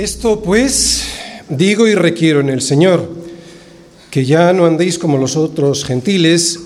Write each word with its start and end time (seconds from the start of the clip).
Esto 0.00 0.42
pues 0.42 1.04
digo 1.50 1.86
y 1.86 1.94
requiero 1.94 2.40
en 2.40 2.48
el 2.48 2.62
Señor, 2.62 3.06
que 4.10 4.24
ya 4.24 4.50
no 4.54 4.64
andéis 4.64 4.98
como 4.98 5.18
los 5.18 5.36
otros 5.36 5.84
gentiles 5.84 6.58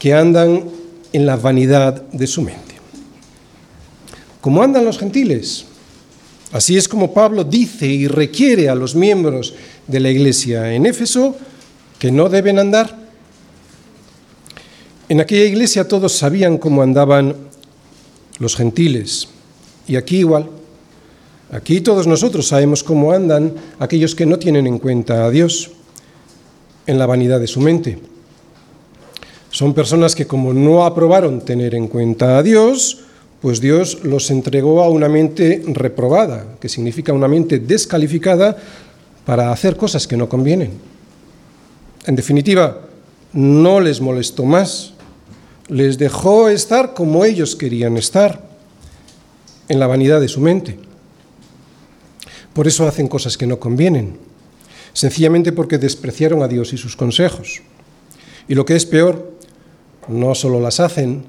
que 0.00 0.12
andan 0.12 0.64
en 1.12 1.24
la 1.24 1.36
vanidad 1.36 2.02
de 2.10 2.26
su 2.26 2.42
mente. 2.42 2.74
¿Cómo 4.40 4.64
andan 4.64 4.84
los 4.84 4.98
gentiles? 4.98 5.64
Así 6.50 6.76
es 6.76 6.88
como 6.88 7.14
Pablo 7.14 7.44
dice 7.44 7.86
y 7.86 8.08
requiere 8.08 8.68
a 8.68 8.74
los 8.74 8.96
miembros 8.96 9.54
de 9.86 10.00
la 10.00 10.10
iglesia 10.10 10.74
en 10.74 10.84
Éfeso 10.84 11.36
que 12.00 12.10
no 12.10 12.28
deben 12.28 12.58
andar. 12.58 12.98
En 15.08 15.20
aquella 15.20 15.44
iglesia 15.44 15.86
todos 15.86 16.14
sabían 16.14 16.58
cómo 16.58 16.82
andaban 16.82 17.36
los 18.40 18.56
gentiles 18.56 19.28
y 19.86 19.94
aquí 19.94 20.16
igual. 20.16 20.61
Aquí 21.52 21.82
todos 21.82 22.06
nosotros 22.06 22.48
sabemos 22.48 22.82
cómo 22.82 23.12
andan 23.12 23.52
aquellos 23.78 24.14
que 24.14 24.24
no 24.24 24.38
tienen 24.38 24.66
en 24.66 24.78
cuenta 24.78 25.26
a 25.26 25.30
Dios 25.30 25.70
en 26.86 26.98
la 26.98 27.04
vanidad 27.04 27.40
de 27.40 27.46
su 27.46 27.60
mente. 27.60 27.98
Son 29.50 29.74
personas 29.74 30.14
que 30.14 30.26
como 30.26 30.54
no 30.54 30.86
aprobaron 30.86 31.42
tener 31.42 31.74
en 31.74 31.88
cuenta 31.88 32.38
a 32.38 32.42
Dios, 32.42 33.00
pues 33.42 33.60
Dios 33.60 34.02
los 34.02 34.30
entregó 34.30 34.82
a 34.82 34.88
una 34.88 35.10
mente 35.10 35.62
reprobada, 35.66 36.56
que 36.58 36.70
significa 36.70 37.12
una 37.12 37.28
mente 37.28 37.58
descalificada 37.58 38.56
para 39.26 39.52
hacer 39.52 39.76
cosas 39.76 40.06
que 40.06 40.16
no 40.16 40.30
convienen. 40.30 40.70
En 42.06 42.16
definitiva, 42.16 42.80
no 43.34 43.78
les 43.78 44.00
molestó 44.00 44.44
más, 44.44 44.94
les 45.68 45.98
dejó 45.98 46.48
estar 46.48 46.94
como 46.94 47.26
ellos 47.26 47.56
querían 47.56 47.98
estar, 47.98 48.40
en 49.68 49.78
la 49.78 49.86
vanidad 49.86 50.18
de 50.18 50.28
su 50.28 50.40
mente. 50.40 50.91
Por 52.52 52.66
eso 52.68 52.86
hacen 52.86 53.08
cosas 53.08 53.38
que 53.38 53.46
no 53.46 53.58
convienen, 53.58 54.18
sencillamente 54.92 55.52
porque 55.52 55.78
despreciaron 55.78 56.42
a 56.42 56.48
Dios 56.48 56.72
y 56.72 56.76
sus 56.76 56.96
consejos. 56.96 57.62
Y 58.48 58.54
lo 58.54 58.64
que 58.64 58.76
es 58.76 58.84
peor, 58.84 59.32
no 60.08 60.34
solo 60.34 60.60
las 60.60 60.80
hacen, 60.80 61.24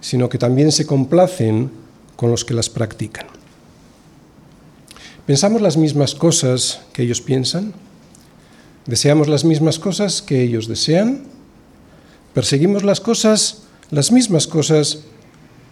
sino 0.00 0.28
que 0.28 0.38
también 0.38 0.70
se 0.70 0.86
complacen 0.86 1.70
con 2.16 2.30
los 2.30 2.44
que 2.44 2.54
las 2.54 2.70
practican. 2.70 3.26
¿Pensamos 5.26 5.60
las 5.60 5.76
mismas 5.76 6.14
cosas 6.14 6.80
que 6.92 7.02
ellos 7.02 7.20
piensan? 7.20 7.74
¿Deseamos 8.86 9.28
las 9.28 9.44
mismas 9.44 9.78
cosas 9.78 10.22
que 10.22 10.42
ellos 10.42 10.68
desean? 10.68 11.24
¿Perseguimos 12.32 12.84
las 12.84 13.00
cosas, 13.00 13.64
las 13.90 14.12
mismas 14.12 14.46
cosas 14.46 15.00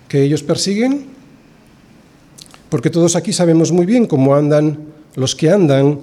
que 0.08 0.22
ellos 0.22 0.42
persiguen? 0.42 1.06
Porque 2.68 2.90
todos 2.90 3.16
aquí 3.16 3.32
sabemos 3.32 3.72
muy 3.72 3.86
bien 3.86 4.06
cómo 4.06 4.34
andan 4.34 4.95
los 5.16 5.34
que 5.34 5.50
andan 5.50 6.00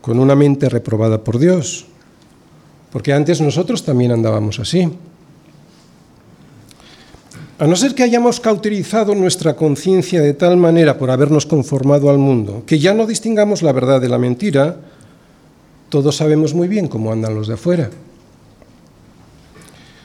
con 0.00 0.18
una 0.18 0.34
mente 0.34 0.68
reprobada 0.68 1.22
por 1.22 1.38
Dios. 1.38 1.86
Porque 2.90 3.12
antes 3.12 3.40
nosotros 3.40 3.84
también 3.84 4.12
andábamos 4.12 4.58
así. 4.58 4.90
A 7.58 7.66
no 7.66 7.76
ser 7.76 7.94
que 7.94 8.02
hayamos 8.02 8.40
cauterizado 8.40 9.14
nuestra 9.14 9.54
conciencia 9.54 10.20
de 10.20 10.34
tal 10.34 10.56
manera 10.56 10.98
por 10.98 11.10
habernos 11.10 11.46
conformado 11.46 12.10
al 12.10 12.18
mundo, 12.18 12.64
que 12.66 12.78
ya 12.78 12.94
no 12.94 13.06
distingamos 13.06 13.62
la 13.62 13.72
verdad 13.72 14.00
de 14.00 14.08
la 14.08 14.18
mentira, 14.18 14.76
todos 15.88 16.16
sabemos 16.16 16.52
muy 16.52 16.66
bien 16.66 16.88
cómo 16.88 17.12
andan 17.12 17.34
los 17.34 17.46
de 17.46 17.54
afuera. 17.54 17.90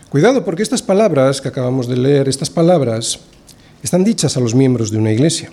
Cuidado, 0.10 0.46
porque 0.46 0.64
estas 0.64 0.82
palabras 0.82 1.42
que 1.42 1.48
acabamos 1.48 1.88
de 1.88 1.98
leer, 1.98 2.30
estas 2.30 2.50
palabras, 2.50 3.20
están 3.84 4.04
dichas 4.04 4.38
a 4.38 4.40
los 4.40 4.54
miembros 4.54 4.92
de 4.92 4.98
una 4.98 5.12
iglesia. 5.12 5.52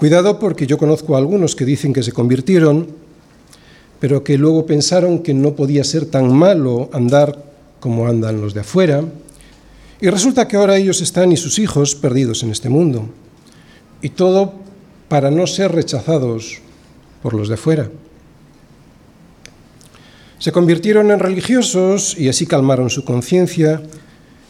Cuidado 0.00 0.38
porque 0.38 0.66
yo 0.66 0.78
conozco 0.78 1.14
a 1.14 1.18
algunos 1.18 1.54
que 1.54 1.66
dicen 1.66 1.92
que 1.92 2.02
se 2.02 2.12
convirtieron, 2.12 2.86
pero 3.98 4.24
que 4.24 4.38
luego 4.38 4.64
pensaron 4.64 5.18
que 5.18 5.34
no 5.34 5.54
podía 5.54 5.84
ser 5.84 6.06
tan 6.06 6.34
malo 6.34 6.88
andar 6.94 7.44
como 7.80 8.08
andan 8.08 8.40
los 8.40 8.54
de 8.54 8.60
afuera, 8.60 9.04
y 10.00 10.08
resulta 10.08 10.48
que 10.48 10.56
ahora 10.56 10.78
ellos 10.78 11.02
están 11.02 11.32
y 11.32 11.36
sus 11.36 11.58
hijos 11.58 11.94
perdidos 11.94 12.42
en 12.42 12.50
este 12.50 12.70
mundo. 12.70 13.10
Y 14.00 14.08
todo 14.08 14.54
para 15.08 15.30
no 15.30 15.46
ser 15.46 15.70
rechazados 15.70 16.60
por 17.22 17.34
los 17.34 17.48
de 17.48 17.54
afuera. 17.56 17.90
Se 20.38 20.50
convirtieron 20.50 21.10
en 21.10 21.18
religiosos 21.18 22.16
y 22.16 22.30
así 22.30 22.46
calmaron 22.46 22.88
su 22.88 23.04
conciencia 23.04 23.82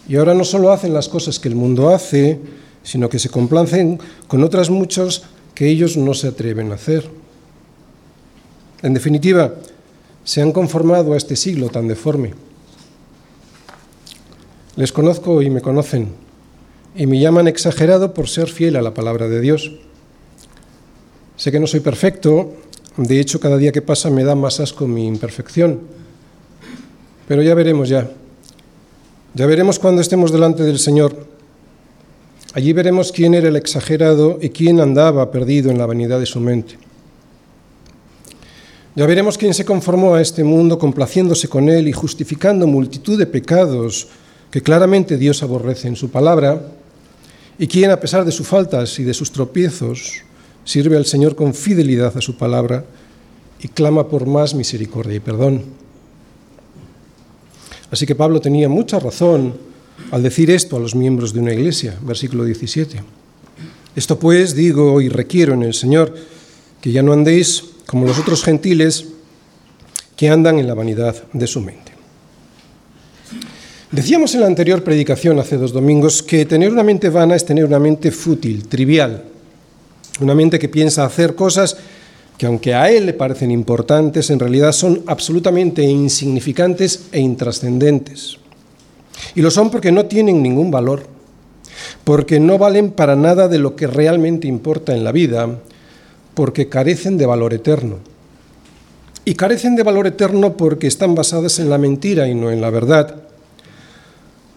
y 0.09 0.15
ahora 0.15 0.33
no 0.33 0.45
solo 0.45 0.71
hacen 0.71 0.95
las 0.95 1.09
cosas 1.09 1.41
que 1.41 1.49
el 1.49 1.57
mundo 1.57 1.89
hace, 1.89 2.39
sino 2.85 3.09
que 3.09 3.19
se 3.19 3.31
complacen 3.31 3.99
con 4.29 4.45
otras 4.45 4.71
muchas 4.71 5.25
que 5.61 5.69
ellos 5.69 5.99
no 5.99 6.15
se 6.15 6.27
atreven 6.27 6.73
a 6.73 6.77
hacer. 6.77 7.07
En 8.81 8.95
definitiva, 8.95 9.57
se 10.25 10.41
han 10.41 10.53
conformado 10.53 11.13
a 11.13 11.19
este 11.19 11.37
siglo 11.37 11.69
tan 11.69 11.87
deforme. 11.87 12.33
Les 14.77 14.91
conozco 14.91 15.43
y 15.43 15.51
me 15.51 15.61
conocen, 15.61 16.15
y 16.97 17.07
me 17.07 17.21
llaman 17.21 17.47
exagerado 17.47 18.15
por 18.15 18.27
ser 18.27 18.49
fiel 18.49 18.75
a 18.75 18.81
la 18.81 18.95
palabra 18.95 19.29
de 19.29 19.43
Dios. 19.43 19.73
Sé 21.37 21.53
que 21.53 21.61
no 21.61 21.67
soy 21.67 21.81
perfecto, 21.81 22.55
de 22.97 23.21
hecho 23.21 23.39
cada 23.39 23.59
día 23.59 23.71
que 23.71 23.83
pasa 23.83 24.09
me 24.09 24.25
da 24.25 24.35
más 24.35 24.61
asco 24.61 24.89
mi 24.89 25.07
imperfección, 25.07 25.81
pero 27.29 27.43
ya 27.43 27.55
veremos 27.55 27.91
ya. 27.91 28.11
Ya 29.35 29.45
veremos 29.45 29.79
cuando 29.79 30.01
estemos 30.01 30.33
delante 30.33 30.63
del 30.63 30.79
Señor. 30.79 31.15
Allí 32.53 32.73
veremos 32.73 33.13
quién 33.13 33.35
era 33.35 33.49
el 33.49 33.57
exagerado 33.57 34.39
y 34.41 34.51
quién 34.51 34.81
andaba 34.81 35.31
perdido 35.31 35.71
en 35.71 35.79
la 35.79 35.87
vanidad 35.87 36.19
de 36.19 36.27
su 36.27 36.41
mente. 36.41 36.79
Ya 38.97 39.07
veremos 39.07 39.39
quién 39.39 39.55
se 39.55 39.65
conformó 39.65 40.15
a 40.15 40.21
este 40.21 40.43
mundo 40.43 40.77
complaciéndose 40.77 41.49
con 41.49 41.69
él 41.69 41.87
y 41.87 41.93
justificando 41.93 42.67
multitud 42.67 43.17
de 43.17 43.27
pecados 43.27 44.09
que 44.51 44.63
claramente 44.63 45.17
Dios 45.17 45.45
aborrece 45.45 45.87
en 45.87 45.95
su 45.95 46.11
palabra, 46.11 46.61
y 47.57 47.69
quien, 47.69 47.93
a 47.93 48.01
pesar 48.01 48.25
de 48.25 48.33
sus 48.33 48.49
faltas 48.49 48.99
y 48.99 49.05
de 49.05 49.15
sus 49.15 49.31
tropiezos, 49.31 50.23
sirve 50.65 50.97
al 50.97 51.07
Señor 51.07 51.37
con 51.37 51.55
fidelidad 51.55 52.17
a 52.17 52.21
su 52.21 52.37
palabra 52.37 52.85
y 53.61 53.69
clama 53.69 54.09
por 54.09 54.27
más 54.27 54.55
misericordia 54.55 55.17
y 55.17 55.21
perdón. 55.21 55.63
Así 57.93 58.07
que 58.07 58.15
Pablo 58.17 58.41
tenía 58.41 58.69
mucha 58.69 58.99
razón 58.99 59.70
al 60.11 60.23
decir 60.23 60.51
esto 60.51 60.77
a 60.77 60.81
los 60.81 60.95
miembros 60.95 61.33
de 61.33 61.41
una 61.41 61.53
iglesia, 61.53 61.97
versículo 62.03 62.45
17. 62.45 63.03
Esto 63.97 64.19
pues 64.19 64.55
digo 64.55 65.01
y 65.01 65.09
requiero 65.09 65.55
en 65.55 65.63
el 65.63 65.75
Señor, 65.75 66.15
que 66.81 66.93
ya 66.93 67.03
no 67.03 67.13
andéis 67.13 67.65
como 67.87 68.07
los 68.07 68.19
otros 68.19 68.43
gentiles 68.43 69.07
que 70.17 70.29
andan 70.29 70.59
en 70.59 70.67
la 70.67 70.75
vanidad 70.75 71.25
de 71.33 71.47
su 71.47 71.61
mente. 71.61 71.93
Decíamos 73.91 74.35
en 74.35 74.43
la 74.43 74.47
anterior 74.47 74.85
predicación 74.85 75.39
hace 75.41 75.57
dos 75.57 75.73
domingos 75.73 76.23
que 76.23 76.47
tener 76.47 76.71
una 76.71 76.85
mente 76.85 77.09
vana 77.09 77.35
es 77.35 77.45
tener 77.45 77.65
una 77.65 77.81
mente 77.81 78.13
fútil, 78.13 78.69
trivial, 78.69 79.25
una 80.21 80.35
mente 80.35 80.59
que 80.59 80.69
piensa 80.69 81.05
hacer 81.05 81.35
cosas 81.35 81.77
que 82.39 82.47
aunque 82.47 82.73
a 82.73 82.91
él 82.91 83.05
le 83.05 83.13
parecen 83.13 83.51
importantes, 83.51 84.31
en 84.31 84.39
realidad 84.39 84.73
son 84.73 85.03
absolutamente 85.07 85.83
insignificantes 85.83 87.09
e 87.13 87.21
intrascendentes. 87.21 88.40
Y 89.35 89.43
lo 89.43 89.51
son 89.51 89.71
porque 89.71 89.93
no 89.93 90.07
tienen 90.07 90.43
ningún 90.43 90.71
valor, 90.71 91.07
porque 92.05 92.41
no 92.41 92.59
valen 92.59 92.91
para 92.91 93.17
nada 93.17 93.49
de 93.49 93.59
lo 93.59 93.77
que 93.77 93.87
realmente 93.87 94.49
importa 94.49 94.95
en 94.95 95.05
la 95.05 95.13
vida, 95.13 95.49
porque 96.35 96.69
carecen 96.69 97.19
de 97.19 97.27
valor 97.27 97.55
eterno. 97.55 97.97
Y 99.25 99.35
carecen 99.35 99.77
de 99.77 99.83
valor 99.83 100.07
eterno 100.07 100.57
porque 100.57 100.87
están 100.87 101.15
basadas 101.15 101.59
en 101.59 101.71
la 101.71 101.79
mentira 101.79 102.29
y 102.29 102.35
no 102.35 102.51
en 102.51 102.61
la 102.61 102.71
verdad 102.71 103.31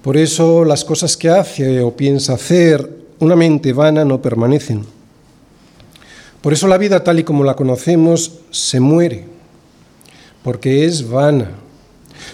por 0.04 0.18
eso 0.18 0.66
las 0.66 0.84
cosas 0.84 1.16
que 1.16 1.30
hace 1.30 1.80
o 1.80 1.96
piensa 1.96 2.34
hacer 2.34 2.90
una 3.20 3.38
mente 3.38 3.72
vana 3.72 4.04
no 4.04 4.22
permanecen. 4.22 4.84
Por 6.42 6.52
eso 6.52 6.68
la 6.68 6.78
vida 6.78 7.02
tal 7.02 7.20
y 7.20 7.24
como 7.24 7.46
la 7.46 7.56
conocemos 7.56 8.40
se 8.52 8.82
muere, 8.82 9.24
porque 10.44 10.84
es 10.84 11.10
vana, 11.10 11.52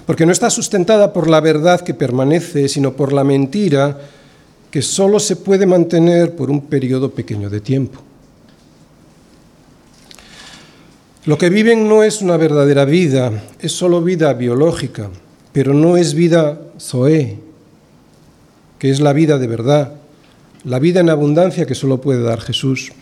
porque 0.09 0.25
no 0.25 0.31
está 0.31 0.50
sustentada 0.50 1.13
por 1.13 1.29
la 1.29 1.39
verdad 1.39 1.81
que 1.81 1.94
permanece, 1.94 2.67
sino 2.67 2.94
por 2.94 3.13
la 3.13 3.23
mentira 3.23 3.95
que 4.71 4.81
solo 4.81 5.19
se 5.19 5.35
puede 5.35 5.67
mantener 5.67 6.35
por 6.35 6.50
un 6.50 6.61
periodo 6.61 7.11
pequeño 7.11 7.47
de 7.47 7.61
tiempo. 7.61 8.00
Lo 11.25 11.38
que 11.38 11.51
viven 11.51 11.88
no 11.88 12.01
es 12.01 12.23
una 12.23 12.38
verdadera 12.38 12.85
vida, 12.85 13.31
es 13.59 13.71
solo 13.71 14.01
vida 14.01 14.33
biológica, 14.33 15.11
pero 15.53 15.75
no 15.75 15.95
es 15.95 16.15
vida 16.15 16.59
zoe, 16.79 17.38
que 18.79 18.89
es 18.89 19.01
la 19.01 19.13
vida 19.13 19.38
de 19.38 19.45
verdad, 19.45 19.94
la 20.63 20.79
vida 20.79 21.01
en 21.01 21.11
abundancia 21.11 21.67
que 21.67 21.75
solo 21.75 22.01
puede 22.01 22.23
dar 22.23 22.41
Jesús. 22.41 22.94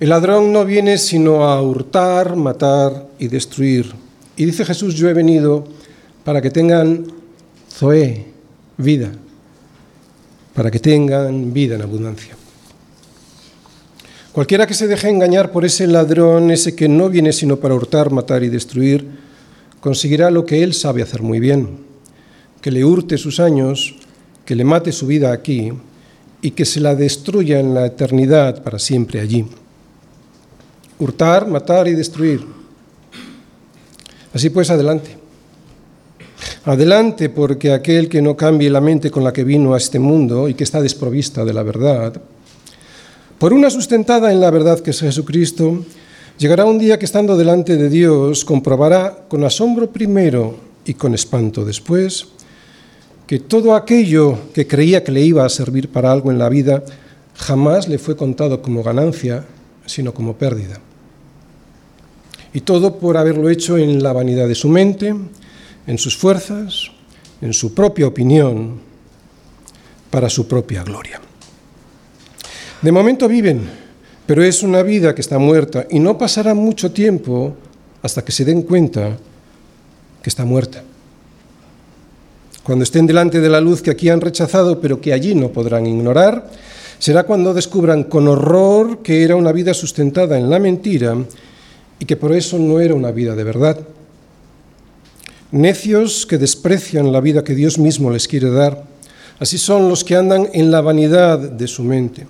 El 0.00 0.08
ladrón 0.08 0.54
no 0.54 0.64
viene 0.64 0.96
sino 0.96 1.44
a 1.44 1.60
hurtar, 1.60 2.34
matar 2.34 3.08
y 3.18 3.28
destruir. 3.28 4.08
Y 4.40 4.46
dice 4.46 4.64
Jesús, 4.64 4.94
yo 4.94 5.06
he 5.06 5.12
venido 5.12 5.66
para 6.24 6.40
que 6.40 6.48
tengan 6.48 7.04
zoe, 7.70 8.24
vida, 8.78 9.12
para 10.54 10.70
que 10.70 10.78
tengan 10.78 11.52
vida 11.52 11.74
en 11.74 11.82
abundancia. 11.82 12.34
Cualquiera 14.32 14.66
que 14.66 14.72
se 14.72 14.88
deje 14.88 15.10
engañar 15.10 15.52
por 15.52 15.66
ese 15.66 15.86
ladrón, 15.86 16.50
ese 16.50 16.74
que 16.74 16.88
no 16.88 17.10
viene 17.10 17.34
sino 17.34 17.58
para 17.58 17.74
hurtar, 17.74 18.10
matar 18.10 18.42
y 18.42 18.48
destruir, 18.48 19.06
conseguirá 19.78 20.30
lo 20.30 20.46
que 20.46 20.62
él 20.62 20.72
sabe 20.72 21.02
hacer 21.02 21.20
muy 21.20 21.38
bien, 21.38 21.76
que 22.62 22.70
le 22.70 22.82
hurte 22.82 23.18
sus 23.18 23.40
años, 23.40 23.94
que 24.46 24.54
le 24.54 24.64
mate 24.64 24.90
su 24.90 25.06
vida 25.06 25.32
aquí 25.32 25.70
y 26.40 26.52
que 26.52 26.64
se 26.64 26.80
la 26.80 26.94
destruya 26.94 27.60
en 27.60 27.74
la 27.74 27.84
eternidad 27.84 28.62
para 28.62 28.78
siempre 28.78 29.20
allí. 29.20 29.44
Hurtar, 30.98 31.46
matar 31.46 31.88
y 31.88 31.92
destruir. 31.92 32.59
Así 34.32 34.50
pues, 34.50 34.70
adelante. 34.70 35.16
Adelante, 36.64 37.28
porque 37.28 37.72
aquel 37.72 38.08
que 38.08 38.22
no 38.22 38.36
cambie 38.36 38.70
la 38.70 38.80
mente 38.80 39.10
con 39.10 39.24
la 39.24 39.32
que 39.32 39.44
vino 39.44 39.74
a 39.74 39.78
este 39.78 39.98
mundo 39.98 40.48
y 40.48 40.54
que 40.54 40.64
está 40.64 40.80
desprovista 40.80 41.44
de 41.44 41.52
la 41.52 41.62
verdad, 41.62 42.20
por 43.38 43.52
una 43.52 43.70
sustentada 43.70 44.30
en 44.32 44.40
la 44.40 44.50
verdad 44.50 44.80
que 44.80 44.90
es 44.90 45.00
Jesucristo, 45.00 45.84
llegará 46.38 46.64
un 46.64 46.78
día 46.78 46.98
que 46.98 47.06
estando 47.06 47.36
delante 47.36 47.76
de 47.76 47.88
Dios 47.88 48.44
comprobará 48.44 49.24
con 49.28 49.44
asombro 49.44 49.90
primero 49.90 50.56
y 50.84 50.94
con 50.94 51.14
espanto 51.14 51.64
después 51.64 52.28
que 53.26 53.38
todo 53.38 53.74
aquello 53.76 54.36
que 54.52 54.66
creía 54.66 55.04
que 55.04 55.12
le 55.12 55.22
iba 55.22 55.44
a 55.44 55.48
servir 55.48 55.88
para 55.88 56.10
algo 56.10 56.30
en 56.30 56.38
la 56.38 56.48
vida 56.48 56.82
jamás 57.36 57.88
le 57.88 57.98
fue 57.98 58.16
contado 58.16 58.60
como 58.60 58.82
ganancia, 58.82 59.44
sino 59.86 60.12
como 60.12 60.34
pérdida. 60.34 60.80
Y 62.52 62.62
todo 62.62 62.98
por 62.98 63.16
haberlo 63.16 63.48
hecho 63.48 63.78
en 63.78 64.02
la 64.02 64.12
vanidad 64.12 64.48
de 64.48 64.54
su 64.54 64.68
mente, 64.68 65.14
en 65.86 65.98
sus 65.98 66.16
fuerzas, 66.16 66.90
en 67.40 67.52
su 67.52 67.74
propia 67.74 68.06
opinión, 68.06 68.80
para 70.10 70.28
su 70.28 70.46
propia 70.46 70.82
gloria. 70.82 71.20
De 72.82 72.92
momento 72.92 73.28
viven, 73.28 73.62
pero 74.26 74.42
es 74.42 74.62
una 74.62 74.82
vida 74.82 75.14
que 75.14 75.20
está 75.20 75.38
muerta 75.38 75.86
y 75.90 75.98
no 75.98 76.18
pasará 76.18 76.54
mucho 76.54 76.92
tiempo 76.92 77.54
hasta 78.02 78.24
que 78.24 78.32
se 78.32 78.44
den 78.44 78.62
cuenta 78.62 79.16
que 80.22 80.30
está 80.30 80.44
muerta. 80.44 80.82
Cuando 82.62 82.84
estén 82.84 83.06
delante 83.06 83.40
de 83.40 83.48
la 83.48 83.60
luz 83.60 83.82
que 83.82 83.90
aquí 83.90 84.08
han 84.08 84.20
rechazado, 84.20 84.80
pero 84.80 85.00
que 85.00 85.12
allí 85.12 85.34
no 85.34 85.48
podrán 85.50 85.86
ignorar, 85.86 86.50
será 86.98 87.24
cuando 87.24 87.54
descubran 87.54 88.04
con 88.04 88.28
horror 88.28 89.02
que 89.02 89.24
era 89.24 89.36
una 89.36 89.52
vida 89.52 89.74
sustentada 89.74 90.38
en 90.38 90.50
la 90.50 90.58
mentira 90.58 91.16
y 92.00 92.06
que 92.06 92.16
por 92.16 92.32
eso 92.32 92.58
no 92.58 92.80
era 92.80 92.94
una 92.94 93.12
vida 93.12 93.36
de 93.36 93.44
verdad. 93.44 93.78
Necios 95.52 96.26
que 96.26 96.38
desprecian 96.38 97.12
la 97.12 97.20
vida 97.20 97.44
que 97.44 97.54
Dios 97.54 97.78
mismo 97.78 98.10
les 98.10 98.26
quiere 98.26 98.50
dar, 98.50 98.84
así 99.38 99.58
son 99.58 99.88
los 99.88 100.02
que 100.02 100.16
andan 100.16 100.48
en 100.52 100.72
la 100.72 100.80
vanidad 100.80 101.38
de 101.38 101.68
su 101.68 101.84
mente. 101.84 102.26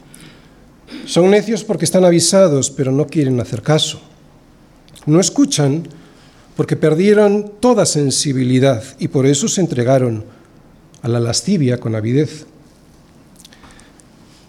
Son 1.07 1.31
necios 1.31 1.65
porque 1.65 1.85
están 1.85 2.05
avisados, 2.05 2.71
pero 2.71 2.93
no 2.93 3.07
quieren 3.07 3.41
hacer 3.41 3.63
caso. 3.63 4.01
No 5.07 5.21
escuchan 5.21 5.87
porque 6.57 6.77
perdieron 6.77 7.53
toda 7.61 7.87
sensibilidad 7.87 8.83
y 8.99 9.09
por 9.09 9.27
eso 9.27 9.49
se 9.49 9.61
entregaron 9.61 10.25
a 11.03 11.09
la 11.09 11.21
lascivia 11.21 11.79
con 11.79 11.95
avidez. 11.95 12.47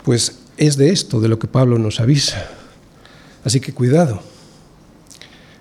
Pues 0.03 0.39
es 0.57 0.77
de 0.77 0.89
esto 0.89 1.21
de 1.21 1.27
lo 1.27 1.37
que 1.37 1.47
Pablo 1.47 1.77
nos 1.77 1.99
avisa. 1.99 2.49
Así 3.43 3.59
que 3.59 3.73
cuidado. 3.73 4.30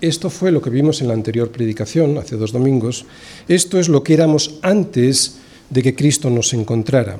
Esto 0.00 0.30
fue 0.30 0.52
lo 0.52 0.60
que 0.60 0.70
vimos 0.70 1.00
en 1.00 1.08
la 1.08 1.14
anterior 1.14 1.50
predicación, 1.50 2.18
hace 2.18 2.36
dos 2.36 2.52
domingos. 2.52 3.06
Esto 3.48 3.78
es 3.78 3.88
lo 3.88 4.02
que 4.02 4.14
éramos 4.14 4.58
antes 4.62 5.36
de 5.70 5.82
que 5.82 5.94
Cristo 5.94 6.30
nos 6.30 6.52
encontrara, 6.52 7.18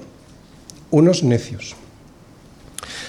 unos 0.91 1.23
necios 1.25 1.77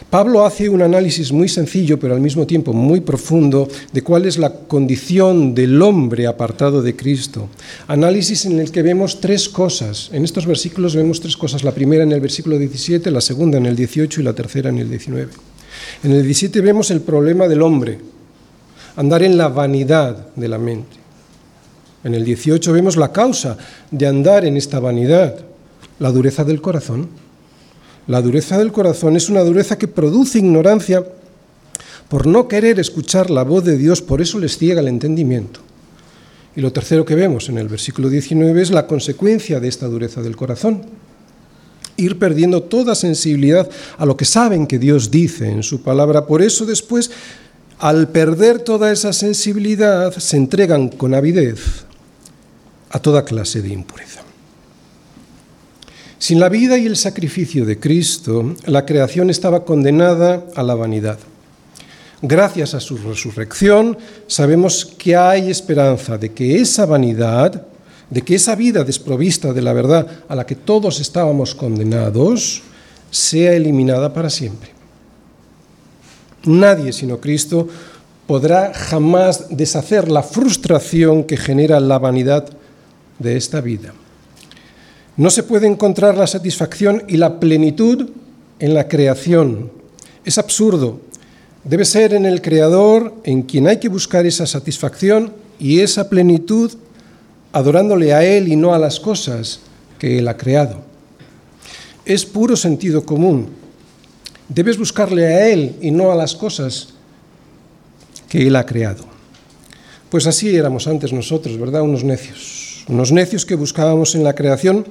Pablo 0.10 0.46
hace 0.46 0.70
un 0.70 0.82
análisis 0.82 1.34
muy 1.34 1.50
sencillo, 1.50 2.00
pero 2.00 2.14
al 2.14 2.22
mismo 2.22 2.48
tiempo 2.48 2.72
muy 2.72 3.02
profundo, 3.02 3.68
de 3.92 4.02
cuál 4.02 4.26
es 4.26 4.38
la 4.38 4.54
condición 4.54 5.54
del 5.54 5.82
hombre 5.82 6.28
apartado 6.28 6.82
de 6.82 6.96
Cristo. 6.96 7.50
Análisis 7.88 8.46
en 8.46 8.60
el 8.60 8.72
que 8.72 8.84
vemos 8.84 9.20
tres 9.20 9.50
cosas. 9.50 10.10
En 10.14 10.24
estos 10.24 10.46
versículos 10.46 10.96
vemos 10.96 11.20
tres 11.20 11.36
cosas. 11.36 11.64
La 11.66 11.74
primera 11.74 12.04
en 12.04 12.14
el 12.14 12.22
versículo 12.22 12.58
17, 12.58 13.12
la 13.12 13.20
segunda 13.20 13.58
en 13.58 13.66
el 13.66 13.76
18 13.76 14.22
y 14.22 14.24
la 14.24 14.34
tercera 14.34 14.70
en 14.70 14.78
el 14.78 14.90
19. 14.90 15.30
En 16.04 16.12
el 16.12 16.24
17 16.24 16.62
vemos 16.62 16.90
el 16.90 17.02
problema 17.02 17.50
del 17.50 17.62
hombre, 17.62 18.00
andar 18.98 19.24
en 19.24 19.38
la 19.38 19.48
vanidad 19.48 20.28
de 20.36 20.48
la 20.50 20.58
mente. 20.58 20.98
En 22.04 22.14
el 22.14 22.26
18 22.26 22.74
vemos 22.74 22.98
la 22.98 23.12
causa 23.12 23.58
de 23.92 24.08
andar 24.08 24.44
en 24.44 24.58
esta 24.58 24.80
vanidad, 24.80 25.36
la 26.00 26.12
dureza 26.12 26.44
del 26.44 26.62
corazón. 26.62 27.08
La 28.08 28.22
dureza 28.22 28.58
del 28.58 28.72
corazón 28.72 29.16
es 29.16 29.30
una 29.30 29.42
dureza 29.42 29.78
que 29.78 29.88
produce 29.88 30.40
ignorancia 30.40 31.06
por 32.10 32.26
no 32.26 32.48
querer 32.48 32.80
escuchar 32.80 33.30
la 33.30 33.44
voz 33.44 33.64
de 33.66 33.78
Dios, 33.78 34.02
por 34.02 34.22
eso 34.22 34.40
les 34.40 34.58
ciega 34.58 34.82
el 34.82 34.88
entendimiento. 34.88 35.60
Y 36.56 36.62
lo 36.62 36.72
tercero 36.72 37.06
que 37.06 37.16
vemos 37.16 37.50
en 37.50 37.60
el 37.60 37.68
versículo 37.68 38.10
19 38.10 38.62
es 38.62 38.72
la 38.72 38.88
consecuencia 38.88 39.60
de 39.60 39.68
esta 39.68 39.88
dureza 39.88 40.22
del 40.22 40.36
corazón. 40.36 40.82
Ir 41.98 42.18
perdiendo 42.18 42.64
toda 42.64 42.96
sensibilidad 42.96 43.70
a 43.98 44.06
lo 44.06 44.18
que 44.18 44.26
saben 44.26 44.66
que 44.66 44.80
Dios 44.80 45.12
dice 45.12 45.50
en 45.50 45.62
su 45.62 45.82
palabra. 45.82 46.26
Por 46.26 46.42
eso 46.42 46.66
después, 46.66 47.12
al 47.80 48.10
perder 48.10 48.60
toda 48.60 48.92
esa 48.92 49.14
sensibilidad, 49.14 50.12
se 50.14 50.38
entregan 50.38 50.90
con 50.90 51.14
avidez 51.14 51.86
a 52.90 53.00
toda 53.00 53.26
clase 53.26 53.62
de 53.62 53.70
impureza. 53.70 54.22
Sin 56.18 56.40
la 56.40 56.50
vida 56.50 56.78
y 56.78 56.88
el 56.88 56.98
sacrificio 56.98 57.66
de 57.66 57.80
Cristo, 57.80 58.56
la 58.66 58.86
creación 58.86 59.30
estaba 59.30 59.64
condenada 59.64 60.46
a 60.56 60.64
la 60.64 60.74
vanidad. 60.74 61.20
Gracias 62.24 62.74
a 62.74 62.80
su 62.80 62.98
resurrección, 62.98 63.96
sabemos 64.26 64.84
que 64.98 65.16
hay 65.16 65.52
esperanza 65.52 66.18
de 66.18 66.34
que 66.34 66.60
esa 66.60 66.88
vanidad, 66.88 67.68
de 68.10 68.22
que 68.24 68.34
esa 68.34 68.56
vida 68.56 68.84
desprovista 68.84 69.54
de 69.54 69.62
la 69.62 69.74
verdad 69.74 70.08
a 70.28 70.36
la 70.36 70.48
que 70.48 70.56
todos 70.56 71.00
estábamos 71.00 71.54
condenados, 71.54 72.64
sea 73.12 73.54
eliminada 73.54 74.12
para 74.12 74.32
siempre. 74.32 74.77
Nadie 76.48 76.94
sino 76.94 77.20
Cristo 77.20 77.68
podrá 78.26 78.74
jamás 78.74 79.46
deshacer 79.50 80.10
la 80.10 80.24
frustración 80.24 81.24
que 81.24 81.38
genera 81.38 81.80
la 81.80 82.00
vanidad 82.00 82.50
de 83.20 83.38
esta 83.38 83.62
vida. 83.62 83.94
No 85.16 85.30
se 85.30 85.44
puede 85.44 85.68
encontrar 85.68 86.18
la 86.18 86.28
satisfacción 86.28 87.04
y 87.08 87.18
la 87.18 87.40
plenitud 87.40 88.10
en 88.60 88.74
la 88.74 88.88
creación. 88.88 89.72
Es 90.24 90.38
absurdo. 90.38 91.00
Debe 91.64 91.86
ser 91.86 92.14
en 92.14 92.26
el 92.26 92.42
Creador 92.42 93.16
en 93.24 93.42
quien 93.42 93.68
hay 93.68 93.78
que 93.78 93.90
buscar 93.90 94.26
esa 94.26 94.46
satisfacción 94.46 95.34
y 95.60 95.80
esa 95.80 96.10
plenitud 96.10 96.72
adorándole 97.52 98.14
a 98.14 98.24
Él 98.24 98.48
y 98.48 98.56
no 98.56 98.74
a 98.74 98.80
las 98.80 99.00
cosas 99.00 99.60
que 99.98 100.20
Él 100.20 100.28
ha 100.28 100.38
creado. 100.38 100.82
Es 102.06 102.26
puro 102.26 102.56
sentido 102.56 103.04
común. 103.04 103.50
Debes 104.50 104.78
buscarle 104.78 105.26
a 105.26 105.50
Él 105.50 105.76
y 105.82 105.92
no 105.92 106.12
a 106.12 106.16
las 106.16 106.36
cosas 106.36 106.90
que 108.30 108.48
Él 108.48 108.56
ha 108.56 108.66
creado. 108.66 109.06
Pues 110.10 110.26
así 110.26 110.56
éramos 110.56 110.88
antes 110.88 111.12
nosotros, 111.12 111.60
¿verdad? 111.60 111.82
Unos 111.82 112.04
necios. 112.04 112.86
Unos 112.88 113.12
necios 113.12 113.46
que 113.46 113.56
buscábamos 113.56 114.16
en 114.16 114.24
la 114.24 114.34
creación 114.34 114.86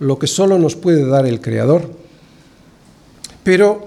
lo 0.00 0.18
que 0.18 0.26
solo 0.26 0.58
nos 0.58 0.74
puede 0.74 1.06
dar 1.06 1.26
el 1.26 1.40
Creador. 1.40 1.90
Pero, 3.44 3.86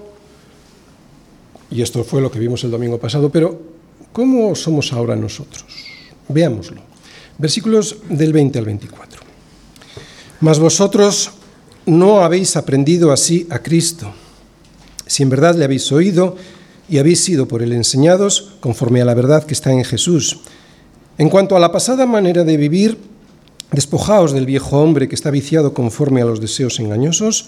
y 1.70 1.82
esto 1.82 2.04
fue 2.04 2.22
lo 2.22 2.30
que 2.30 2.38
vimos 2.38 2.64
el 2.64 2.70
domingo 2.70 2.98
pasado, 2.98 3.30
pero 3.30 3.60
¿cómo 4.12 4.54
somos 4.54 4.92
ahora 4.92 5.16
nosotros? 5.16 5.64
Veámoslo. 6.28 6.80
Versículos 7.36 7.96
del 8.08 8.32
20 8.32 8.58
al 8.60 8.64
24. 8.64 9.20
Mas 10.40 10.58
vosotros 10.58 11.32
no 11.86 12.20
habéis 12.20 12.56
aprendido 12.56 13.12
así 13.12 13.46
a 13.50 13.58
Cristo, 13.58 14.12
si 15.06 15.22
en 15.22 15.30
verdad 15.30 15.54
le 15.54 15.64
habéis 15.64 15.90
oído 15.92 16.36
y 16.88 16.98
habéis 16.98 17.24
sido 17.24 17.48
por 17.48 17.62
él 17.62 17.72
enseñados 17.72 18.52
conforme 18.60 19.00
a 19.00 19.04
la 19.04 19.14
verdad 19.14 19.44
que 19.44 19.54
está 19.54 19.72
en 19.72 19.84
Jesús. 19.84 20.40
En 21.18 21.28
cuanto 21.30 21.56
a 21.56 21.60
la 21.60 21.72
pasada 21.72 22.06
manera 22.06 22.44
de 22.44 22.56
vivir, 22.56 22.98
Despojaos 23.74 24.32
del 24.32 24.46
viejo 24.46 24.78
hombre 24.78 25.08
que 25.08 25.16
está 25.16 25.32
viciado 25.32 25.74
conforme 25.74 26.22
a 26.22 26.24
los 26.24 26.40
deseos 26.40 26.78
engañosos 26.78 27.46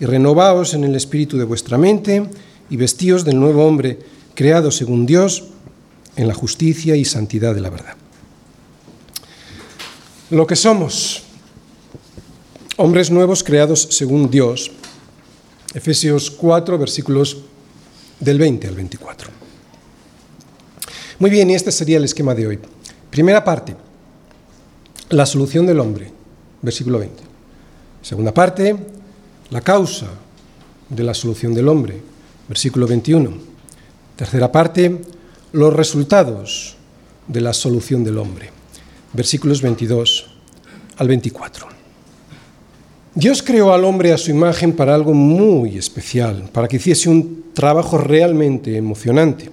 y 0.00 0.06
renovaos 0.06 0.72
en 0.72 0.84
el 0.84 0.96
espíritu 0.96 1.36
de 1.36 1.44
vuestra 1.44 1.76
mente 1.76 2.26
y 2.70 2.78
vestíos 2.78 3.26
del 3.26 3.38
nuevo 3.38 3.66
hombre 3.66 3.98
creado 4.34 4.70
según 4.70 5.04
Dios 5.04 5.44
en 6.16 6.28
la 6.28 6.34
justicia 6.34 6.96
y 6.96 7.04
santidad 7.04 7.54
de 7.54 7.60
la 7.60 7.68
verdad. 7.68 7.94
Lo 10.30 10.46
que 10.46 10.56
somos, 10.56 11.24
hombres 12.78 13.10
nuevos 13.10 13.44
creados 13.44 13.88
según 13.90 14.30
Dios. 14.30 14.70
Efesios 15.76 16.30
4, 16.30 16.78
versículos 16.78 17.36
del 18.18 18.38
20 18.38 18.66
al 18.66 18.74
24. 18.74 19.30
Muy 21.18 21.28
bien, 21.28 21.50
y 21.50 21.54
este 21.54 21.70
sería 21.70 21.98
el 21.98 22.04
esquema 22.04 22.34
de 22.34 22.46
hoy. 22.46 22.58
Primera 23.10 23.44
parte, 23.44 23.76
la 25.10 25.26
solución 25.26 25.66
del 25.66 25.78
hombre, 25.80 26.10
versículo 26.62 26.98
20. 26.98 27.22
Segunda 28.00 28.32
parte, 28.32 28.74
la 29.50 29.60
causa 29.60 30.06
de 30.88 31.02
la 31.02 31.12
solución 31.12 31.52
del 31.52 31.68
hombre, 31.68 32.00
versículo 32.48 32.86
21. 32.86 33.36
Tercera 34.16 34.50
parte, 34.50 35.02
los 35.52 35.74
resultados 35.74 36.78
de 37.28 37.42
la 37.42 37.52
solución 37.52 38.02
del 38.02 38.16
hombre, 38.16 38.48
versículos 39.12 39.60
22 39.60 40.26
al 40.96 41.08
24. 41.08 41.75
Dios 43.16 43.42
creó 43.42 43.72
al 43.72 43.82
hombre 43.86 44.12
a 44.12 44.18
su 44.18 44.30
imagen 44.30 44.74
para 44.74 44.94
algo 44.94 45.14
muy 45.14 45.78
especial, 45.78 46.50
para 46.52 46.68
que 46.68 46.76
hiciese 46.76 47.08
un 47.08 47.46
trabajo 47.54 47.96
realmente 47.96 48.76
emocionante. 48.76 49.50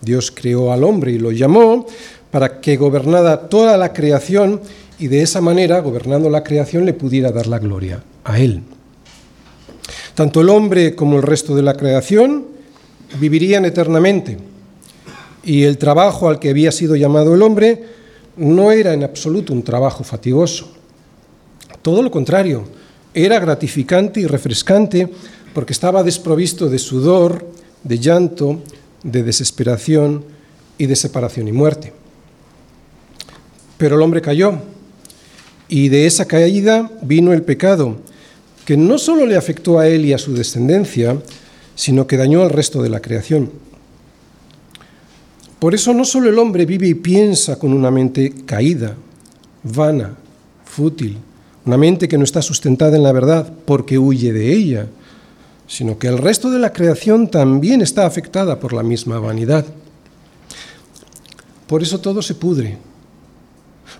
Dios 0.00 0.30
creó 0.30 0.72
al 0.72 0.82
hombre 0.82 1.12
y 1.12 1.18
lo 1.18 1.30
llamó 1.30 1.86
para 2.30 2.62
que 2.62 2.78
gobernara 2.78 3.50
toda 3.50 3.76
la 3.76 3.92
creación 3.92 4.62
y 4.98 5.08
de 5.08 5.20
esa 5.20 5.42
manera, 5.42 5.80
gobernando 5.80 6.30
la 6.30 6.42
creación, 6.42 6.86
le 6.86 6.94
pudiera 6.94 7.30
dar 7.30 7.48
la 7.48 7.58
gloria 7.58 8.02
a 8.24 8.40
Él. 8.40 8.62
Tanto 10.14 10.40
el 10.40 10.48
hombre 10.48 10.94
como 10.94 11.18
el 11.18 11.22
resto 11.22 11.54
de 11.54 11.62
la 11.62 11.74
creación 11.74 12.46
vivirían 13.20 13.66
eternamente 13.66 14.38
y 15.44 15.64
el 15.64 15.76
trabajo 15.76 16.30
al 16.30 16.38
que 16.38 16.48
había 16.48 16.72
sido 16.72 16.96
llamado 16.96 17.34
el 17.34 17.42
hombre 17.42 17.84
no 18.38 18.72
era 18.72 18.94
en 18.94 19.04
absoluto 19.04 19.52
un 19.52 19.62
trabajo 19.62 20.02
fatigoso. 20.02 20.72
Todo 21.82 22.02
lo 22.02 22.10
contrario, 22.10 22.80
era 23.14 23.38
gratificante 23.38 24.20
y 24.20 24.26
refrescante 24.26 25.08
porque 25.54 25.72
estaba 25.72 26.02
desprovisto 26.02 26.68
de 26.68 26.78
sudor, 26.78 27.46
de 27.84 27.98
llanto, 27.98 28.62
de 29.02 29.22
desesperación 29.22 30.24
y 30.78 30.86
de 30.86 30.96
separación 30.96 31.48
y 31.48 31.52
muerte. 31.52 31.92
Pero 33.76 33.96
el 33.96 34.02
hombre 34.02 34.22
cayó 34.22 34.58
y 35.68 35.88
de 35.88 36.06
esa 36.06 36.26
caída 36.26 36.90
vino 37.02 37.32
el 37.32 37.42
pecado, 37.42 37.96
que 38.64 38.76
no 38.76 38.98
solo 38.98 39.26
le 39.26 39.36
afectó 39.36 39.78
a 39.78 39.88
él 39.88 40.04
y 40.04 40.12
a 40.12 40.18
su 40.18 40.34
descendencia, 40.34 41.18
sino 41.74 42.06
que 42.06 42.16
dañó 42.16 42.42
al 42.42 42.50
resto 42.50 42.82
de 42.82 42.90
la 42.90 43.00
creación. 43.00 43.50
Por 45.58 45.74
eso 45.74 45.94
no 45.94 46.04
solo 46.04 46.28
el 46.28 46.38
hombre 46.38 46.66
vive 46.66 46.88
y 46.88 46.94
piensa 46.94 47.58
con 47.58 47.72
una 47.72 47.90
mente 47.90 48.32
caída, 48.46 48.96
vana, 49.62 50.16
fútil, 50.64 51.18
una 51.64 51.76
mente 51.76 52.08
que 52.08 52.18
no 52.18 52.24
está 52.24 52.42
sustentada 52.42 52.96
en 52.96 53.02
la 53.02 53.12
verdad 53.12 53.52
porque 53.64 53.98
huye 53.98 54.32
de 54.32 54.52
ella, 54.52 54.88
sino 55.68 55.98
que 55.98 56.08
el 56.08 56.18
resto 56.18 56.50
de 56.50 56.58
la 56.58 56.72
creación 56.72 57.28
también 57.28 57.80
está 57.80 58.04
afectada 58.04 58.58
por 58.58 58.72
la 58.72 58.82
misma 58.82 59.18
vanidad. 59.18 59.64
Por 61.66 61.82
eso 61.82 62.00
todo 62.00 62.20
se 62.20 62.34
pudre, 62.34 62.76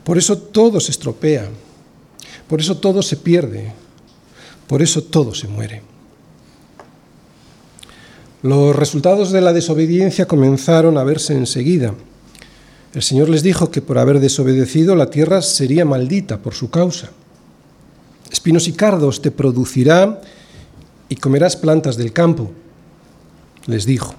por 0.04 0.18
eso 0.18 0.36
todo 0.36 0.80
se 0.80 0.90
estropea, 0.90 1.48
por 2.48 2.60
eso 2.60 2.76
todo 2.76 3.00
se 3.00 3.16
pierde, 3.16 3.72
por 4.66 4.82
eso 4.82 5.02
todo 5.02 5.34
se 5.34 5.48
muere. 5.48 5.82
Los 8.42 8.74
resultados 8.74 9.30
de 9.30 9.40
la 9.40 9.52
desobediencia 9.52 10.26
comenzaron 10.26 10.98
a 10.98 11.04
verse 11.04 11.32
enseguida. 11.32 11.94
El 12.92 13.02
Señor 13.02 13.28
les 13.28 13.44
dijo 13.44 13.70
que 13.70 13.80
por 13.80 13.98
haber 13.98 14.18
desobedecido 14.18 14.96
la 14.96 15.10
tierra 15.10 15.40
sería 15.42 15.84
maldita 15.84 16.38
por 16.38 16.54
su 16.54 16.68
causa. 16.68 17.12
Espinos 18.32 18.66
y 18.66 18.72
cardos 18.72 19.20
te 19.20 19.30
producirá 19.30 20.20
y 21.10 21.16
comerás 21.16 21.54
plantas 21.54 21.98
del 21.98 22.14
campo, 22.14 22.50
les 23.66 23.84
dijo. 23.84 24.14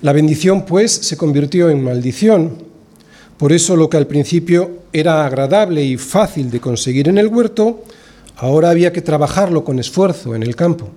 La 0.00 0.12
bendición, 0.12 0.64
pues, 0.64 0.92
se 0.92 1.16
convirtió 1.16 1.68
en 1.68 1.82
maldición. 1.82 2.56
Por 3.36 3.52
eso 3.52 3.74
lo 3.74 3.90
que 3.90 3.96
al 3.96 4.06
principio 4.06 4.82
era 4.92 5.26
agradable 5.26 5.82
y 5.82 5.96
fácil 5.96 6.50
de 6.50 6.60
conseguir 6.60 7.08
en 7.08 7.18
el 7.18 7.26
huerto, 7.26 7.82
ahora 8.36 8.70
había 8.70 8.92
que 8.92 9.02
trabajarlo 9.02 9.64
con 9.64 9.80
esfuerzo 9.80 10.36
en 10.36 10.44
el 10.44 10.54
campo. 10.54 10.88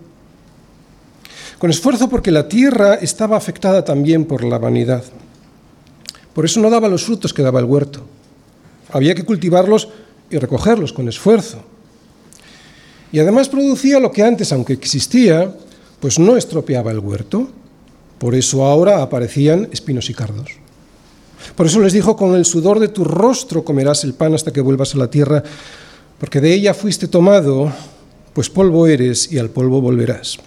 Con 1.57 1.71
esfuerzo 1.71 2.09
porque 2.09 2.29
la 2.31 2.47
tierra 2.47 2.95
estaba 2.95 3.37
afectada 3.37 3.83
también 3.83 4.25
por 4.25 4.43
la 4.43 4.59
vanidad. 4.59 5.03
Por 6.33 6.45
eso 6.45 6.59
no 6.59 6.69
daba 6.69 6.89
los 6.89 7.05
frutos 7.05 7.33
que 7.33 7.41
daba 7.41 7.59
el 7.59 7.65
huerto. 7.65 8.01
Había 8.91 9.15
que 9.15 9.23
cultivarlos 9.23 9.89
y 10.35 10.39
recogerlos 10.39 10.91
con 10.91 11.07
esfuerzo. 11.07 11.59
Y 13.11 13.19
además 13.19 13.47
producía 13.47 13.99
lo 13.99 14.11
que 14.11 14.23
antes, 14.23 14.51
aunque 14.51 14.73
existía, 14.73 15.55
pues 16.01 16.19
no 16.19 16.35
estropeaba 16.35 16.91
el 16.91 16.99
huerto. 16.99 17.47
Por 18.19 18.35
eso 18.35 18.65
ahora 18.65 19.01
aparecían 19.01 19.69
espinos 19.71 20.09
y 20.09 20.13
cardos. 20.13 20.51
Por 21.55 21.67
eso 21.67 21.79
les 21.79 21.93
dijo, 21.93 22.17
con 22.17 22.35
el 22.35 22.43
sudor 22.43 22.79
de 22.79 22.89
tu 22.89 23.05
rostro 23.05 23.63
comerás 23.63 24.03
el 24.03 24.13
pan 24.13 24.33
hasta 24.33 24.51
que 24.51 24.61
vuelvas 24.61 24.93
a 24.95 24.97
la 24.97 25.09
tierra, 25.09 25.43
porque 26.19 26.41
de 26.41 26.53
ella 26.53 26.73
fuiste 26.73 27.07
tomado, 27.07 27.71
pues 28.33 28.49
polvo 28.49 28.87
eres 28.87 29.31
y 29.31 29.37
al 29.37 29.49
polvo 29.49 29.79
volverás. 29.79 30.37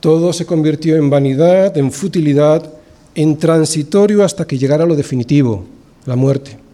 Todo 0.00 0.32
se 0.32 0.44
convirtió 0.44 0.96
en 0.96 1.08
vanidad, 1.08 1.76
en 1.78 1.90
futilidad, 1.92 2.70
en 3.14 3.38
transitorio 3.38 4.22
hasta 4.22 4.46
que 4.46 4.58
llegara 4.58 4.86
lo 4.86 4.96
definitivo, 4.96 5.64
la 6.04 6.16
muerte. 6.16 6.67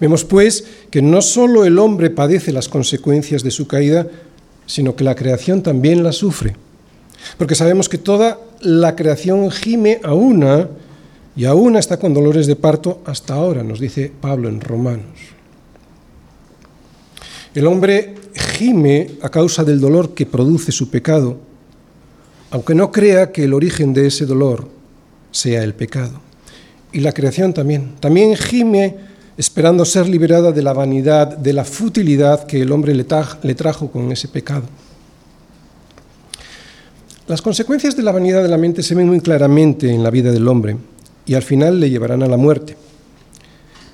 Vemos 0.00 0.24
pues 0.24 0.64
que 0.90 1.02
no 1.02 1.22
solo 1.22 1.64
el 1.64 1.78
hombre 1.78 2.10
padece 2.10 2.52
las 2.52 2.68
consecuencias 2.68 3.42
de 3.42 3.50
su 3.50 3.66
caída, 3.66 4.06
sino 4.66 4.94
que 4.94 5.04
la 5.04 5.14
creación 5.14 5.62
también 5.62 6.04
la 6.04 6.12
sufre. 6.12 6.54
Porque 7.36 7.54
sabemos 7.54 7.88
que 7.88 7.98
toda 7.98 8.38
la 8.60 8.94
creación 8.94 9.50
gime 9.50 10.00
a 10.04 10.14
una 10.14 10.68
y 11.34 11.44
a 11.44 11.54
una 11.54 11.78
está 11.78 11.98
con 11.98 12.14
dolores 12.14 12.46
de 12.46 12.56
parto 12.56 13.00
hasta 13.04 13.34
ahora, 13.34 13.62
nos 13.62 13.80
dice 13.80 14.12
Pablo 14.20 14.48
en 14.48 14.60
Romanos. 14.60 15.18
El 17.54 17.66
hombre 17.66 18.14
gime 18.34 19.12
a 19.22 19.30
causa 19.30 19.64
del 19.64 19.80
dolor 19.80 20.14
que 20.14 20.26
produce 20.26 20.70
su 20.70 20.90
pecado, 20.90 21.38
aunque 22.50 22.74
no 22.74 22.92
crea 22.92 23.32
que 23.32 23.44
el 23.44 23.54
origen 23.54 23.92
de 23.94 24.06
ese 24.06 24.26
dolor 24.26 24.68
sea 25.30 25.64
el 25.64 25.74
pecado. 25.74 26.20
Y 26.92 27.00
la 27.00 27.12
creación 27.12 27.52
también. 27.52 27.94
También 28.00 28.36
gime 28.36 29.07
esperando 29.38 29.84
ser 29.84 30.08
liberada 30.08 30.50
de 30.50 30.62
la 30.62 30.72
vanidad, 30.72 31.38
de 31.38 31.52
la 31.52 31.64
futilidad 31.64 32.44
que 32.44 32.60
el 32.60 32.72
hombre 32.72 32.92
le, 32.92 33.04
trajo 33.04 33.88
con 33.88 34.10
ese 34.10 34.26
pecado. 34.26 34.64
Las 37.28 37.40
consecuencias 37.40 37.96
de 37.96 38.02
la 38.02 38.10
vanidad 38.10 38.42
de 38.42 38.48
la 38.48 38.58
mente 38.58 38.82
se 38.82 38.96
ven 38.96 39.06
muy 39.06 39.20
claramente 39.20 39.94
en 39.94 40.02
la 40.02 40.10
vida 40.10 40.32
del 40.32 40.48
hombre 40.48 40.76
y 41.24 41.34
al 41.34 41.44
final 41.44 41.78
le 41.78 41.88
llevarán 41.88 42.24
a 42.24 42.26
la 42.26 42.36
muerte. 42.36 42.76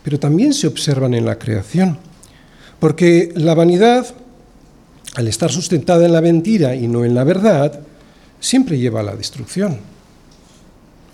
Pero 0.03 0.19
también 0.19 0.55
se 0.55 0.67
observan 0.67 1.13
en 1.13 1.27
la 1.27 1.39
creación, 1.39 1.99
porque 2.81 3.31
la 3.37 3.55
vanidad, 3.55 4.07
al 5.15 5.29
estar 5.29 5.53
sustentada 5.53 6.07
en 6.07 6.13
la 6.15 6.23
mentira 6.23 6.75
y 6.75 6.89
no 6.89 7.05
en 7.05 7.15
la 7.15 7.25
verdad, 7.25 7.81
siempre 8.41 8.79
lleva 8.79 9.01
a 9.01 9.05
la 9.05 9.17
destrucción. 9.17 9.77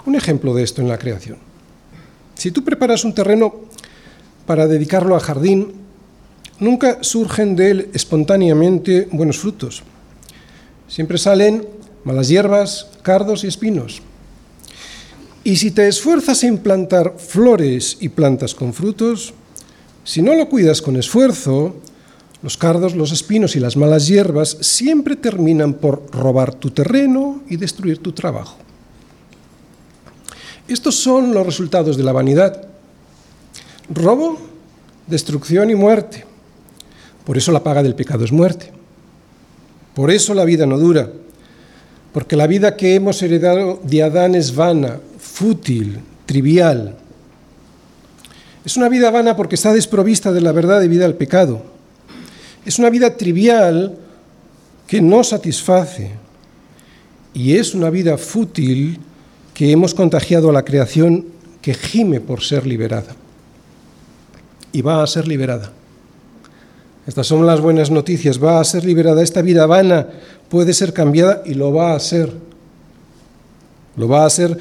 Un 0.07 0.15
ejemplo 0.15 0.55
de 0.55 0.63
esto 0.63 0.83
en 0.83 0.89
la 0.89 0.99
creación. 0.99 1.39
Si 2.37 2.53
tú 2.53 2.63
preparas 2.63 3.05
un 3.05 3.13
terreno 3.13 3.71
para 4.51 4.67
dedicarlo 4.67 5.15
a 5.15 5.21
jardín, 5.21 5.71
nunca 6.59 7.05
surgen 7.05 7.55
de 7.55 7.71
él 7.71 7.91
espontáneamente 7.95 9.07
buenos 9.13 9.39
frutos. 9.39 9.85
Siempre 10.89 11.19
salen 11.19 11.69
malas 12.03 12.27
hierbas, 12.27 12.89
cardos 13.03 13.45
y 13.45 13.47
espinos. 13.47 14.03
Y 15.45 15.55
si 15.55 15.71
te 15.71 15.87
esfuerzas 15.87 16.43
en 16.43 16.59
plantar 16.59 17.15
flores 17.17 17.99
y 18.01 18.09
plantas 18.09 18.53
con 18.57 18.75
frutos, 18.75 19.35
si 20.03 20.21
no 20.21 20.35
lo 20.35 20.49
cuidas 20.49 20.83
con 20.83 20.97
esfuerzo, 20.97 21.77
los 22.43 22.57
cardos, 22.57 22.97
los 22.97 23.13
espinos 23.13 23.55
y 23.55 23.61
las 23.61 23.77
malas 23.77 24.09
hierbas 24.09 24.57
siempre 24.63 25.15
terminan 25.15 25.75
por 25.75 26.11
robar 26.11 26.57
tu 26.57 26.71
terreno 26.71 27.41
y 27.49 27.57
destruir 27.57 27.99
tu 27.99 28.11
trabajo. 28.11 28.57
Estos 30.67 30.97
son 30.97 31.35
los 31.35 31.47
resultados 31.47 31.97
de 31.97 32.03
la 32.03 32.11
vanidad. 32.11 32.70
Robo, 33.91 34.39
destrucción 35.07 35.69
y 35.71 35.75
muerte. 35.75 36.25
Por 37.25 37.37
eso 37.37 37.53
la 37.53 37.63
paga 37.63 37.83
del 37.83 37.95
pecado 37.95 38.25
es 38.25 38.33
muerte. 38.33 38.71
Por 39.95 40.11
eso 40.11 40.33
la 40.33 40.45
vida 40.45 40.65
no 40.65 40.79
dura. 40.79 41.11
Porque 42.13 42.37
la 42.37 42.47
vida 42.47 42.77
que 42.77 42.95
hemos 42.95 43.23
heredado 43.23 43.81
de 43.83 44.03
Adán 44.03 44.35
es 44.35 44.55
vana, 44.55 44.99
fútil, 45.19 46.01
trivial. 46.27 46.97
Es 48.65 48.77
una 48.77 48.89
vida 48.89 49.11
vana 49.11 49.37
porque 49.37 49.55
está 49.57 49.73
desprovista 49.73 50.33
de 50.33 50.41
la 50.41 50.53
verdad 50.53 50.81
debida 50.81 51.05
al 51.05 51.15
pecado. 51.15 51.63
Es 52.65 52.79
una 52.79 52.91
vida 52.91 53.17
trivial 53.17 53.97
que 54.87 55.01
no 55.01 55.25
satisface 55.25 56.13
y 57.33 57.57
es 57.57 57.75
una 57.75 57.91
vida 57.91 58.19
fútil 58.19 58.99
que 59.55 59.71
hemos 59.71 59.95
contagiado 59.95 60.51
a 60.51 60.53
la 60.53 60.65
creación 60.65 61.27
que 61.63 61.75
gime 61.75 62.21
por 62.21 62.43
ser 62.43 62.67
liberada. 62.67 63.15
Y 64.73 64.83
va 64.83 65.03
a 65.03 65.07
ser 65.07 65.27
liberada. 65.27 65.73
Estas 67.07 67.27
son 67.27 67.47
las 67.47 67.61
buenas 67.61 67.91
noticias. 67.91 68.43
Va 68.43 68.61
a 68.61 68.65
ser 68.65 68.85
liberada. 68.85 69.23
Esta 69.23 69.43
vida 69.43 69.67
vana 69.67 70.07
puede 70.49 70.73
ser 70.73 70.93
cambiada 70.93 71.43
y 71.45 71.55
lo 71.55 71.73
va 71.73 71.95
a 71.95 72.01
ser. 72.01 72.33
Lo 73.97 74.07
va 74.09 74.25
a 74.25 74.31
ser 74.31 74.57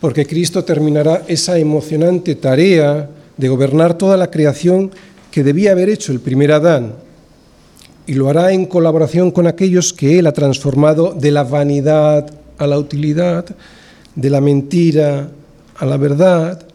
porque 0.00 0.24
Cristo 0.24 0.64
terminará 0.64 1.24
esa 1.28 1.58
emocionante 1.58 2.34
tarea 2.34 3.10
de 3.36 3.48
gobernar 3.48 3.98
toda 3.98 4.16
la 4.16 4.30
creación 4.30 4.90
que 5.30 5.44
debía 5.44 5.72
haber 5.72 5.90
hecho 5.90 6.12
el 6.12 6.20
primer 6.20 6.52
Adán. 6.52 6.94
Y 8.06 8.14
lo 8.14 8.28
hará 8.28 8.52
en 8.52 8.66
colaboración 8.66 9.30
con 9.30 9.46
aquellos 9.46 9.92
que 9.92 10.18
Él 10.18 10.26
ha 10.26 10.32
transformado 10.32 11.12
de 11.12 11.30
la 11.30 11.44
vanidad 11.44 12.30
a 12.56 12.66
la 12.66 12.78
utilidad, 12.78 13.44
de 14.14 14.30
la 14.30 14.40
mentira 14.40 15.28
a 15.76 15.86
la 15.86 15.96
verdad, 15.96 16.66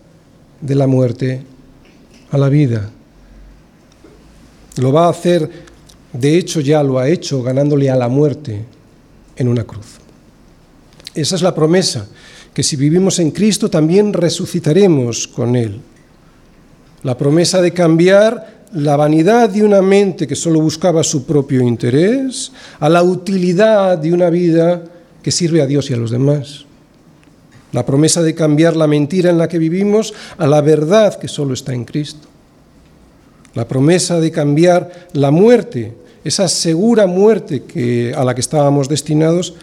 de 0.62 0.76
la 0.76 0.88
muerte 0.88 1.55
a 2.32 2.38
la 2.38 2.50
vida. 2.50 2.90
Lo 4.78 4.92
va 4.92 5.06
a 5.06 5.10
hacer, 5.10 5.50
de 6.12 6.38
hecho 6.38 6.60
ya 6.60 6.84
lo 6.84 7.00
ha 7.00 7.08
hecho, 7.08 7.42
ganándole 7.42 7.90
a 7.90 7.96
la 7.96 8.08
muerte 8.08 8.66
en 9.36 9.48
una 9.48 9.64
cruz. 9.64 9.98
Esa 11.14 11.36
es 11.36 11.42
la 11.42 11.56
promesa, 11.56 12.08
que 12.54 12.64
si 12.64 12.76
vivimos 12.76 13.20
en 13.20 13.32
Cristo 13.32 13.70
también 13.70 14.12
resucitaremos 14.14 15.28
con 15.28 15.56
Él. 15.56 15.80
La 17.04 17.18
promesa 17.18 17.62
de 17.62 17.72
cambiar 17.72 18.66
la 18.74 18.98
vanidad 18.98 19.50
de 19.50 19.64
una 19.64 19.82
mente 19.82 20.28
que 20.28 20.36
solo 20.36 20.60
buscaba 20.60 21.04
su 21.04 21.26
propio 21.26 21.62
interés 21.62 22.52
a 22.80 22.90
la 22.90 23.04
utilidad 23.04 23.98
de 23.98 24.12
una 24.12 24.30
vida 24.30 24.84
que 25.24 25.32
sirve 25.32 25.62
a 25.62 25.66
Dios 25.66 25.90
y 25.90 25.94
a 25.94 25.98
los 25.98 26.12
demás. 26.12 26.66
La 27.76 27.86
promesa 27.86 28.24
de 28.24 28.34
cambiar 28.34 28.78
la 28.78 28.88
mentira 28.88 29.30
en 29.30 29.38
la 29.38 29.50
que 29.50 29.60
vivimos 29.60 30.14
a 30.38 30.48
la 30.48 30.62
verdad 30.62 31.20
que 31.20 31.28
solo 31.28 31.54
está 31.54 31.74
en 31.74 31.84
Cristo 31.84 32.30
la 33.56 33.68
promesa 33.68 34.20
de 34.20 34.32
cambiar 34.32 35.08
la 35.14 35.32
muerte, 35.32 35.96
esa 36.24 36.48
segura 36.48 37.08
muerte 37.08 37.64
a 38.16 38.24
la 38.24 38.36
que 38.36 38.42
estábamos 38.42 38.90
destinados, 38.90 39.56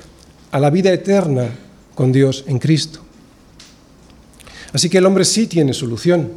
a 0.51 0.59
la 0.59 0.71
vida 0.71 0.93
eterna 0.93 1.51
con 1.95 2.11
Dios 2.11 2.45
en 2.49 2.59
Cristo. 2.59 3.01
Así 4.73 4.89
que 4.89 4.99
el 4.99 5.07
hombre 5.07 5.25
sí 5.25 5.47
tiene 5.47 5.75
solución. 5.75 6.31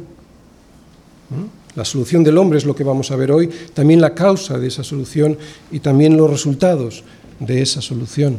La 1.74 1.84
solución 1.84 2.22
del 2.22 2.38
hombre 2.38 2.58
es 2.58 2.66
lo 2.66 2.76
que 2.76 2.84
vamos 2.84 3.10
a 3.10 3.16
ver 3.16 3.32
hoy, 3.32 3.50
también 3.74 4.00
la 4.00 4.14
causa 4.14 4.58
de 4.58 4.68
esa 4.68 4.84
solución 4.84 5.36
y 5.70 5.80
también 5.80 6.16
los 6.16 6.30
resultados 6.30 7.04
de 7.40 7.62
esa 7.62 7.80
solución. 7.80 8.38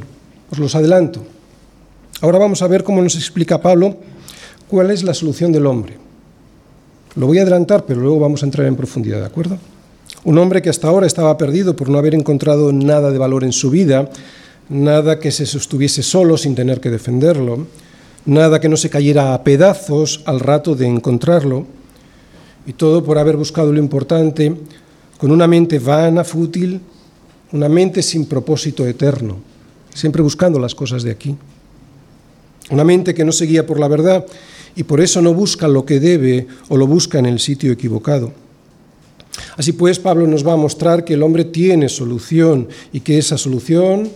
Os 0.52 0.60
los 0.60 0.76
adelanto. 0.76 1.26
Ahora 2.20 2.40
vamos 2.40 2.64
a 2.64 2.68
ver 2.68 2.84
cómo 2.84 3.02
nos 3.02 3.16
explica 3.16 3.62
Pablo 3.62 3.96
cuál 4.68 4.90
es 4.90 5.04
la 5.04 5.14
solución 5.14 5.52
del 5.52 5.68
hombre. 5.68 5.98
Lo 7.16 7.28
voy 7.28 7.38
a 7.38 7.44
adelantar, 7.44 7.86
pero 7.86 8.02
luego 8.02 8.20
vamos 8.20 8.42
a 8.42 8.46
entrar 8.48 8.66
en 8.66 8.76
profundidad, 8.76 9.20
¿de 9.20 9.26
acuerdo? 9.28 9.60
Un 10.24 10.38
hombre 10.40 10.62
que 10.62 10.70
hasta 10.70 10.88
ahora 10.88 11.06
estaba 11.06 11.38
perdido 11.38 11.76
por 11.76 11.90
no 11.90 11.98
haber 12.00 12.16
encontrado 12.16 12.74
nada 12.74 13.12
de 13.12 13.18
valor 13.20 13.44
en 13.44 13.52
su 13.52 13.70
vida, 13.70 14.10
nada 14.68 15.20
que 15.20 15.32
se 15.32 15.46
sostuviese 15.46 16.02
solo 16.02 16.38
sin 16.38 16.56
tener 16.56 16.80
que 16.80 16.90
defenderlo, 16.90 17.68
nada 18.26 18.60
que 18.60 18.70
no 18.70 18.78
se 18.78 18.90
cayera 18.90 19.36
a 19.36 19.44
pedazos 19.44 20.24
al 20.26 20.40
rato 20.40 20.76
de 20.76 20.88
encontrarlo, 20.88 21.68
y 22.66 22.74
todo 22.74 23.04
por 23.04 23.20
haber 23.20 23.38
buscado 23.38 23.72
lo 23.72 23.80
importante 23.80 24.56
con 25.20 25.32
una 25.32 25.48
mente 25.48 25.78
vana, 25.78 26.24
fútil, 26.24 26.82
una 27.52 27.70
mente 27.70 28.02
sin 28.02 28.26
propósito 28.26 28.88
eterno, 28.88 29.38
siempre 29.94 30.22
buscando 30.22 30.60
las 30.60 30.74
cosas 30.76 31.04
de 31.04 31.12
aquí. 31.12 31.38
Una 32.70 32.84
mente 32.84 33.14
que 33.14 33.26
no 33.26 33.32
seguía 33.32 33.66
por 33.66 33.80
la 33.80 33.88
verdad 33.88 34.26
y 34.76 34.84
por 34.84 35.02
eso 35.02 35.22
no 35.22 35.34
busca 35.34 35.68
lo 35.68 35.86
que 35.86 36.00
debe 36.00 36.48
o 36.70 36.78
lo 36.78 36.86
busca 36.86 37.20
en 37.20 37.26
el 37.26 37.40
sitio 37.40 37.72
equivocado. 37.72 38.34
Así 39.56 39.72
pues, 39.72 40.00
Pablo 40.00 40.28
nos 40.28 40.46
va 40.46 40.54
a 40.54 40.58
mostrar 40.58 41.04
que 41.04 41.14
el 41.14 41.24
hombre 41.24 41.46
tiene 41.46 41.90
solución 41.90 42.68
y 42.92 43.00
que 43.00 43.18
esa 43.18 43.38
solución 43.38 44.10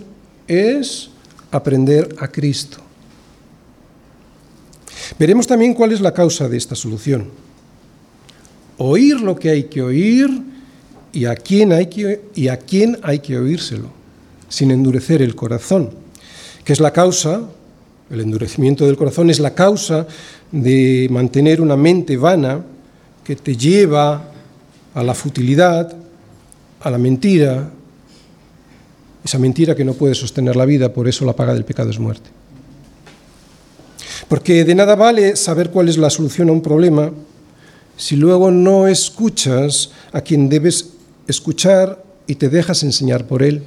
es 0.47 1.09
aprender 1.51 2.15
a 2.19 2.27
Cristo. 2.27 2.77
Veremos 5.17 5.47
también 5.47 5.73
cuál 5.73 5.91
es 5.91 6.01
la 6.01 6.13
causa 6.13 6.47
de 6.47 6.57
esta 6.57 6.75
solución. 6.75 7.29
Oír 8.77 9.19
lo 9.21 9.35
que 9.35 9.49
hay 9.49 9.63
que 9.63 9.81
oír 9.81 10.29
y 11.11 11.25
a 11.25 11.35
quién 11.35 11.71
hay 11.71 11.87
que, 11.87 12.21
y 12.35 12.47
a 12.47 12.57
quién 12.57 12.97
hay 13.03 13.19
que 13.19 13.37
oírselo, 13.37 13.89
sin 14.49 14.71
endurecer 14.71 15.21
el 15.21 15.35
corazón, 15.35 15.91
que 16.63 16.73
es 16.73 16.79
la 16.79 16.93
causa, 16.93 17.41
el 18.11 18.19
endurecimiento 18.19 18.85
del 18.85 18.97
corazón 18.97 19.29
es 19.29 19.39
la 19.39 19.53
causa 19.53 20.05
de 20.51 21.07
mantener 21.09 21.61
una 21.61 21.77
mente 21.77 22.17
vana 22.17 22.61
que 23.23 23.35
te 23.35 23.55
lleva 23.55 24.31
a 24.93 25.03
la 25.03 25.13
futilidad, 25.13 25.95
a 26.81 26.89
la 26.89 26.97
mentira, 26.97 27.71
esa 29.23 29.39
mentira 29.39 29.75
que 29.75 29.85
no 29.85 29.93
puede 29.93 30.15
sostener 30.15 30.55
la 30.55 30.65
vida, 30.65 30.91
por 30.91 31.07
eso 31.07 31.25
la 31.25 31.35
paga 31.35 31.53
del 31.53 31.63
pecado 31.63 31.89
es 31.89 31.99
muerte. 31.99 32.29
Porque 34.27 34.65
de 34.65 34.75
nada 34.75 34.95
vale 34.95 35.35
saber 35.35 35.69
cuál 35.69 35.87
es 35.87 35.97
la 35.97 36.09
solución 36.09 36.49
a 36.49 36.53
un 36.53 36.61
problema 36.61 37.11
si 37.97 38.15
luego 38.15 38.49
no 38.51 38.87
escuchas 38.87 39.91
a 40.11 40.21
quien 40.21 40.49
debes 40.49 40.89
escuchar 41.27 42.03
y 42.27 42.35
te 42.35 42.49
dejas 42.49 42.83
enseñar 42.83 43.27
por 43.27 43.43
él. 43.43 43.63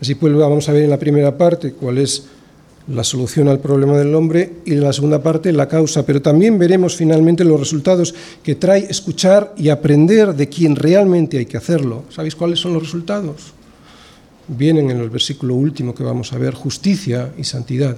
Así 0.00 0.14
pues 0.14 0.34
vamos 0.34 0.68
a 0.68 0.72
ver 0.72 0.84
en 0.84 0.90
la 0.90 0.98
primera 0.98 1.36
parte 1.36 1.72
cuál 1.72 1.98
es 1.98 2.24
la 2.88 3.04
solución 3.04 3.48
al 3.48 3.60
problema 3.60 3.96
del 3.96 4.14
hombre 4.14 4.54
y 4.64 4.74
la 4.74 4.92
segunda 4.92 5.22
parte 5.22 5.52
la 5.52 5.68
causa, 5.68 6.04
pero 6.04 6.22
también 6.22 6.58
veremos 6.58 6.96
finalmente 6.96 7.44
los 7.44 7.60
resultados 7.60 8.14
que 8.42 8.54
trae 8.54 8.86
escuchar 8.88 9.54
y 9.56 9.68
aprender 9.68 10.34
de 10.34 10.48
quien 10.48 10.76
realmente 10.76 11.38
hay 11.38 11.46
que 11.46 11.56
hacerlo. 11.56 12.04
¿Sabéis 12.10 12.34
cuáles 12.34 12.58
son 12.58 12.74
los 12.74 12.82
resultados? 12.82 13.52
Vienen 14.48 14.90
en 14.90 14.98
el 14.98 15.10
versículo 15.10 15.54
último 15.54 15.94
que 15.94 16.02
vamos 16.02 16.32
a 16.32 16.38
ver, 16.38 16.54
justicia 16.54 17.32
y 17.38 17.44
santidad. 17.44 17.96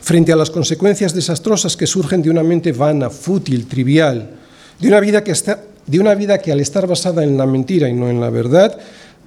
Frente 0.00 0.32
a 0.32 0.36
las 0.36 0.50
consecuencias 0.50 1.14
desastrosas 1.14 1.76
que 1.76 1.86
surgen 1.86 2.22
de 2.22 2.30
una 2.30 2.42
mente 2.42 2.72
vana, 2.72 3.10
fútil, 3.10 3.66
trivial, 3.66 4.30
de 4.78 4.88
una 4.88 5.00
vida 5.00 5.24
que, 5.24 5.32
está, 5.32 5.62
de 5.86 5.98
una 5.98 6.14
vida 6.14 6.38
que 6.38 6.52
al 6.52 6.60
estar 6.60 6.86
basada 6.86 7.24
en 7.24 7.36
la 7.36 7.46
mentira 7.46 7.88
y 7.88 7.94
no 7.94 8.08
en 8.08 8.20
la 8.20 8.30
verdad, 8.30 8.78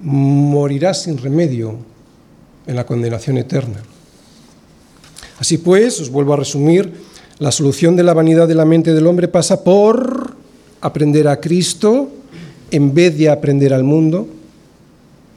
morirá 0.02 0.94
sin 0.94 1.18
remedio 1.18 1.97
en 2.68 2.76
la 2.76 2.86
condenación 2.86 3.38
eterna. 3.38 3.82
Así 5.40 5.58
pues, 5.58 6.00
os 6.00 6.10
vuelvo 6.10 6.34
a 6.34 6.38
resumir, 6.38 6.92
la 7.40 7.52
solución 7.52 7.96
de 7.96 8.04
la 8.04 8.14
vanidad 8.14 8.48
de 8.48 8.56
la 8.56 8.66
mente 8.66 8.94
del 8.94 9.08
hombre 9.08 9.28
pasa 9.28 9.64
por 9.64 10.36
aprender 10.82 11.28
a 11.28 11.40
Cristo 11.40 12.10
en 12.72 12.94
vez 12.94 13.18
de 13.18 13.30
aprender 13.30 13.74
al 13.74 13.84
mundo, 13.84 14.28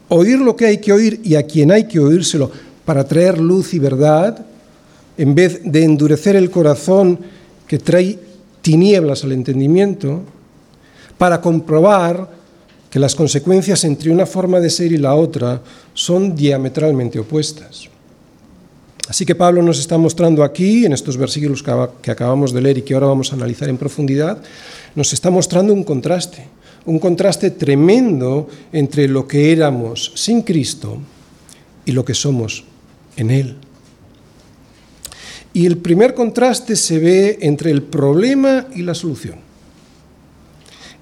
oír 0.09 0.39
lo 0.39 0.57
que 0.57 0.67
hay 0.67 0.79
que 0.79 0.93
oír 0.93 1.21
y 1.23 1.35
a 1.37 1.45
quien 1.45 1.71
hay 1.71 1.85
que 1.85 2.01
oírselo 2.01 2.51
para 2.85 3.05
traer 3.05 3.39
luz 3.39 3.75
y 3.75 3.79
verdad, 3.79 4.45
en 5.17 5.35
vez 5.35 5.61
de 5.65 5.85
endurecer 5.85 6.35
el 6.35 6.51
corazón 6.51 7.19
que 7.67 7.79
trae 7.79 8.19
tinieblas 8.63 9.23
al 9.23 9.33
entendimiento, 9.33 10.23
para 11.19 11.41
comprobar 11.41 12.40
que 12.91 12.99
las 12.99 13.15
consecuencias 13.15 13.85
entre 13.85 14.11
una 14.11 14.27
forma 14.27 14.59
de 14.59 14.69
ser 14.69 14.93
y 14.93 14.99
la 14.99 15.15
otra 15.15 15.63
son 15.95 16.35
diametralmente 16.35 17.21
opuestas. 17.21 17.89
Así 19.09 19.25
que 19.25 19.35
Pablo 19.35 19.63
nos 19.63 19.79
está 19.79 19.97
mostrando 19.97 20.43
aquí, 20.43 20.85
en 20.85 20.93
estos 20.93 21.17
versículos 21.17 21.65
que 22.03 22.11
acabamos 22.11 22.53
de 22.53 22.61
leer 22.61 22.79
y 22.79 22.83
que 22.83 22.95
ahora 22.95 23.07
vamos 23.07 23.33
a 23.33 23.37
analizar 23.37 23.69
en 23.69 23.79
profundidad, 23.79 24.43
nos 24.95 25.13
está 25.13 25.31
mostrando 25.31 25.73
un 25.73 25.85
contraste, 25.85 26.47
un 26.85 26.99
contraste 26.99 27.53
tremendo 27.53 28.49
entre 28.73 29.09
lo 29.09 29.27
que 29.27 29.53
éramos 29.53 30.13
sin 30.15 30.43
Cristo 30.43 30.99
y 31.85 31.93
lo 31.93 32.05
que 32.05 32.15
somos 32.15 32.65
en 33.17 33.31
Él. 33.31 33.57
Y 35.53 35.67
el 35.67 35.79
primer 35.79 36.15
contraste 36.15 36.77
se 36.77 36.99
ve 36.99 37.39
entre 37.41 37.73
el 37.73 37.83
problema 37.83 38.67
y 38.75 38.83
la 38.83 38.95
solución 38.95 39.50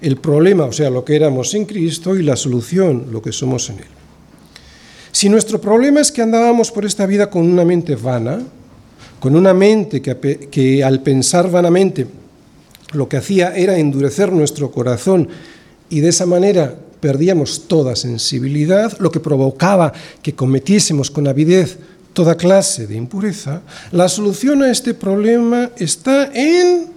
el 0.01 0.17
problema, 0.17 0.65
o 0.65 0.71
sea, 0.71 0.89
lo 0.89 1.03
que 1.03 1.15
éramos 1.15 1.51
sin 1.51 1.65
Cristo, 1.65 2.15
y 2.15 2.23
la 2.23 2.35
solución, 2.35 3.07
lo 3.11 3.21
que 3.21 3.31
somos 3.31 3.69
en 3.69 3.79
Él. 3.79 3.85
Si 5.11 5.27
nuestro 5.29 5.59
problema 5.59 5.99
es 5.99 6.11
que 6.11 6.21
andábamos 6.21 6.71
por 6.71 6.85
esta 6.85 7.05
vida 7.05 7.29
con 7.29 7.49
una 7.49 7.65
mente 7.65 7.95
vana, 7.95 8.41
con 9.19 9.35
una 9.35 9.53
mente 9.53 10.01
que, 10.01 10.47
que 10.49 10.83
al 10.83 11.01
pensar 11.01 11.49
vanamente 11.51 12.07
lo 12.93 13.09
que 13.09 13.17
hacía 13.17 13.55
era 13.55 13.77
endurecer 13.77 14.31
nuestro 14.31 14.71
corazón 14.71 15.27
y 15.89 15.99
de 15.99 16.09
esa 16.09 16.25
manera 16.25 16.75
perdíamos 16.99 17.67
toda 17.67 17.95
sensibilidad, 17.95 18.97
lo 18.99 19.11
que 19.11 19.19
provocaba 19.19 19.93
que 20.21 20.35
cometiésemos 20.35 21.11
con 21.11 21.27
avidez 21.27 21.79
toda 22.13 22.35
clase 22.35 22.87
de 22.87 22.95
impureza, 22.95 23.61
la 23.91 24.09
solución 24.09 24.63
a 24.63 24.71
este 24.71 24.93
problema 24.93 25.71
está 25.77 26.31
en 26.33 26.87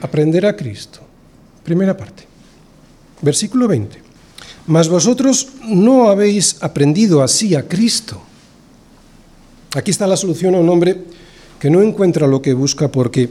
aprender 0.00 0.46
a 0.46 0.56
Cristo. 0.56 1.05
Primera 1.66 1.96
parte. 1.96 2.22
Versículo 3.20 3.66
20. 3.66 4.00
Mas 4.70 4.88
vosotros 4.88 5.60
no 5.66 6.08
habéis 6.08 6.62
aprendido 6.62 7.22
así 7.22 7.54
a 7.54 7.66
Cristo, 7.66 8.22
Aquí 9.76 9.90
está 9.90 10.06
la 10.06 10.16
solución 10.16 10.54
a 10.54 10.58
un 10.58 10.70
hombre 10.70 11.04
que 11.60 11.68
no 11.68 11.82
encuentra 11.82 12.26
lo 12.26 12.40
que 12.40 12.54
busca 12.54 12.88
porque 12.88 13.28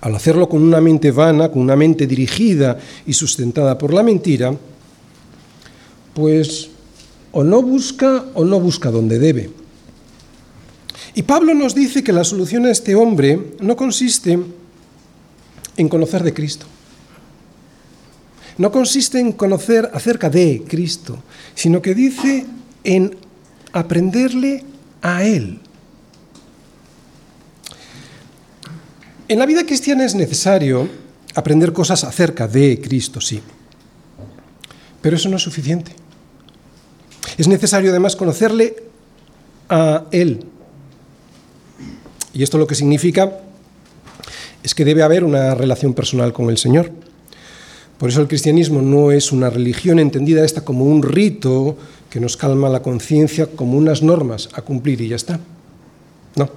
al 0.00 0.14
hacerlo 0.14 0.48
con 0.48 0.62
una 0.62 0.80
mente 0.80 1.10
vana, 1.10 1.50
con 1.50 1.60
una 1.60 1.76
mente 1.76 2.06
dirigida 2.06 2.78
y 3.06 3.12
sustentada 3.12 3.76
por 3.76 3.92
la 3.92 4.02
mentira, 4.02 4.56
pues 6.14 6.70
o 7.32 7.44
no 7.44 7.60
busca 7.60 8.24
o 8.32 8.46
no 8.46 8.60
busca 8.60 8.90
donde 8.90 9.18
debe. 9.18 9.50
Y 11.14 11.22
Pablo 11.22 11.52
nos 11.52 11.74
dice 11.74 12.02
que 12.02 12.14
la 12.14 12.24
solución 12.24 12.64
a 12.64 12.70
este 12.70 12.94
hombre 12.94 13.52
no 13.60 13.76
consiste 13.76 14.38
en 15.76 15.88
conocer 15.90 16.22
de 16.22 16.32
Cristo. 16.32 16.64
No 18.62 18.70
consiste 18.70 19.18
en 19.18 19.32
conocer 19.32 19.90
acerca 19.92 20.30
de 20.30 20.62
Cristo, 20.68 21.18
sino 21.52 21.82
que 21.82 21.96
dice 21.96 22.46
en 22.84 23.16
aprenderle 23.72 24.62
a 25.02 25.24
Él. 25.24 25.58
En 29.26 29.40
la 29.40 29.46
vida 29.46 29.66
cristiana 29.66 30.04
es 30.04 30.14
necesario 30.14 30.88
aprender 31.34 31.72
cosas 31.72 32.04
acerca 32.04 32.46
de 32.46 32.80
Cristo, 32.80 33.20
sí. 33.20 33.42
Pero 35.00 35.16
eso 35.16 35.28
no 35.28 35.38
es 35.38 35.42
suficiente. 35.42 35.90
Es 37.36 37.48
necesario 37.48 37.90
además 37.90 38.14
conocerle 38.14 38.76
a 39.70 40.04
Él. 40.12 40.46
Y 42.32 42.44
esto 42.44 42.58
lo 42.58 42.68
que 42.68 42.76
significa 42.76 43.40
es 44.62 44.72
que 44.72 44.84
debe 44.84 45.02
haber 45.02 45.24
una 45.24 45.56
relación 45.56 45.94
personal 45.94 46.32
con 46.32 46.48
el 46.48 46.58
Señor. 46.58 46.92
Por 48.02 48.10
eso 48.10 48.20
el 48.20 48.26
cristianismo 48.26 48.82
no 48.82 49.12
es 49.12 49.30
una 49.30 49.48
religión 49.48 50.00
entendida 50.00 50.44
esta 50.44 50.64
como 50.64 50.86
un 50.86 51.04
rito 51.04 51.76
que 52.10 52.18
nos 52.18 52.36
calma 52.36 52.68
la 52.68 52.82
conciencia, 52.82 53.46
como 53.46 53.78
unas 53.78 54.02
normas 54.02 54.48
a 54.54 54.62
cumplir 54.62 55.00
y 55.02 55.06
ya 55.06 55.14
está. 55.14 55.38
No. 56.34 56.50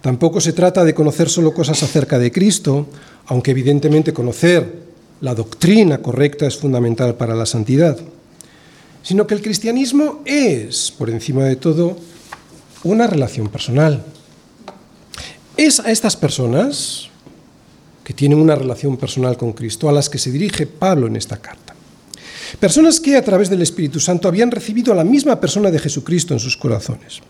Tampoco 0.00 0.40
se 0.40 0.52
trata 0.52 0.84
de 0.84 0.94
conocer 0.94 1.28
solo 1.28 1.52
cosas 1.52 1.82
acerca 1.82 2.20
de 2.20 2.30
Cristo, 2.30 2.86
aunque 3.26 3.50
evidentemente 3.50 4.12
conocer 4.12 4.84
la 5.20 5.34
doctrina 5.34 5.98
correcta 5.98 6.46
es 6.46 6.56
fundamental 6.56 7.16
para 7.16 7.34
la 7.34 7.44
santidad, 7.44 7.98
sino 9.02 9.26
que 9.26 9.34
el 9.34 9.42
cristianismo 9.42 10.22
es, 10.24 10.94
por 10.96 11.10
encima 11.10 11.42
de 11.42 11.56
todo, 11.56 11.96
una 12.84 13.08
relación 13.08 13.48
personal. 13.48 14.04
Es 15.56 15.80
a 15.80 15.90
estas 15.90 16.14
personas 16.14 17.05
que 18.06 18.14
tienen 18.14 18.38
una 18.38 18.54
relación 18.54 18.96
personal 18.96 19.36
con 19.36 19.52
Cristo 19.52 19.88
a 19.88 19.92
las 19.92 20.08
que 20.08 20.16
se 20.16 20.30
dirige 20.30 20.64
Pablo 20.64 21.08
en 21.08 21.16
esta 21.16 21.38
carta. 21.38 21.74
Personas 22.60 23.00
que 23.00 23.16
a 23.16 23.24
través 23.24 23.50
del 23.50 23.62
Espíritu 23.62 23.98
Santo 23.98 24.28
habían 24.28 24.52
recibido 24.52 24.92
a 24.92 24.96
la 24.96 25.02
misma 25.02 25.40
persona 25.40 25.72
de 25.72 25.80
Jesucristo 25.80 26.32
en 26.32 26.38
sus 26.38 26.56
corazones. 26.56 27.20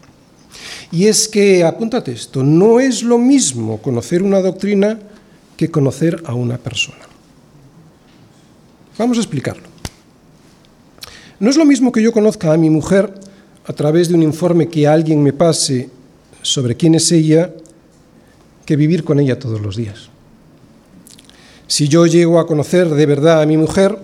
Y 0.92 1.06
es 1.06 1.28
que, 1.28 1.64
apúntate 1.64 2.12
esto, 2.12 2.42
no 2.42 2.78
es 2.78 3.02
lo 3.02 3.16
mismo 3.16 3.80
conocer 3.80 4.22
una 4.22 4.42
doctrina 4.42 4.98
que 5.56 5.70
conocer 5.70 6.22
a 6.26 6.34
una 6.34 6.58
persona. 6.58 7.08
Vamos 8.98 9.16
a 9.16 9.20
explicarlo. 9.22 9.68
No 11.40 11.48
es 11.48 11.56
lo 11.56 11.64
mismo 11.64 11.90
que 11.90 12.02
yo 12.02 12.12
conozca 12.12 12.52
a 12.52 12.58
mi 12.58 12.68
mujer 12.68 13.14
a 13.64 13.72
través 13.72 14.10
de 14.10 14.14
un 14.14 14.22
informe 14.22 14.68
que 14.68 14.86
alguien 14.86 15.22
me 15.22 15.32
pase 15.32 15.88
sobre 16.42 16.76
quién 16.76 16.94
es 16.94 17.10
ella 17.12 17.50
que 18.66 18.76
vivir 18.76 19.04
con 19.04 19.18
ella 19.18 19.38
todos 19.38 19.62
los 19.62 19.74
días. 19.74 20.10
Si 21.66 21.88
yo 21.88 22.06
llego 22.06 22.38
a 22.38 22.46
conocer 22.46 22.88
de 22.88 23.06
verdad 23.06 23.42
a 23.42 23.46
mi 23.46 23.56
mujer, 23.56 23.98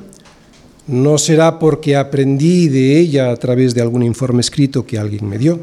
no 0.87 1.18
será 1.18 1.59
porque 1.59 1.96
aprendí 1.96 2.68
de 2.68 2.98
ella 2.98 3.31
a 3.31 3.37
través 3.37 3.75
de 3.75 3.83
algún 3.83 4.03
informe 4.03 4.40
escrito 4.40 4.85
que 4.85 4.98
alguien 4.98 5.29
me 5.29 5.38
dio 5.38 5.61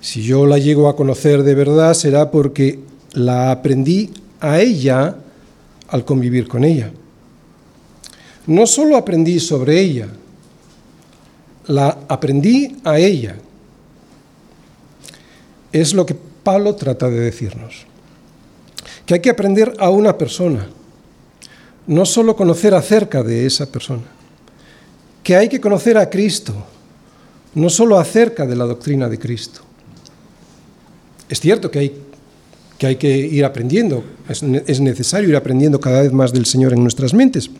si 0.00 0.22
yo 0.22 0.46
la 0.46 0.58
llego 0.58 0.88
a 0.88 0.96
conocer 0.96 1.42
de 1.42 1.54
verdad 1.54 1.94
será 1.94 2.30
porque 2.30 2.80
la 3.12 3.50
aprendí 3.50 4.10
a 4.40 4.60
ella 4.60 5.16
al 5.88 6.04
convivir 6.04 6.48
con 6.48 6.64
ella. 6.64 6.90
No 8.46 8.66
solo 8.66 8.96
aprendí 8.96 9.38
sobre 9.38 9.80
ella, 9.80 10.08
la 11.66 11.98
aprendí 12.08 12.76
a 12.84 12.98
ella. 12.98 13.36
Es 15.72 15.92
lo 15.92 16.06
que 16.06 16.16
Pablo 16.42 16.74
trata 16.74 17.10
de 17.10 17.20
decirnos. 17.20 17.86
Que 19.06 19.14
hay 19.14 19.20
que 19.20 19.30
aprender 19.30 19.74
a 19.78 19.90
una 19.90 20.16
persona, 20.16 20.66
no 21.86 22.04
solo 22.04 22.36
conocer 22.36 22.74
acerca 22.74 23.22
de 23.22 23.46
esa 23.46 23.66
persona. 23.70 24.04
Que 25.22 25.36
hay 25.36 25.48
que 25.48 25.60
conocer 25.60 25.98
a 25.98 26.08
Cristo, 26.08 26.54
no 27.54 27.68
solo 27.68 27.98
acerca 27.98 28.46
de 28.46 28.56
la 28.56 28.64
doctrina 28.64 29.08
de 29.08 29.18
Cristo. 29.18 29.60
Es 31.28 31.40
cierto 31.40 31.70
que 31.70 31.78
hay, 31.78 32.96
que, 32.96 33.16
ir 33.16 33.44
aprendiendo, 33.44 34.04
es 34.28 34.80
necesario 34.80 35.28
ir 35.28 35.36
aprendiendo 35.36 35.78
cada 35.78 36.02
vez 36.02 36.12
más 36.12 36.32
del 36.32 36.46
Señor 36.46 36.72
en 36.72 36.82
nuestras 36.82 37.14
mentes. 37.14 37.50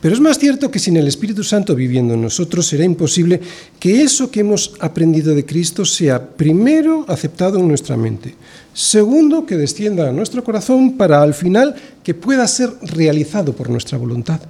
Pero 0.00 0.14
es 0.14 0.20
más 0.20 0.38
cierto 0.38 0.70
que 0.70 0.78
sin 0.78 0.96
el 0.96 1.08
Espíritu 1.08 1.42
Santo 1.42 1.74
viviendo 1.74 2.14
en 2.14 2.22
nosotros 2.22 2.66
será 2.66 2.84
imposible 2.84 3.40
que 3.80 4.02
eso 4.02 4.30
que 4.30 4.40
hemos 4.40 4.74
aprendido 4.80 5.34
de 5.34 5.46
Cristo 5.46 5.84
sea 5.84 6.24
primero 6.28 7.04
aceptado 7.08 7.58
en 7.58 7.68
nuestra 7.68 7.96
mente, 7.96 8.34
segundo 8.74 9.46
que 9.46 9.56
descienda 9.56 10.08
a 10.08 10.12
nuestro 10.12 10.44
corazón 10.44 10.96
para 10.96 11.22
al 11.22 11.34
final 11.34 11.74
que 12.04 12.14
pueda 12.14 12.46
ser 12.46 12.70
realizado 12.82 13.54
por 13.54 13.70
nuestra 13.70 13.98
voluntad. 13.98 14.40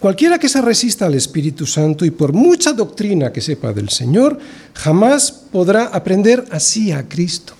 Cualquiera 0.00 0.38
que 0.38 0.50
se 0.50 0.60
resista 0.60 1.06
al 1.06 1.14
Espíritu 1.14 1.64
Santo 1.64 2.04
y 2.04 2.10
por 2.10 2.34
mucha 2.34 2.74
doctrina 2.74 3.32
que 3.32 3.40
sepa 3.40 3.72
del 3.72 3.88
Señor, 3.88 4.38
jamás 4.74 5.32
podrá 5.32 5.84
aprender 5.86 6.44
así 6.50 6.92
a 6.92 7.08
Cristo. 7.08 7.54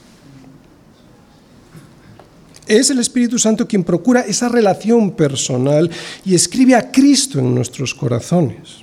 Es 2.66 2.90
el 2.90 2.98
Espíritu 2.98 3.38
Santo 3.38 3.68
quien 3.68 3.84
procura 3.84 4.22
esa 4.22 4.48
relación 4.48 5.12
personal 5.12 5.90
y 6.24 6.34
escribe 6.34 6.74
a 6.74 6.90
Cristo 6.90 7.38
en 7.38 7.54
nuestros 7.54 7.94
corazones. 7.94 8.80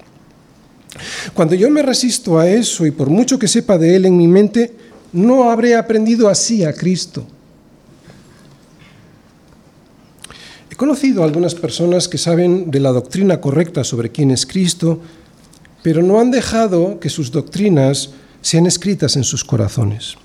Cuando 1.33 1.55
yo 1.55 1.69
me 1.69 1.81
resisto 1.81 2.37
a 2.37 2.47
eso 2.47 2.85
y 2.85 2.91
por 2.91 3.09
mucho 3.09 3.39
que 3.39 3.47
sepa 3.47 3.77
de 3.77 3.95
Él 3.95 4.05
en 4.05 4.17
mi 4.17 4.27
mente, 4.27 4.73
no 5.13 5.49
habré 5.49 5.75
aprendido 5.75 6.29
así 6.29 6.63
a 6.63 6.73
Cristo. 6.73 7.25
conocido 10.81 11.21
a 11.21 11.25
algunas 11.25 11.53
personas 11.53 12.07
que 12.07 12.17
saben 12.17 12.71
de 12.71 12.79
la 12.79 12.89
doctrina 12.89 13.39
correcta 13.39 13.83
sobre 13.83 14.09
quién 14.09 14.31
es 14.31 14.47
Cristo, 14.47 14.99
pero 15.83 16.01
no 16.01 16.19
han 16.19 16.31
dejado 16.31 16.99
que 16.99 17.07
sus 17.07 17.29
doctrinas 17.29 18.09
sean 18.41 18.65
escritas 18.65 19.15
en 19.15 19.23
sus 19.23 19.43
corazones. 19.43 20.15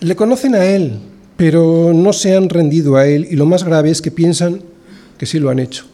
Le 0.00 0.16
conocen 0.16 0.54
a 0.54 0.64
Él, 0.64 1.00
pero 1.40 1.94
no 1.94 2.12
se 2.12 2.36
han 2.36 2.50
rendido 2.50 2.96
a 2.96 3.06
Él 3.06 3.26
y 3.30 3.34
lo 3.34 3.46
más 3.46 3.64
grave 3.64 3.90
es 3.90 4.02
que 4.02 4.10
piensan 4.10 4.60
que 5.16 5.24
sí 5.24 5.38
lo 5.38 5.48
han 5.48 5.58
hecho. 5.58 5.86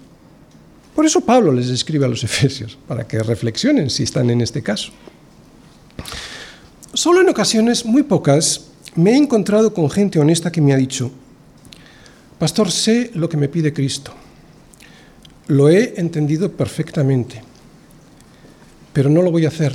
Por 0.92 1.06
eso 1.06 1.20
Pablo 1.20 1.52
les 1.52 1.68
escribe 1.68 2.04
a 2.04 2.08
los 2.08 2.24
Efesios, 2.24 2.76
para 2.88 3.06
que 3.06 3.22
reflexionen 3.22 3.88
si 3.88 4.02
están 4.02 4.28
en 4.30 4.40
este 4.40 4.60
caso. 4.60 4.90
Solo 6.92 7.20
en 7.20 7.28
ocasiones, 7.28 7.84
muy 7.84 8.02
pocas, 8.02 8.72
me 8.96 9.12
he 9.12 9.16
encontrado 9.16 9.72
con 9.72 9.88
gente 9.88 10.18
honesta 10.18 10.50
que 10.50 10.60
me 10.60 10.72
ha 10.72 10.76
dicho, 10.76 11.12
Pastor, 12.40 12.72
sé 12.72 13.12
lo 13.14 13.28
que 13.28 13.36
me 13.36 13.48
pide 13.48 13.72
Cristo. 13.72 14.12
Lo 15.46 15.68
he 15.68 15.94
entendido 16.00 16.50
perfectamente, 16.50 17.40
pero 18.92 19.08
no 19.08 19.22
lo 19.22 19.30
voy 19.30 19.44
a 19.44 19.50
hacer 19.50 19.72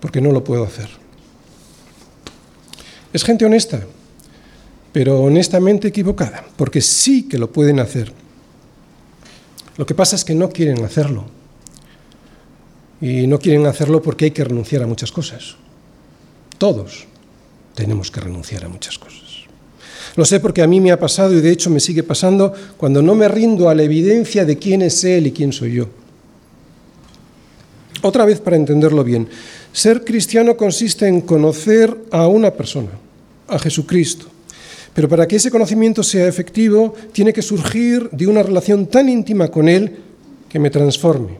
porque 0.00 0.20
no 0.20 0.32
lo 0.32 0.42
puedo 0.42 0.64
hacer. 0.64 0.88
Es 3.12 3.22
gente 3.22 3.44
honesta, 3.44 3.86
pero 4.92 5.20
honestamente 5.20 5.88
equivocada, 5.88 6.44
porque 6.56 6.80
sí 6.80 7.28
que 7.28 7.38
lo 7.38 7.50
pueden 7.50 7.80
hacer. 7.80 8.12
Lo 9.76 9.86
que 9.86 9.94
pasa 9.94 10.16
es 10.16 10.24
que 10.24 10.34
no 10.34 10.50
quieren 10.50 10.84
hacerlo. 10.84 11.24
Y 13.00 13.26
no 13.26 13.38
quieren 13.38 13.66
hacerlo 13.66 14.02
porque 14.02 14.26
hay 14.26 14.30
que 14.30 14.44
renunciar 14.44 14.82
a 14.82 14.86
muchas 14.86 15.10
cosas. 15.10 15.56
Todos 16.58 17.06
tenemos 17.74 18.10
que 18.10 18.20
renunciar 18.20 18.64
a 18.64 18.68
muchas 18.68 18.98
cosas. 18.98 19.20
Lo 20.16 20.24
sé 20.24 20.40
porque 20.40 20.60
a 20.60 20.66
mí 20.66 20.80
me 20.80 20.90
ha 20.90 20.98
pasado 20.98 21.32
y 21.32 21.40
de 21.40 21.50
hecho 21.50 21.70
me 21.70 21.80
sigue 21.80 22.02
pasando 22.02 22.52
cuando 22.76 23.00
no 23.00 23.14
me 23.14 23.28
rindo 23.28 23.68
a 23.68 23.74
la 23.74 23.84
evidencia 23.84 24.44
de 24.44 24.58
quién 24.58 24.82
es 24.82 25.02
Él 25.04 25.28
y 25.28 25.32
quién 25.32 25.52
soy 25.52 25.74
yo. 25.74 25.88
Otra 28.02 28.24
vez 28.24 28.40
para 28.40 28.56
entenderlo 28.56 29.04
bien, 29.04 29.28
ser 29.72 30.04
cristiano 30.04 30.56
consiste 30.56 31.06
en 31.06 31.20
conocer 31.20 31.96
a 32.10 32.26
una 32.26 32.50
persona, 32.50 32.90
a 33.46 33.58
Jesucristo. 33.58 34.26
Pero 34.94 35.08
para 35.08 35.26
que 35.26 35.36
ese 35.36 35.50
conocimiento 35.50 36.02
sea 36.02 36.26
efectivo, 36.26 36.94
tiene 37.12 37.32
que 37.32 37.42
surgir 37.42 38.08
de 38.10 38.26
una 38.26 38.42
relación 38.42 38.86
tan 38.86 39.08
íntima 39.08 39.48
con 39.48 39.68
Él 39.68 39.96
que 40.48 40.58
me 40.58 40.70
transforme. 40.70 41.38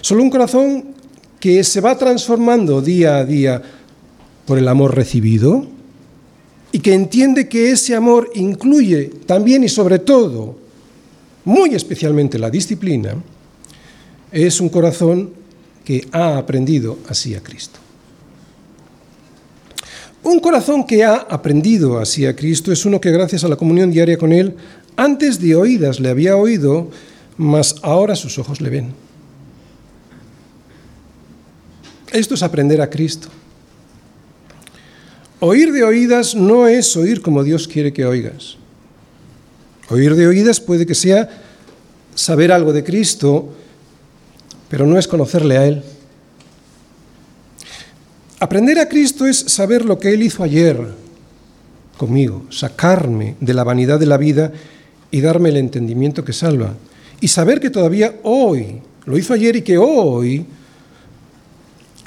Solo 0.00 0.22
un 0.22 0.30
corazón 0.30 0.94
que 1.38 1.62
se 1.62 1.80
va 1.80 1.96
transformando 1.96 2.80
día 2.80 3.18
a 3.18 3.24
día 3.24 3.62
por 4.46 4.58
el 4.58 4.68
amor 4.68 4.94
recibido, 4.94 5.66
y 6.74 6.80
que 6.80 6.92
entiende 6.92 7.48
que 7.48 7.70
ese 7.70 7.94
amor 7.94 8.32
incluye 8.34 9.04
también 9.26 9.62
y 9.62 9.68
sobre 9.68 10.00
todo, 10.00 10.56
muy 11.44 11.72
especialmente 11.72 12.36
la 12.36 12.50
disciplina, 12.50 13.14
es 14.32 14.60
un 14.60 14.68
corazón 14.68 15.30
que 15.84 16.08
ha 16.10 16.36
aprendido 16.36 16.98
así 17.08 17.32
a 17.36 17.40
Cristo. 17.40 17.78
Un 20.24 20.40
corazón 20.40 20.84
que 20.84 21.04
ha 21.04 21.16
aprendido 21.16 21.98
así 21.98 22.24
a 22.24 22.34
Cristo 22.34 22.72
es 22.72 22.86
uno 22.86 22.98
que 22.98 23.10
gracias 23.10 23.44
a 23.44 23.48
la 23.48 23.56
comunión 23.56 23.90
diaria 23.90 24.16
con 24.16 24.32
Él, 24.32 24.56
antes 24.96 25.38
de 25.38 25.54
oídas 25.54 26.00
le 26.00 26.08
había 26.08 26.36
oído, 26.36 26.88
mas 27.36 27.76
ahora 27.82 28.16
sus 28.16 28.38
ojos 28.38 28.62
le 28.62 28.70
ven. 28.70 28.94
Esto 32.10 32.34
es 32.34 32.42
aprender 32.42 32.80
a 32.80 32.88
Cristo. 32.88 33.28
Oír 35.40 35.72
de 35.72 35.84
oídas 35.84 36.34
no 36.34 36.68
es 36.68 36.96
oír 36.96 37.20
como 37.20 37.44
Dios 37.44 37.68
quiere 37.68 37.92
que 37.92 38.06
oigas. 38.06 38.56
Oír 39.90 40.14
de 40.14 40.26
oídas 40.26 40.58
puede 40.58 40.86
que 40.86 40.94
sea 40.94 41.28
saber 42.14 42.50
algo 42.50 42.72
de 42.72 42.82
Cristo, 42.82 43.52
pero 44.70 44.86
no 44.86 44.98
es 44.98 45.06
conocerle 45.06 45.58
a 45.58 45.66
Él. 45.66 45.82
Aprender 48.44 48.78
a 48.78 48.90
Cristo 48.90 49.24
es 49.24 49.38
saber 49.38 49.86
lo 49.86 49.98
que 49.98 50.12
Él 50.12 50.22
hizo 50.22 50.42
ayer 50.42 50.78
conmigo, 51.96 52.44
sacarme 52.50 53.36
de 53.40 53.54
la 53.54 53.64
vanidad 53.64 53.98
de 53.98 54.04
la 54.04 54.18
vida 54.18 54.52
y 55.10 55.22
darme 55.22 55.48
el 55.48 55.56
entendimiento 55.56 56.26
que 56.26 56.34
salva. 56.34 56.74
Y 57.22 57.28
saber 57.28 57.58
que 57.58 57.70
todavía 57.70 58.16
hoy, 58.22 58.82
lo 59.06 59.16
hizo 59.16 59.32
ayer 59.32 59.56
y 59.56 59.62
que 59.62 59.78
hoy 59.78 60.44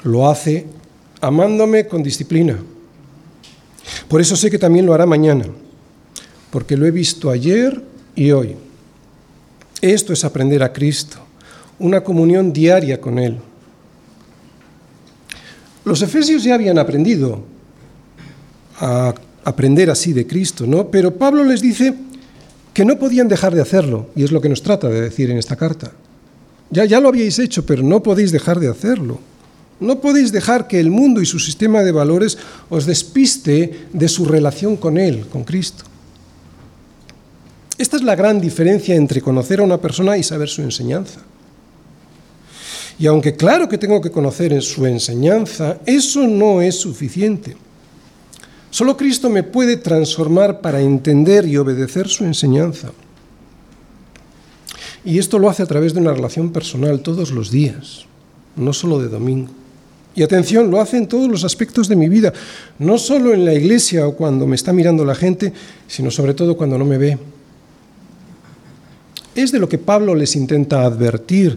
lo 0.04 0.30
hace 0.30 0.66
amándome 1.20 1.88
con 1.88 2.04
disciplina. 2.04 2.56
Por 4.06 4.20
eso 4.20 4.36
sé 4.36 4.48
que 4.48 4.60
también 4.60 4.86
lo 4.86 4.94
hará 4.94 5.06
mañana, 5.06 5.46
porque 6.52 6.76
lo 6.76 6.86
he 6.86 6.92
visto 6.92 7.30
ayer 7.30 7.82
y 8.14 8.30
hoy. 8.30 8.54
Esto 9.80 10.12
es 10.12 10.24
aprender 10.24 10.62
a 10.62 10.72
Cristo, 10.72 11.18
una 11.80 12.04
comunión 12.04 12.52
diaria 12.52 13.00
con 13.00 13.18
Él. 13.18 13.38
Los 15.88 16.02
efesios 16.02 16.44
ya 16.44 16.54
habían 16.54 16.78
aprendido 16.78 17.40
a 18.78 19.14
aprender 19.42 19.88
así 19.88 20.12
de 20.12 20.26
Cristo, 20.26 20.66
¿no? 20.66 20.88
Pero 20.88 21.14
Pablo 21.14 21.42
les 21.44 21.62
dice 21.62 21.94
que 22.74 22.84
no 22.84 22.98
podían 22.98 23.26
dejar 23.26 23.54
de 23.54 23.62
hacerlo, 23.62 24.10
y 24.14 24.22
es 24.22 24.30
lo 24.30 24.42
que 24.42 24.50
nos 24.50 24.62
trata 24.62 24.90
de 24.90 25.00
decir 25.00 25.30
en 25.30 25.38
esta 25.38 25.56
carta. 25.56 25.92
Ya, 26.70 26.84
ya 26.84 27.00
lo 27.00 27.08
habíais 27.08 27.38
hecho, 27.38 27.64
pero 27.64 27.82
no 27.82 28.02
podéis 28.02 28.32
dejar 28.32 28.60
de 28.60 28.68
hacerlo. 28.68 29.18
No 29.80 29.98
podéis 30.02 30.30
dejar 30.30 30.68
que 30.68 30.78
el 30.78 30.90
mundo 30.90 31.22
y 31.22 31.26
su 31.26 31.38
sistema 31.38 31.82
de 31.82 31.92
valores 31.92 32.36
os 32.68 32.84
despiste 32.84 33.86
de 33.90 34.08
su 34.08 34.26
relación 34.26 34.76
con 34.76 34.98
Él, 34.98 35.26
con 35.32 35.42
Cristo. 35.42 35.84
Esta 37.78 37.96
es 37.96 38.02
la 38.02 38.14
gran 38.14 38.42
diferencia 38.42 38.94
entre 38.94 39.22
conocer 39.22 39.60
a 39.60 39.62
una 39.62 39.80
persona 39.80 40.18
y 40.18 40.22
saber 40.22 40.50
su 40.50 40.60
enseñanza. 40.60 41.22
Y 42.98 43.06
aunque 43.06 43.36
claro 43.36 43.68
que 43.68 43.78
tengo 43.78 44.00
que 44.00 44.10
conocer 44.10 44.52
en 44.52 44.62
su 44.62 44.84
enseñanza, 44.84 45.78
eso 45.86 46.26
no 46.26 46.60
es 46.60 46.74
suficiente. 46.74 47.56
Solo 48.70 48.96
Cristo 48.96 49.30
me 49.30 49.44
puede 49.44 49.76
transformar 49.76 50.60
para 50.60 50.80
entender 50.80 51.46
y 51.46 51.56
obedecer 51.56 52.08
su 52.08 52.24
enseñanza. 52.24 52.90
Y 55.04 55.18
esto 55.18 55.38
lo 55.38 55.48
hace 55.48 55.62
a 55.62 55.66
través 55.66 55.94
de 55.94 56.00
una 56.00 56.12
relación 56.12 56.52
personal 56.52 57.00
todos 57.00 57.30
los 57.30 57.50
días, 57.50 58.04
no 58.56 58.72
solo 58.72 58.98
de 58.98 59.08
domingo. 59.08 59.52
Y 60.14 60.22
atención, 60.22 60.70
lo 60.70 60.80
hace 60.80 60.96
en 60.96 61.06
todos 61.06 61.28
los 61.28 61.44
aspectos 61.44 61.88
de 61.88 61.94
mi 61.94 62.08
vida, 62.08 62.32
no 62.80 62.98
solo 62.98 63.32
en 63.32 63.44
la 63.44 63.54
iglesia 63.54 64.06
o 64.06 64.16
cuando 64.16 64.46
me 64.46 64.56
está 64.56 64.72
mirando 64.72 65.04
la 65.04 65.14
gente, 65.14 65.52
sino 65.86 66.10
sobre 66.10 66.34
todo 66.34 66.56
cuando 66.56 66.76
no 66.76 66.84
me 66.84 66.98
ve. 66.98 67.18
Es 69.36 69.52
de 69.52 69.60
lo 69.60 69.68
que 69.68 69.78
Pablo 69.78 70.16
les 70.16 70.34
intenta 70.34 70.82
advertir, 70.82 71.56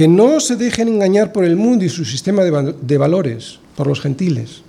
que 0.00 0.08
no 0.08 0.40
se 0.40 0.56
dejen 0.56 0.88
engañar 0.88 1.30
por 1.30 1.44
el 1.44 1.56
mundo 1.56 1.84
y 1.84 1.90
su 1.90 2.06
sistema 2.06 2.42
de, 2.42 2.96
valores, 2.96 3.58
por 3.76 3.86
los 3.86 4.00
gentiles. 4.00 4.62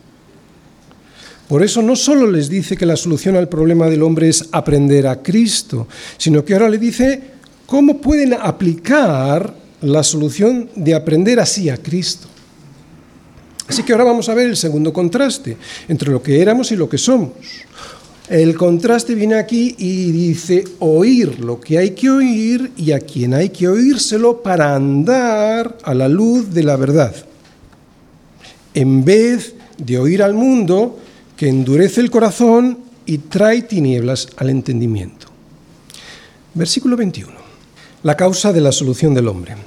Por 1.48 1.64
eso 1.64 1.82
no 1.82 1.96
solo 1.96 2.30
les 2.30 2.50
dice 2.50 2.76
que 2.76 2.86
la 2.86 2.98
solución 2.98 3.38
al 3.38 3.48
problema 3.48 3.88
del 3.88 4.04
hombre 4.04 4.28
es 4.28 4.50
aprender 4.52 5.08
a 5.08 5.24
Cristo, 5.24 5.88
sino 6.18 6.44
que 6.44 6.52
ahora 6.52 6.68
le 6.68 6.78
dice 6.78 7.22
cómo 7.66 8.02
pueden 8.02 8.34
aplicar 8.34 9.56
la 9.80 10.04
solución 10.04 10.70
de 10.76 10.96
aprender 10.96 11.40
así 11.40 11.70
a 11.70 11.78
Cristo. 11.78 12.28
Así 13.70 13.84
que 13.84 13.94
ahora 13.94 14.04
vamos 14.04 14.28
a 14.28 14.34
ver 14.34 14.48
el 14.48 14.58
segundo 14.58 14.92
contraste 14.92 15.56
entre 15.88 16.12
lo 16.12 16.22
que 16.22 16.42
éramos 16.42 16.74
y 16.74 16.76
lo 16.76 16.90
que 16.90 16.98
somos. 16.98 17.30
El 18.32 18.56
contraste 18.56 19.14
viene 19.14 19.36
aquí 19.36 19.76
y 19.78 20.10
dice 20.14 20.64
oír 20.80 21.42
lo 21.42 21.60
que 21.60 21.78
hay 21.78 21.90
que 21.90 22.10
oír 22.10 22.72
y 22.78 22.94
a 22.94 23.02
quien 23.02 23.34
hay 23.34 23.50
que 23.50 23.68
oírselo 23.68 24.42
para 24.42 24.74
andar 24.74 25.78
a 25.84 25.94
la 25.94 26.08
luz 26.08 26.54
de 26.54 26.64
la 26.64 26.78
verdad. 26.78 27.14
En 28.74 29.04
vez 29.04 29.54
de 29.78 30.00
oír 30.00 30.24
al 30.24 30.34
mundo 30.34 30.98
que 31.36 31.50
endurece 31.50 32.00
el 32.00 32.10
corazón 32.10 32.78
y 33.06 33.18
trae 33.18 33.64
tinieblas 33.64 34.30
al 34.38 34.50
entendimiento. 34.50 35.28
Versículo 36.54 36.96
21. 36.96 37.34
La 38.04 38.16
causa 38.16 38.54
de 38.54 38.62
la 38.62 38.72
solución 38.72 39.14
del 39.14 39.28
hombre. 39.28 39.58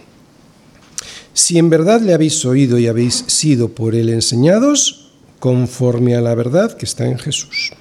Si 1.35 1.59
en 1.59 1.68
verdad 1.68 2.00
le 2.00 2.14
habéis 2.14 2.42
oído 2.46 2.79
y 2.79 2.87
habéis 2.87 3.27
sido 3.27 3.68
por 3.74 3.94
él 3.94 4.09
enseñados, 4.09 5.12
conforme 5.38 6.16
a 6.16 6.22
la 6.22 6.35
verdad 6.35 6.74
que 6.79 6.87
está 6.87 7.05
en 7.07 7.18
Jesús. 7.18 7.74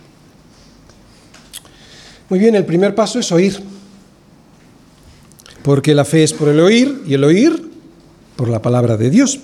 Muy 2.34 2.40
bien, 2.40 2.56
el 2.56 2.66
primer 2.66 2.96
paso 2.96 3.20
es 3.20 3.32
oír, 3.32 3.60
porque 5.62 5.94
la 5.94 6.04
fe 6.04 6.24
es 6.24 6.34
por 6.34 6.50
el 6.50 6.60
oír 6.62 7.04
y 7.06 7.14
el 7.14 7.24
oír 7.24 7.70
por 8.36 8.50
la 8.50 8.60
palabra 8.60 8.98
de 8.98 9.12
Dios. 9.12 9.40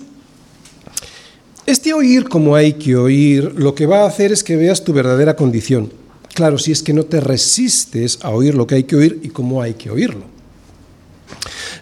Este 1.67 1.93
oír 1.93 2.27
como 2.27 2.55
hay 2.55 2.73
que 2.73 2.95
oír, 2.95 3.53
lo 3.55 3.75
que 3.75 3.85
va 3.85 4.01
a 4.01 4.07
hacer 4.07 4.31
es 4.31 4.43
que 4.43 4.55
veas 4.55 4.83
tu 4.83 4.91
verdadera 4.91 5.35
condición. 5.35 5.93
Claro, 6.33 6.57
si 6.57 6.71
es 6.71 6.81
que 6.81 6.93
no 6.93 7.03
te 7.03 7.19
resistes 7.19 8.17
a 8.23 8.31
oír 8.31 8.55
lo 8.55 8.65
que 8.65 8.73
hay 8.73 8.85
que 8.85 8.95
oír 8.95 9.19
y 9.21 9.29
cómo 9.29 9.61
hay 9.61 9.75
que 9.75 9.91
oírlo. 9.91 10.23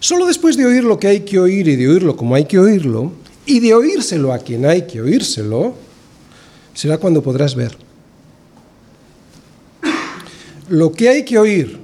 Solo 0.01 0.25
después 0.25 0.57
de 0.57 0.65
oír 0.65 0.83
lo 0.83 0.99
que 0.99 1.07
hay 1.07 1.19
que 1.21 1.39
oír 1.39 1.69
y 1.69 1.77
de 1.77 1.87
oírlo 1.87 2.17
como 2.17 2.35
hay 2.35 2.43
que 2.43 2.59
oírlo, 2.59 3.13
y 3.45 3.61
de 3.61 3.73
oírselo 3.73 4.33
a 4.33 4.39
quien 4.39 4.65
hay 4.65 4.81
que 4.81 4.99
oírselo, 4.99 5.73
será 6.73 6.97
cuando 6.97 7.23
podrás 7.23 7.55
ver. 7.55 7.86
Lo 10.69 10.91
que 10.91 11.09
hay 11.09 11.23
que 11.23 11.37
oír, 11.37 11.79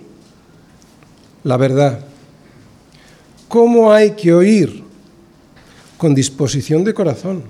la 1.43 1.57
verdad. 1.57 1.99
¿Cómo 3.47 3.91
hay 3.91 4.11
que 4.11 4.33
oír? 4.33 4.83
Con 5.97 6.15
disposición 6.15 6.83
de 6.83 6.93
corazón, 6.93 7.43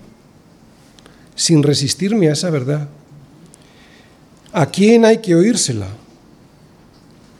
sin 1.35 1.63
resistirme 1.63 2.29
a 2.29 2.33
esa 2.33 2.49
verdad. 2.49 2.87
¿A 4.51 4.67
quién 4.67 5.05
hay 5.05 5.17
que 5.19 5.33
oírsela? 5.33 5.87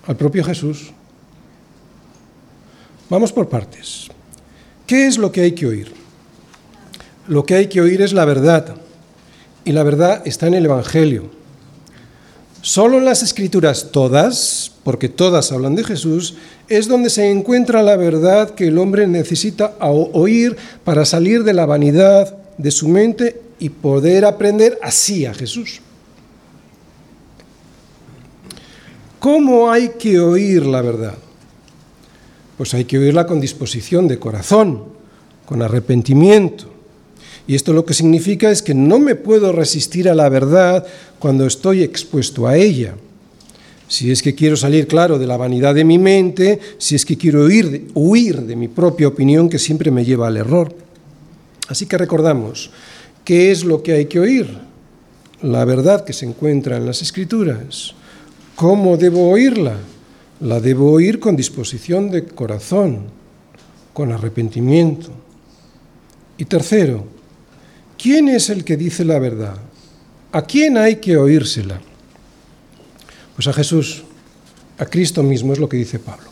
Al 0.08 0.17
propio 0.17 0.43
Jesús. 0.43 0.91
Vamos 3.10 3.32
por 3.32 3.47
partes. 3.47 4.08
¿Qué 4.88 5.06
es 5.06 5.17
lo 5.17 5.32
que 5.32 5.41
hay 5.41 5.51
que 5.51 5.67
oír? 5.67 5.91
Lo 7.27 7.45
que 7.45 7.56
hay 7.56 7.67
que 7.67 7.82
oír 7.82 8.01
es 8.01 8.13
la 8.13 8.25
verdad. 8.25 8.75
Y 9.65 9.71
la 9.71 9.84
verdad 9.84 10.23
está 10.25 10.47
en 10.47 10.56
el 10.56 10.65
Evangelio. 10.65 11.42
Solo 12.63 12.97
en 12.97 13.06
las 13.06 13.21
escrituras 13.21 13.89
todas, 13.91 14.71
porque 14.84 15.10
todas 15.10 15.52
hablan 15.52 15.76
de 15.76 15.84
Jesús, 15.84 16.36
es 16.67 16.88
donde 16.88 17.12
se 17.12 17.30
encuentra 17.30 17.84
la 17.84 17.95
verdad 17.95 18.56
que 18.56 18.69
el 18.69 18.80
hombre 18.80 19.06
necesita 19.06 19.76
oír 19.80 20.58
para 20.84 21.06
salir 21.06 21.43
de 21.43 21.54
la 21.54 21.67
vanidad 21.67 22.36
de 22.58 22.71
su 22.71 22.88
mente 22.88 23.39
y 23.60 23.69
poder 23.69 24.26
aprender 24.26 24.80
así 24.82 25.28
a 25.28 25.36
Jesús. 25.36 25.82
¿Cómo 29.19 29.69
hay 29.69 29.89
que 29.99 30.19
oír 30.19 30.65
la 30.65 30.82
verdad? 30.82 31.13
pues 32.58 32.73
hay 32.73 32.86
que 32.86 32.97
oírla 32.97 33.26
con 33.26 33.41
disposición 33.41 34.08
de 34.08 34.19
corazón, 34.19 34.84
con 35.45 35.62
arrepentimiento. 35.62 36.73
Y 37.47 37.56
esto 37.56 37.73
lo 37.73 37.86
que 37.86 37.93
significa 37.93 38.51
es 38.51 38.62
que 38.62 38.73
no 38.73 38.99
me 38.99 39.15
puedo 39.15 39.51
resistir 39.51 40.10
a 40.10 40.15
la 40.15 40.29
verdad 40.29 40.86
cuando 41.19 41.45
estoy 41.45 41.84
expuesto 41.84 42.47
a 42.47 42.56
ella. 42.58 42.95
Si 43.88 44.12
es 44.12 44.23
que 44.23 44.34
quiero 44.34 44.56
salir 44.56 44.88
claro 44.88 45.19
de 45.19 45.27
la 45.27 45.38
vanidad 45.38 45.75
de 45.75 45.84
mi 45.84 45.97
mente, 45.97 46.60
si 46.77 46.95
es 46.95 47.06
que 47.06 47.17
quiero 47.17 47.45
huir, 47.45 48.41
de 48.41 48.56
mi 48.56 48.67
propia 48.67 49.08
opinión 49.08 49.49
que 49.49 49.60
siempre 49.60 49.91
me 49.91 50.06
lleva 50.06 50.27
al 50.27 50.38
error. 50.38 50.73
Así 51.67 51.86
que 51.86 51.97
recordamos, 51.97 52.71
¿qué 53.23 53.51
es 53.51 53.65
lo 53.65 53.84
que 53.84 53.93
hay 53.93 54.06
que 54.06 54.19
oír? 54.19 54.58
La 55.41 55.65
verdad 55.65 56.06
que 56.06 56.13
se 56.13 56.25
encuentra 56.25 56.77
en 56.77 56.86
las 56.86 57.01
escrituras. 57.01 57.93
¿Cómo 58.56 58.95
debo 58.97 59.29
oírla? 59.29 59.77
la 60.43 60.60
debo 60.60 60.91
oír 60.91 61.19
con 61.19 61.38
disposición 61.38 62.12
de 62.12 62.25
corazón, 62.25 63.06
con 63.93 64.12
arrepentimiento. 64.12 65.10
Y 66.38 66.45
tercero, 66.45 67.06
¿quién 68.04 68.28
es 68.28 68.50
el 68.50 68.66
que 68.66 68.76
dice 68.76 69.06
la 69.06 69.18
verdad? 69.18 69.56
¿A 70.34 70.42
quién 70.42 70.78
hay 70.78 70.98
que 70.98 71.16
oírsela? 71.16 71.80
Pues 73.34 73.48
a 73.48 73.54
Jesús, 73.54 74.04
a 74.78 74.86
Cristo 74.86 75.24
mismo 75.24 75.54
es 75.54 75.60
lo 75.60 75.70
que 75.70 75.78
dice 75.78 76.00
Pablo. 76.00 76.28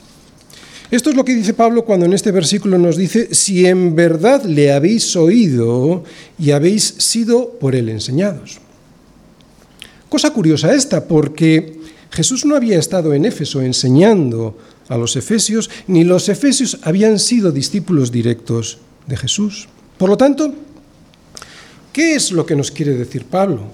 Esto 0.92 1.10
es 1.10 1.16
lo 1.16 1.24
que 1.24 1.34
dice 1.34 1.54
Pablo 1.54 1.86
cuando 1.86 2.06
en 2.06 2.12
este 2.12 2.32
versículo 2.32 2.78
nos 2.78 2.98
dice, 2.98 3.34
si 3.34 3.66
en 3.66 3.96
verdad 3.96 4.44
le 4.44 4.74
habéis 4.74 5.16
oído 5.16 6.04
y 6.38 6.52
habéis 6.52 6.84
sido 6.98 7.52
por 7.52 7.74
él 7.74 7.88
enseñados. 7.88 8.60
Cosa 10.10 10.34
curiosa 10.34 10.76
esta, 10.76 11.08
porque 11.08 11.80
Jesús 12.12 12.44
no 12.44 12.58
había 12.58 12.78
estado 12.78 13.14
en 13.14 13.24
Éfeso 13.24 13.62
enseñando 13.62 14.58
a 14.90 14.98
los 14.98 15.16
efesios, 15.16 15.70
ni 15.88 16.04
los 16.04 16.28
efesios 16.28 16.80
habían 16.82 17.18
sido 17.18 17.54
discípulos 17.54 18.12
directos 18.12 18.80
de 19.08 19.16
Jesús. 19.16 19.70
Por 19.98 20.10
lo 20.10 20.18
tanto, 20.18 20.54
¿qué 21.92 22.16
es 22.16 22.32
lo 22.32 22.46
que 22.46 22.56
nos 22.56 22.72
quiere 22.72 22.94
decir 22.94 23.26
Pablo? 23.26 23.68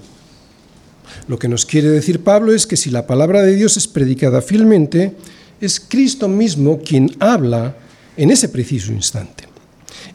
Lo 1.26 1.38
que 1.38 1.48
nos 1.48 1.66
quiere 1.66 1.88
decir 1.88 2.22
Pablo 2.22 2.52
es 2.52 2.66
que 2.66 2.76
si 2.76 2.90
la 2.90 3.06
palabra 3.06 3.42
de 3.42 3.54
Dios 3.54 3.76
es 3.76 3.88
predicada 3.88 4.42
fielmente, 4.42 5.14
es 5.60 5.80
Cristo 5.80 6.28
mismo 6.28 6.80
quien 6.80 7.14
habla 7.18 7.76
en 8.16 8.30
ese 8.30 8.48
preciso 8.48 8.92
instante. 8.92 9.44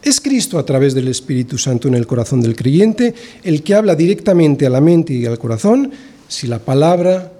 Es 0.02 0.20
Cristo 0.20 0.58
a 0.58 0.66
través 0.66 0.94
del 0.94 1.08
Espíritu 1.08 1.58
Santo 1.58 1.88
en 1.88 1.94
el 1.94 2.06
corazón 2.06 2.40
del 2.40 2.56
creyente 2.56 3.14
el 3.42 3.62
que 3.62 3.74
habla 3.74 3.94
directamente 3.94 4.66
a 4.66 4.70
la 4.70 4.80
mente 4.80 5.14
y 5.14 5.26
al 5.26 5.38
corazón 5.38 5.92
si 6.28 6.46
la 6.46 6.58
palabra 6.58 7.32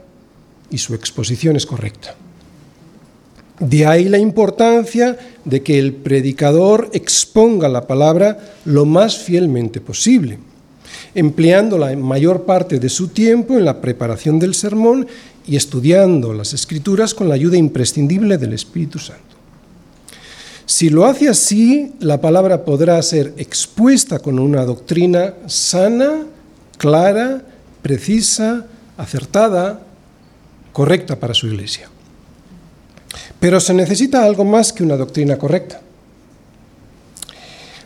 y 0.71 0.79
su 0.79 0.95
exposición 0.95 1.57
es 1.57 1.67
correcta. 1.67 2.17
De 3.61 3.87
ahí 3.87 4.09
la 4.09 4.19
importancia 4.19 5.17
de 5.45 5.63
que 5.63 5.79
el 5.79 5.93
predicador 5.93 6.91
exponga 6.93 7.69
la 7.69 7.87
palabra 7.87 8.57
lo 8.65 8.85
más 8.85 9.19
fielmente 9.19 9.81
posible, 9.81 10.39
empleando 11.15 11.79
la 11.79 11.97
mayor 11.97 12.45
parte 12.45 12.79
de 12.79 12.89
su 12.89 13.09
tiempo 13.09 13.57
en 13.57 13.65
la 13.65 13.81
preparación 13.81 14.39
del 14.39 14.55
sermón 14.55 15.07
y 15.47 15.57
estudiando 15.57 16.33
las 16.33 16.53
escrituras 16.55 17.15
con 17.15 17.29
la 17.29 17.35
ayuda 17.35 17.57
imprescindible 17.57 18.39
del 18.39 18.53
Espíritu 18.53 18.99
Santo. 18.99 19.35
Si 20.67 20.89
lo 20.89 21.05
hace 21.05 21.29
así, 21.29 21.93
la 22.01 22.21
palabra 22.21 22.65
podrá 22.65 23.01
ser 23.03 23.35
expuesta 23.37 24.19
con 24.19 24.39
una 24.39 24.65
doctrina 24.65 25.35
sana, 25.47 26.23
clara, 26.79 27.43
precisa, 27.83 28.67
acertada, 28.97 29.83
correcta 30.73 31.21
para 31.21 31.35
su 31.35 31.47
iglesia. 31.49 31.91
Pero 33.39 33.61
se 33.61 33.75
necesita 33.75 34.25
algo 34.25 34.45
más 34.45 34.73
que 34.73 34.83
una 34.83 34.97
doctrina 34.97 35.37
correcta. 35.37 35.83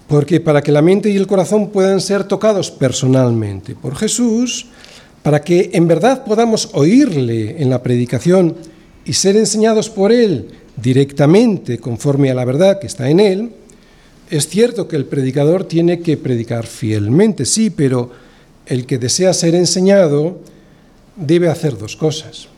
Porque 0.08 0.40
para 0.40 0.62
que 0.62 0.72
la 0.72 0.82
mente 0.82 1.10
y 1.10 1.16
el 1.16 1.26
corazón 1.26 1.68
puedan 1.68 2.00
ser 2.00 2.24
tocados 2.24 2.70
personalmente 2.70 3.74
por 3.74 3.94
Jesús, 3.94 4.66
para 5.22 5.42
que 5.42 5.70
en 5.74 5.86
verdad 5.86 6.24
podamos 6.24 6.70
oírle 6.72 7.62
en 7.62 7.70
la 7.70 7.82
predicación 7.82 8.56
y 9.04 9.12
ser 9.12 9.36
enseñados 9.36 9.90
por 9.90 10.10
Él 10.10 10.48
directamente 10.76 11.78
conforme 11.78 12.30
a 12.30 12.34
la 12.34 12.44
verdad 12.44 12.80
que 12.80 12.86
está 12.86 13.10
en 13.10 13.20
Él, 13.20 13.50
es 14.30 14.48
cierto 14.48 14.88
que 14.88 14.96
el 14.96 15.06
predicador 15.06 15.64
tiene 15.64 16.00
que 16.00 16.16
predicar 16.16 16.66
fielmente, 16.66 17.44
sí, 17.44 17.70
pero 17.70 18.10
el 18.66 18.86
que 18.86 18.98
desea 18.98 19.32
ser 19.32 19.54
enseñado 19.54 20.38
debe 21.16 21.48
hacer 21.48 21.78
dos 21.78 21.96
cosas. 21.96 22.48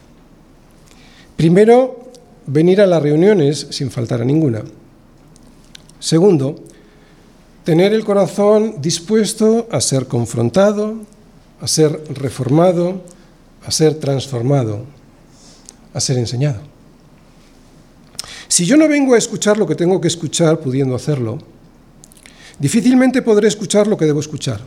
Primero, 1.37 2.11
venir 2.47 2.81
a 2.81 2.87
las 2.87 3.03
reuniones 3.03 3.69
sin 3.71 3.91
faltar 3.91 4.21
a 4.21 4.25
ninguna. 4.25 4.63
Segundo, 6.01 6.65
tener 7.65 7.93
el 7.93 8.05
corazón 8.05 8.77
dispuesto 8.81 9.69
a 9.71 9.81
ser 9.81 10.07
confrontado, 10.07 10.97
a 11.61 11.67
ser 11.67 12.03
reformado, 12.15 13.03
a 13.65 13.71
ser 13.71 13.95
transformado, 13.95 14.85
a 15.93 16.01
ser 16.01 16.19
enseñado. 16.19 16.61
Si 18.49 18.65
yo 18.65 18.77
no 18.77 18.89
vengo 18.89 19.15
a 19.15 19.19
escuchar 19.19 19.59
lo 19.59 19.67
que 19.67 19.75
tengo 19.75 20.01
que 20.01 20.09
escuchar 20.09 20.59
pudiendo 20.59 20.95
hacerlo, 20.95 21.39
difícilmente 22.59 23.23
podré 23.23 23.49
escuchar 23.49 23.87
lo 23.87 23.97
que 23.97 24.07
debo 24.07 24.21
escuchar. 24.21 24.61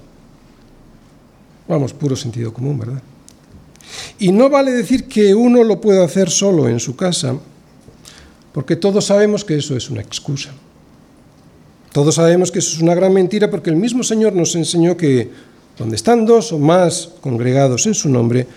Vamos, 1.68 1.94
puro 1.94 2.16
sentido 2.16 2.54
común, 2.54 2.80
¿verdad? 2.80 3.02
Y 4.20 4.32
no 4.32 4.50
vale 4.50 4.72
decir 4.72 5.08
que 5.08 5.34
uno 5.34 5.64
lo 5.64 5.82
pueda 5.82 6.06
hacer 6.06 6.30
solo 6.30 6.68
en 6.68 6.80
su 6.80 6.96
casa, 6.96 7.36
porque 8.52 8.76
todos 8.76 9.06
sabemos 9.06 9.44
que 9.44 9.58
eso 9.58 9.76
es 9.76 9.90
una 9.90 10.02
excusa. 10.02 10.52
Todos 11.94 12.16
sabemos 12.16 12.52
que 12.52 12.58
eso 12.58 12.76
es 12.76 12.82
una 12.82 12.96
gran 12.96 13.14
mentira 13.14 13.52
porque 13.52 13.70
el 13.70 13.76
mismo 13.76 14.04
Señor 14.04 14.34
nos 14.34 14.56
enseñó 14.56 14.98
que 14.98 15.30
donde 15.78 15.96
están 15.96 16.26
dos 16.26 16.52
o 16.52 16.58
más 16.58 17.12
congregados 17.22 17.86
en 17.86 17.94
su 17.94 18.10
nombre, 18.10 18.48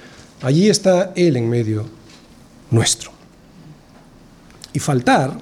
allí 0.41 0.71
está 0.71 1.13
Él 1.15 1.37
en 1.37 1.49
medio 1.49 1.85
nuestro. 2.71 3.11
Y 4.73 4.79
faltar, 4.79 5.37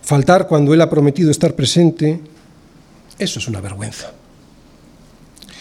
faltar 0.00 0.46
cuando 0.46 0.72
Él 0.72 0.80
ha 0.80 0.88
prometido 0.88 1.30
estar 1.30 1.54
presente, 1.54 2.20
eso 3.18 3.40
es 3.40 3.48
una 3.48 3.60
vergüenza. 3.60 4.12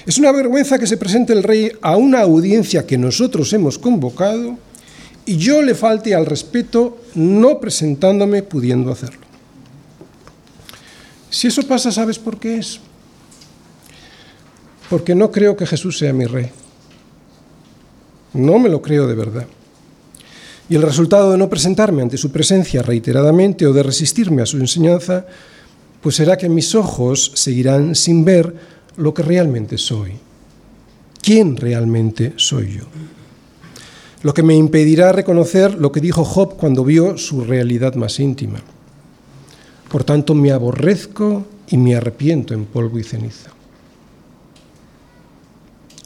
Es 0.05 0.19
una 0.19 0.31
vergüenza 0.31 0.77
que 0.77 0.87
se 0.87 0.97
presente 0.97 1.33
el 1.33 1.41
rey 1.41 1.71
a 1.81 1.97
una 1.97 2.21
audiencia 2.21 2.85
que 2.85 2.99
nosotros 2.99 3.51
hemos 3.53 3.79
convocado 3.79 4.57
y 5.25 5.37
yo 5.37 5.63
le 5.63 5.73
falte 5.73 6.13
al 6.13 6.27
respeto 6.27 6.99
no 7.15 7.59
presentándome 7.59 8.43
pudiendo 8.43 8.91
hacerlo. 8.91 9.22
Si 11.33 11.47
eso 11.47 11.63
pasa, 11.63 11.91
¿sabes 11.91 12.19
por 12.19 12.37
qué 12.37 12.59
es? 12.59 12.79
porque 14.93 15.15
no 15.15 15.31
creo 15.31 15.57
que 15.57 15.65
Jesús 15.65 15.97
sea 15.97 16.13
mi 16.13 16.25
rey. 16.25 16.51
No 18.33 18.59
me 18.59 18.69
lo 18.69 18.79
creo 18.79 19.07
de 19.07 19.15
verdad. 19.15 19.47
Y 20.69 20.75
el 20.75 20.83
resultado 20.83 21.31
de 21.31 21.37
no 21.39 21.49
presentarme 21.49 22.03
ante 22.03 22.15
su 22.15 22.31
presencia 22.31 22.83
reiteradamente 22.83 23.65
o 23.65 23.73
de 23.73 23.81
resistirme 23.81 24.43
a 24.43 24.45
su 24.45 24.57
enseñanza, 24.57 25.25
pues 25.99 26.15
será 26.15 26.37
que 26.37 26.47
mis 26.47 26.75
ojos 26.75 27.31
seguirán 27.33 27.95
sin 27.95 28.23
ver 28.23 28.53
lo 28.95 29.15
que 29.15 29.23
realmente 29.23 29.79
soy. 29.79 30.11
¿Quién 31.23 31.57
realmente 31.57 32.33
soy 32.35 32.77
yo? 32.77 32.83
Lo 34.21 34.35
que 34.35 34.43
me 34.43 34.55
impedirá 34.55 35.11
reconocer 35.11 35.73
lo 35.73 35.91
que 35.91 36.01
dijo 36.01 36.23
Job 36.23 36.55
cuando 36.55 36.83
vio 36.83 37.17
su 37.17 37.43
realidad 37.43 37.95
más 37.95 38.19
íntima. 38.19 38.59
Por 39.93 40.03
tanto, 40.03 40.33
me 40.33 40.51
aborrezco 40.51 41.45
y 41.67 41.77
me 41.77 41.93
arrepiento 41.93 42.55
en 42.55 42.65
polvo 42.65 42.97
y 42.97 43.03
ceniza. 43.03 43.51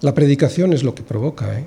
La 0.02 0.14
predicación 0.14 0.74
es 0.74 0.84
lo 0.84 0.94
que 0.94 1.04
provoca. 1.04 1.58
¿eh? 1.58 1.66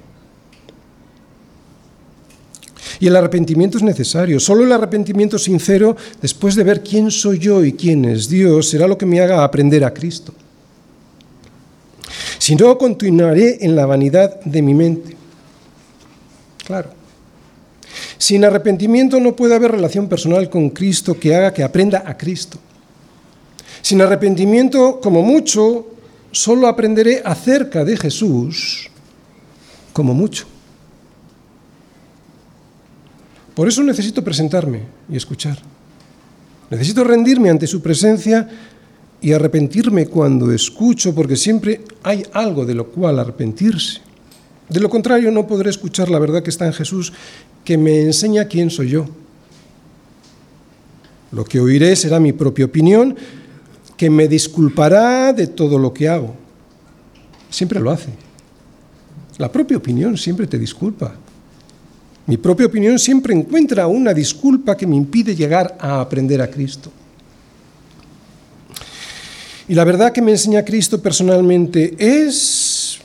Y 3.00 3.06
el 3.06 3.16
arrepentimiento 3.16 3.78
es 3.78 3.82
necesario. 3.82 4.38
Solo 4.38 4.64
el 4.64 4.72
arrepentimiento 4.72 5.38
sincero, 5.38 5.96
después 6.20 6.56
de 6.56 6.64
ver 6.64 6.82
quién 6.82 7.10
soy 7.10 7.38
yo 7.38 7.64
y 7.64 7.72
quién 7.72 8.04
es 8.04 8.28
Dios, 8.28 8.68
será 8.68 8.86
lo 8.86 8.98
que 8.98 9.06
me 9.06 9.22
haga 9.22 9.42
aprender 9.42 9.82
a 9.82 9.94
Cristo. 9.94 10.34
Si 12.38 12.54
no, 12.54 12.76
continuaré 12.76 13.64
en 13.64 13.74
la 13.74 13.86
vanidad 13.86 14.40
de 14.42 14.60
mi 14.60 14.74
mente. 14.74 15.16
Claro. 16.66 16.99
Sin 18.30 18.44
arrepentimiento 18.44 19.18
no 19.18 19.34
puede 19.34 19.56
haber 19.56 19.72
relación 19.72 20.08
personal 20.08 20.48
con 20.48 20.70
Cristo 20.70 21.18
que 21.18 21.34
haga 21.34 21.52
que 21.52 21.64
aprenda 21.64 22.04
a 22.06 22.16
Cristo. 22.16 22.60
Sin 23.82 24.00
arrepentimiento, 24.00 25.00
como 25.00 25.20
mucho, 25.20 25.88
solo 26.30 26.68
aprenderé 26.68 27.22
acerca 27.24 27.84
de 27.84 27.96
Jesús 27.96 28.88
como 29.92 30.14
mucho. 30.14 30.46
Por 33.52 33.66
eso 33.66 33.82
necesito 33.82 34.22
presentarme 34.22 34.82
y 35.08 35.16
escuchar. 35.16 35.58
Necesito 36.70 37.02
rendirme 37.02 37.50
ante 37.50 37.66
su 37.66 37.82
presencia 37.82 38.48
y 39.20 39.32
arrepentirme 39.32 40.06
cuando 40.06 40.52
escucho, 40.52 41.12
porque 41.16 41.34
siempre 41.34 41.80
hay 42.04 42.24
algo 42.32 42.64
de 42.64 42.76
lo 42.76 42.92
cual 42.92 43.18
arrepentirse. 43.18 44.02
De 44.68 44.78
lo 44.78 44.88
contrario, 44.88 45.32
no 45.32 45.48
podré 45.48 45.68
escuchar 45.68 46.08
la 46.08 46.20
verdad 46.20 46.44
que 46.44 46.50
está 46.50 46.64
en 46.64 46.72
Jesús, 46.72 47.12
que 47.64 47.76
me 47.78 48.02
enseña 48.02 48.46
quién 48.46 48.70
soy 48.70 48.90
yo. 48.90 49.06
Lo 51.32 51.44
que 51.44 51.60
oiré 51.60 51.94
será 51.94 52.18
mi 52.18 52.32
propia 52.32 52.64
opinión, 52.64 53.16
que 53.96 54.10
me 54.10 54.26
disculpará 54.26 55.32
de 55.32 55.46
todo 55.46 55.78
lo 55.78 55.92
que 55.92 56.08
hago. 56.08 56.34
Siempre 57.50 57.80
lo 57.80 57.90
hace. 57.90 58.10
La 59.38 59.50
propia 59.50 59.76
opinión 59.76 60.16
siempre 60.16 60.46
te 60.46 60.58
disculpa. 60.58 61.14
Mi 62.26 62.36
propia 62.36 62.66
opinión 62.66 62.98
siempre 62.98 63.34
encuentra 63.34 63.86
una 63.86 64.12
disculpa 64.12 64.76
que 64.76 64.86
me 64.86 64.96
impide 64.96 65.34
llegar 65.34 65.76
a 65.80 66.00
aprender 66.00 66.40
a 66.40 66.50
Cristo. 66.50 66.90
Y 69.68 69.74
la 69.74 69.84
verdad 69.84 70.12
que 70.12 70.20
me 70.20 70.32
enseña 70.32 70.64
Cristo 70.64 71.00
personalmente 71.00 71.94
es 71.98 72.98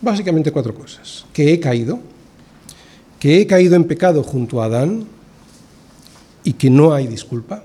básicamente 0.00 0.52
cuatro 0.52 0.74
cosas. 0.74 1.24
Que 1.32 1.52
he 1.52 1.60
caído, 1.60 1.98
que 3.20 3.40
he 3.40 3.46
caído 3.46 3.76
en 3.76 3.84
pecado 3.84 4.24
junto 4.24 4.60
a 4.60 4.64
Adán 4.64 5.04
y 6.42 6.54
que 6.54 6.68
no 6.70 6.92
hay 6.92 7.06
disculpa 7.06 7.62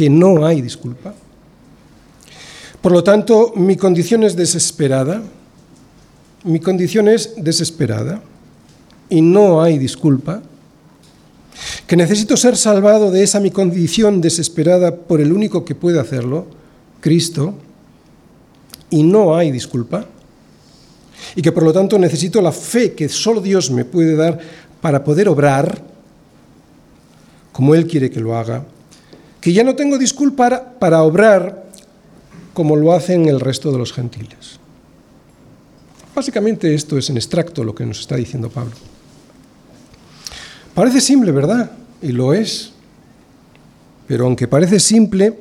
que 0.00 0.08
no 0.08 0.46
hay 0.46 0.62
disculpa. 0.62 1.12
Por 2.80 2.90
lo 2.90 3.04
tanto, 3.04 3.52
mi 3.56 3.76
condición 3.76 4.22
es 4.24 4.34
desesperada, 4.34 5.22
mi 6.44 6.58
condición 6.58 7.06
es 7.08 7.34
desesperada 7.36 8.22
y 9.10 9.20
no 9.20 9.60
hay 9.60 9.76
disculpa. 9.76 10.42
que 11.86 11.96
necesito 11.96 12.34
ser 12.38 12.56
salvado 12.56 13.10
de 13.10 13.22
esa 13.22 13.40
mi 13.40 13.50
condición 13.50 14.22
desesperada 14.22 14.96
por 14.96 15.20
el 15.20 15.32
único 15.32 15.66
que 15.66 15.74
puede 15.74 16.00
hacerlo, 16.00 16.46
Cristo, 17.00 17.52
y 18.88 19.02
no 19.02 19.36
hay 19.36 19.50
disculpa, 19.50 20.06
y 21.34 21.42
que 21.42 21.52
por 21.52 21.62
lo 21.62 21.72
tanto 21.72 21.98
necesito 21.98 22.40
la 22.40 22.52
fe 22.52 22.92
que 22.92 23.08
solo 23.08 23.40
Dios 23.40 23.70
me 23.70 23.84
puede 23.84 24.16
dar 24.16 24.38
para 24.80 25.04
poder 25.04 25.28
obrar 25.28 25.82
como 27.52 27.74
Él 27.74 27.86
quiere 27.86 28.10
que 28.10 28.20
lo 28.20 28.36
haga, 28.36 28.64
que 29.40 29.52
ya 29.52 29.64
no 29.64 29.74
tengo 29.74 29.98
disculpa 29.98 30.74
para 30.78 31.02
obrar 31.02 31.66
como 32.52 32.76
lo 32.76 32.92
hacen 32.92 33.26
el 33.26 33.40
resto 33.40 33.72
de 33.72 33.78
los 33.78 33.92
gentiles. 33.92 34.58
Básicamente 36.14 36.74
esto 36.74 36.98
es 36.98 37.08
en 37.10 37.16
extracto 37.16 37.64
lo 37.64 37.74
que 37.74 37.86
nos 37.86 38.00
está 38.00 38.16
diciendo 38.16 38.50
Pablo. 38.50 38.74
Parece 40.74 41.00
simple, 41.00 41.32
¿verdad? 41.32 41.70
Y 42.02 42.12
lo 42.12 42.34
es. 42.34 42.72
Pero 44.06 44.24
aunque 44.24 44.48
parece 44.48 44.80
simple, 44.80 45.38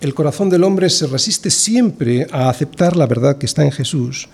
el 0.00 0.14
corazón 0.14 0.50
del 0.50 0.64
hombre 0.64 0.90
se 0.90 1.06
resiste 1.06 1.50
siempre 1.50 2.26
a 2.30 2.48
aceptar 2.48 2.96
la 2.96 3.06
verdad 3.06 3.38
que 3.38 3.46
está 3.46 3.64
en 3.64 3.72
Jesús 3.72 4.28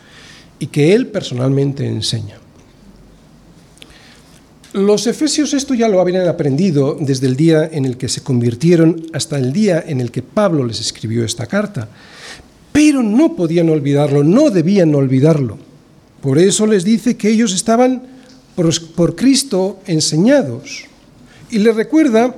y 0.58 0.66
que 0.68 0.94
Él 0.94 1.08
personalmente 1.08 1.86
enseña. 1.86 2.38
Los 4.72 5.06
efesios 5.06 5.54
esto 5.54 5.72
ya 5.72 5.88
lo 5.88 6.00
habían 6.00 6.28
aprendido 6.28 6.98
desde 7.00 7.26
el 7.26 7.36
día 7.36 7.66
en 7.72 7.86
el 7.86 7.96
que 7.96 8.08
se 8.08 8.22
convirtieron 8.22 9.06
hasta 9.14 9.38
el 9.38 9.52
día 9.52 9.82
en 9.86 10.00
el 10.00 10.10
que 10.10 10.22
Pablo 10.22 10.64
les 10.64 10.80
escribió 10.80 11.24
esta 11.24 11.46
carta, 11.46 11.88
pero 12.72 13.02
no 13.02 13.34
podían 13.36 13.70
olvidarlo, 13.70 14.22
no 14.22 14.50
debían 14.50 14.94
olvidarlo. 14.94 15.56
Por 16.20 16.38
eso 16.38 16.66
les 16.66 16.84
dice 16.84 17.16
que 17.16 17.30
ellos 17.30 17.54
estaban 17.54 18.02
por, 18.94 19.16
Cristo 19.16 19.80
enseñados 19.86 20.84
y 21.50 21.58
les 21.58 21.74
recuerda 21.74 22.34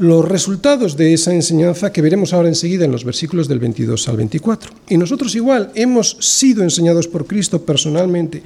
los 0.00 0.26
resultados 0.26 0.96
de 0.96 1.12
esa 1.12 1.34
enseñanza 1.34 1.92
que 1.92 2.00
veremos 2.00 2.32
ahora 2.32 2.48
enseguida 2.48 2.86
en 2.86 2.90
los 2.90 3.04
versículos 3.04 3.48
del 3.48 3.58
22 3.58 4.08
al 4.08 4.16
24. 4.16 4.72
Y 4.88 4.96
nosotros 4.96 5.34
igual 5.34 5.70
hemos 5.74 6.16
sido 6.20 6.62
enseñados 6.62 7.06
por 7.06 7.26
Cristo 7.26 7.66
personalmente. 7.66 8.42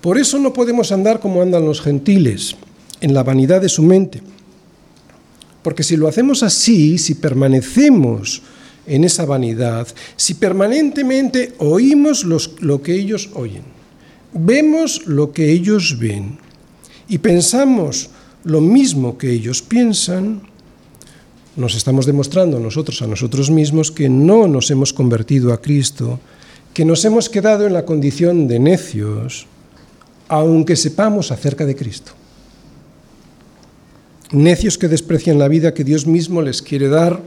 Por 0.00 0.18
eso 0.18 0.40
no 0.40 0.52
podemos 0.52 0.90
andar 0.90 1.20
como 1.20 1.40
andan 1.40 1.64
los 1.64 1.80
gentiles, 1.80 2.56
en 3.00 3.14
la 3.14 3.22
vanidad 3.22 3.60
de 3.60 3.68
su 3.68 3.84
mente. 3.84 4.22
Porque 5.62 5.84
si 5.84 5.96
lo 5.96 6.08
hacemos 6.08 6.42
así, 6.42 6.98
si 6.98 7.14
permanecemos 7.14 8.42
en 8.84 9.04
esa 9.04 9.24
vanidad, 9.24 9.86
si 10.16 10.34
permanentemente 10.34 11.54
oímos 11.58 12.24
lo 12.24 12.82
que 12.82 12.94
ellos 12.96 13.30
oyen, 13.34 13.62
vemos 14.32 15.06
lo 15.06 15.30
que 15.30 15.52
ellos 15.52 15.96
ven 16.00 16.40
y 17.08 17.18
pensamos 17.18 18.10
lo 18.42 18.60
mismo 18.60 19.16
que 19.16 19.30
ellos 19.30 19.62
piensan, 19.62 20.47
nos 21.58 21.74
estamos 21.74 22.06
demostrando 22.06 22.60
nosotros 22.60 23.02
a 23.02 23.10
nosotros 23.10 23.50
mismos 23.50 23.90
que 23.90 24.08
no 24.08 24.46
nos 24.46 24.70
hemos 24.70 24.92
convertido 24.92 25.52
a 25.52 25.60
Cristo, 25.60 26.20
que 26.72 26.84
nos 26.84 27.04
hemos 27.04 27.28
quedado 27.28 27.66
en 27.66 27.72
la 27.72 27.84
condición 27.84 28.46
de 28.46 28.60
necios, 28.60 29.48
aunque 30.28 30.76
sepamos 30.76 31.32
acerca 31.32 31.66
de 31.66 31.74
Cristo. 31.74 32.12
Necios 34.30 34.78
que 34.78 34.86
desprecian 34.86 35.40
la 35.40 35.48
vida 35.48 35.74
que 35.74 35.82
Dios 35.82 36.06
mismo 36.06 36.42
les 36.42 36.62
quiere 36.62 36.88
dar, 36.88 37.20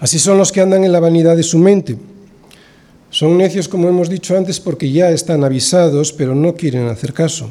así 0.00 0.18
son 0.18 0.38
los 0.38 0.50
que 0.50 0.62
andan 0.62 0.82
en 0.82 0.92
la 0.92 1.00
vanidad 1.00 1.36
de 1.36 1.42
su 1.42 1.58
mente. 1.58 1.98
Son 3.10 3.36
necios, 3.36 3.68
como 3.68 3.90
hemos 3.90 4.08
dicho 4.08 4.38
antes, 4.38 4.58
porque 4.58 4.90
ya 4.90 5.10
están 5.10 5.44
avisados, 5.44 6.14
pero 6.14 6.34
no 6.34 6.54
quieren 6.54 6.88
hacer 6.88 7.12
caso. 7.12 7.50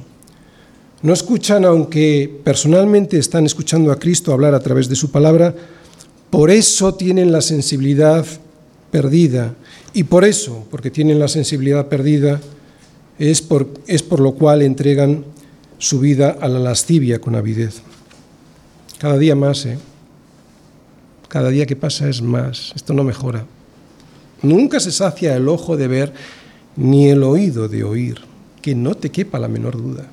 No 1.03 1.13
escuchan, 1.13 1.65
aunque 1.65 2.33
personalmente 2.43 3.19
están 3.19 3.45
escuchando 3.45 3.91
a 3.91 3.99
Cristo 3.99 4.33
hablar 4.33 4.55
a 4.55 4.59
través 4.59 4.89
de 4.89 4.95
su 4.95 5.11
palabra, 5.11 5.53
por 6.33 6.49
eso 6.49 6.95
tienen 6.95 7.31
la 7.31 7.41
sensibilidad 7.41 8.25
perdida. 8.89 9.53
Y 9.93 10.05
por 10.05 10.25
eso, 10.25 10.65
porque 10.71 10.89
tienen 10.89 11.19
la 11.19 11.27
sensibilidad 11.27 11.89
perdida, 11.89 12.41
es 13.19 13.39
por, 13.39 13.69
es 13.85 14.01
por 14.01 14.19
lo 14.19 14.33
cual 14.33 14.63
entregan 14.63 15.25
su 15.77 15.99
vida 15.99 16.35
a 16.41 16.47
la 16.47 16.57
lascivia 16.57 17.21
con 17.21 17.35
avidez. 17.35 17.83
Cada 18.97 19.19
día 19.19 19.35
más, 19.35 19.63
¿eh? 19.67 19.77
Cada 21.27 21.49
día 21.49 21.67
que 21.67 21.75
pasa 21.75 22.09
es 22.09 22.23
más. 22.23 22.71
Esto 22.75 22.95
no 22.95 23.03
mejora. 23.03 23.45
Nunca 24.41 24.79
se 24.79 24.91
sacia 24.91 25.35
el 25.35 25.47
ojo 25.47 25.77
de 25.77 25.87
ver 25.87 26.13
ni 26.75 27.09
el 27.09 27.21
oído 27.21 27.67
de 27.67 27.83
oír. 27.83 28.17
Que 28.59 28.73
no 28.73 28.95
te 28.95 29.11
quepa 29.11 29.37
la 29.37 29.49
menor 29.49 29.77
duda. 29.77 30.07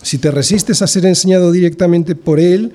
Si 0.00 0.18
te 0.18 0.30
resistes 0.30 0.80
a 0.80 0.86
ser 0.86 1.06
enseñado 1.06 1.50
directamente 1.50 2.14
por 2.14 2.38
Él, 2.38 2.72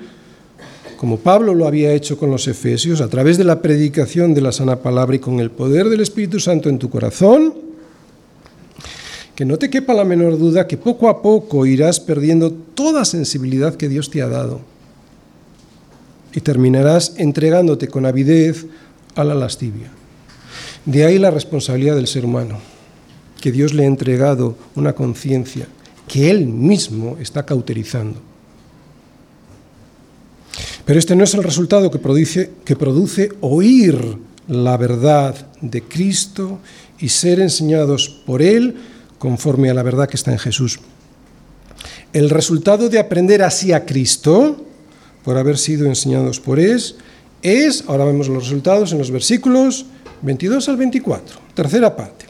como 1.00 1.18
Pablo 1.18 1.56
lo 1.56 1.66
había 1.66 1.94
hecho 1.94 2.18
con 2.18 2.30
los 2.30 2.46
Efesios, 2.50 3.00
a 3.00 3.08
través 3.08 3.38
de 3.38 3.46
la 3.46 3.62
predicación 3.62 4.34
de 4.34 4.42
la 4.42 4.52
sana 4.52 4.80
palabra 4.80 5.16
y 5.16 5.20
con 5.20 5.40
el 5.40 5.50
poder 5.50 5.88
del 5.88 6.02
Espíritu 6.02 6.42
Santo 6.42 6.68
en 6.68 6.78
tu 6.78 6.90
corazón, 6.90 7.54
que 9.34 9.46
no 9.46 9.58
te 9.58 9.70
quepa 9.70 9.94
la 9.94 10.04
menor 10.04 10.38
duda 10.38 10.68
que 10.68 10.76
poco 10.76 11.08
a 11.08 11.22
poco 11.22 11.66
irás 11.66 12.02
perdiendo 12.02 12.52
toda 12.52 13.06
sensibilidad 13.06 13.76
que 13.76 13.88
Dios 13.88 14.10
te 14.10 14.22
ha 14.22 14.28
dado 14.28 14.60
y 16.34 16.42
terminarás 16.42 17.14
entregándote 17.16 17.88
con 17.88 18.06
avidez 18.06 18.66
a 19.16 19.24
la 19.24 19.36
lascivia. 19.36 19.90
De 20.84 21.06
ahí 21.06 21.18
la 21.18 21.32
responsabilidad 21.32 21.96
del 21.96 22.08
ser 22.08 22.26
humano, 22.26 22.60
que 23.40 23.54
Dios 23.54 23.74
le 23.74 23.84
ha 23.84 23.88
entregado 23.88 24.58
una 24.76 24.92
conciencia 24.92 25.66
que 26.10 26.30
él 26.30 26.46
mismo 26.46 27.16
está 27.22 27.46
cauterizando. 27.46 28.29
Pero 30.90 30.98
este 30.98 31.16
no 31.16 31.24
es 31.24 31.36
el 31.36 31.44
resultado 31.44 31.92
que 31.92 32.00
produce, 32.00 33.30
oír 33.42 34.18
la 34.48 34.76
verdad 34.76 35.36
de 35.62 35.84
Cristo 35.84 36.58
y 36.98 37.10
ser 37.10 37.40
enseñados 37.40 38.10
por 38.26 38.42
Él 38.42 38.74
conforme 39.20 39.70
a 39.70 39.76
la 39.76 39.84
verdad 39.84 40.10
que 40.10 40.18
está 40.18 40.32
en 40.32 40.40
Jesús. 40.40 40.80
El 42.12 42.32
resultado 42.32 42.90
de 42.90 42.98
aprender 42.98 43.44
así 43.44 43.72
a 43.72 43.86
Cristo, 43.86 44.66
por 45.24 45.38
haber 45.38 45.60
sido 45.60 45.86
enseñados 45.86 46.40
por 46.40 46.60
Él, 46.60 46.82
es, 47.44 47.84
ahora 47.86 48.06
vemos 48.06 48.28
los 48.28 48.46
resultados 48.46 48.92
en 48.92 48.98
los 48.98 49.12
versículos 49.12 49.86
22 50.24 50.70
al 50.70 50.78
24, 50.78 51.38
tercera 51.54 51.96
parte. 51.96 52.26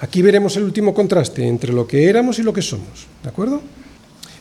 Aquí 0.00 0.22
veremos 0.22 0.56
el 0.56 0.62
último 0.62 0.94
contraste 0.94 1.46
entre 1.46 1.74
lo 1.74 1.86
que 1.86 2.08
éramos 2.08 2.38
y 2.38 2.42
lo 2.42 2.54
que 2.54 2.62
somos, 2.62 3.06
¿de 3.22 3.28
acuerdo? 3.28 3.60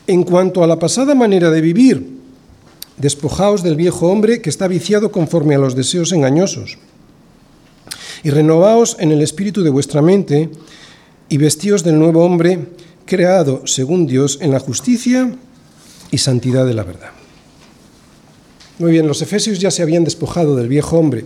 En 0.07 0.23
cuanto 0.23 0.63
a 0.63 0.67
la 0.67 0.79
pasada 0.79 1.13
manera 1.13 1.51
de 1.51 1.59
vivir, 1.59 2.20
Despojaos 3.01 3.63
del 3.63 3.75
viejo 3.75 4.11
hombre 4.11 4.41
que 4.41 4.51
está 4.51 4.67
viciado 4.67 5.11
conforme 5.11 5.55
a 5.55 5.57
los 5.57 5.75
deseos 5.75 6.11
engañosos. 6.11 6.77
Y 8.23 8.29
renovaos 8.29 8.95
en 8.99 9.11
el 9.11 9.23
espíritu 9.23 9.63
de 9.63 9.71
vuestra 9.71 10.03
mente 10.03 10.51
y 11.27 11.37
vestíos 11.37 11.83
del 11.83 11.97
nuevo 11.97 12.23
hombre 12.23 12.67
creado 13.07 13.65
según 13.65 14.05
Dios 14.05 14.37
en 14.39 14.51
la 14.51 14.59
justicia 14.59 15.33
y 16.11 16.19
santidad 16.19 16.63
de 16.67 16.75
la 16.75 16.83
verdad. 16.83 17.09
Muy 18.77 18.91
bien, 18.91 19.07
los 19.07 19.23
efesios 19.23 19.57
ya 19.57 19.71
se 19.71 19.81
habían 19.81 20.03
despojado 20.03 20.55
del 20.55 20.67
viejo 20.67 20.99
hombre 20.99 21.25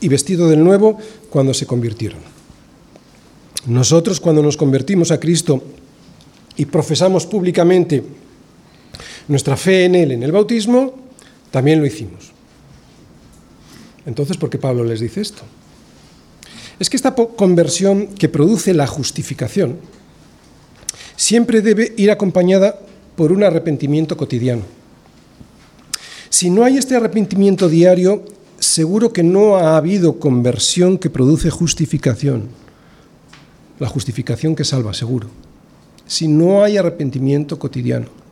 y 0.00 0.08
vestido 0.08 0.48
del 0.48 0.64
nuevo 0.64 0.98
cuando 1.30 1.54
se 1.54 1.66
convirtieron. 1.66 2.18
Nosotros 3.66 4.18
cuando 4.18 4.42
nos 4.42 4.56
convertimos 4.56 5.12
a 5.12 5.20
Cristo 5.20 5.62
y 6.56 6.64
profesamos 6.64 7.24
públicamente 7.24 8.02
nuestra 9.28 9.56
fe 9.56 9.84
en 9.84 9.94
Él 9.94 10.12
en 10.12 10.22
el 10.22 10.32
bautismo, 10.32 10.94
también 11.50 11.80
lo 11.80 11.86
hicimos. 11.86 12.32
Entonces, 14.04 14.36
¿por 14.36 14.50
qué 14.50 14.58
Pablo 14.58 14.84
les 14.84 15.00
dice 15.00 15.20
esto? 15.20 15.42
Es 16.78 16.90
que 16.90 16.96
esta 16.96 17.14
conversión 17.14 18.08
que 18.08 18.28
produce 18.28 18.74
la 18.74 18.86
justificación 18.86 19.78
siempre 21.16 21.62
debe 21.62 21.94
ir 21.96 22.10
acompañada 22.10 22.78
por 23.16 23.32
un 23.32 23.42
arrepentimiento 23.42 24.16
cotidiano. 24.16 24.62
Si 26.28 26.50
no 26.50 26.64
hay 26.64 26.76
este 26.76 26.94
arrepentimiento 26.94 27.68
diario, 27.68 28.24
seguro 28.58 29.12
que 29.12 29.22
no 29.22 29.56
ha 29.56 29.76
habido 29.76 30.20
conversión 30.20 30.98
que 30.98 31.08
produce 31.08 31.50
justificación. 31.50 32.48
La 33.78 33.88
justificación 33.88 34.54
que 34.54 34.64
salva, 34.64 34.92
seguro. 34.92 35.28
Si 36.06 36.28
no 36.28 36.62
hay 36.62 36.76
arrepentimiento 36.76 37.58
cotidiano. 37.58 38.25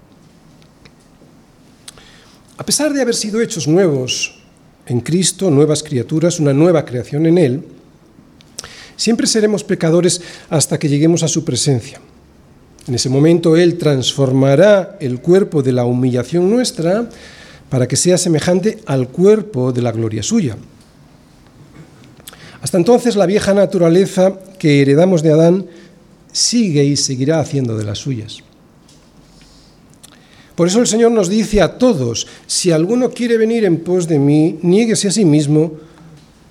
A 2.57 2.65
pesar 2.65 2.93
de 2.93 3.03
haber 3.03 3.15
sido 3.15 3.41
hechos 3.41 3.67
nuevos 3.67 4.37
en 4.87 5.01
Cristo, 5.01 5.51
nuevas 5.51 5.83
criaturas, 5.83 6.39
una 6.39 6.53
nueva 6.53 6.85
creación 6.85 7.27
en 7.27 7.39
Él, 7.39 7.65
siempre 8.97 9.27
seremos 9.27 9.65
pecadores 9.65 10.21
hasta 10.51 10.79
que 10.79 10.89
lleguemos 10.89 11.23
a 11.25 11.29
su 11.29 11.45
presencia. 11.45 12.01
En 12.87 12.95
ese 12.95 13.09
momento 13.09 13.57
Él 13.57 13.77
transformará 13.77 14.97
el 15.01 15.21
cuerpo 15.21 15.63
de 15.63 15.73
la 15.73 15.85
humillación 15.85 16.49
nuestra 16.49 17.09
para 17.71 17.89
que 17.89 17.97
sea 17.97 18.19
semejante 18.19 18.79
al 18.87 19.09
cuerpo 19.09 19.73
de 19.73 19.83
la 19.83 19.91
gloria 19.91 20.23
suya. 20.23 20.57
Hasta 22.61 22.79
entonces 22.79 23.17
la 23.17 23.27
vieja 23.27 23.53
naturaleza 23.53 24.39
que 24.59 24.81
heredamos 24.81 25.23
de 25.23 25.33
Adán 25.33 25.67
sigue 26.31 26.85
y 26.85 26.97
seguirá 26.97 27.41
haciendo 27.41 27.77
de 27.77 27.85
las 27.85 27.99
suyas. 27.99 28.39
Por 30.55 30.69
eso 30.69 30.81
el 30.81 30.87
Señor 30.87 31.11
nos 31.11 31.29
dice 31.29 31.61
a 31.61 31.79
todos, 31.79 32.27
si 32.47 32.71
alguno 32.71 33.11
quiere 33.11 33.37
venir 33.37 33.65
en 33.65 33.81
pos 33.81 34.07
de 34.07 34.19
mí, 34.19 34.59
niéguese 34.63 35.09
a 35.09 35.13
sí 35.13 35.25
mismo, 35.25 35.73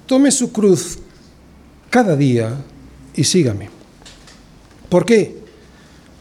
tome 0.05 0.31
su 0.31 0.51
cruz 0.51 0.99
cada 1.89 2.15
día 2.15 2.53
y 3.15 3.23
sígame. 3.23 3.69
¿Por 4.89 5.05
qué? 5.05 5.37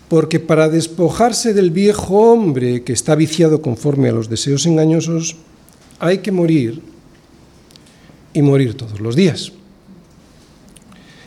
Porque 0.08 0.38
para 0.38 0.68
despojarse 0.68 1.54
del 1.54 1.70
viejo 1.70 2.32
hombre 2.32 2.84
que 2.84 2.92
está 2.92 3.14
viciado 3.14 3.62
conforme 3.62 4.10
a 4.10 4.12
los 4.12 4.28
deseos 4.28 4.66
engañosos, 4.66 5.36
hay 5.98 6.18
que 6.18 6.30
morir 6.30 6.80
y 8.32 8.42
morir 8.42 8.76
todos 8.76 9.00
los 9.00 9.16
días. 9.16 9.52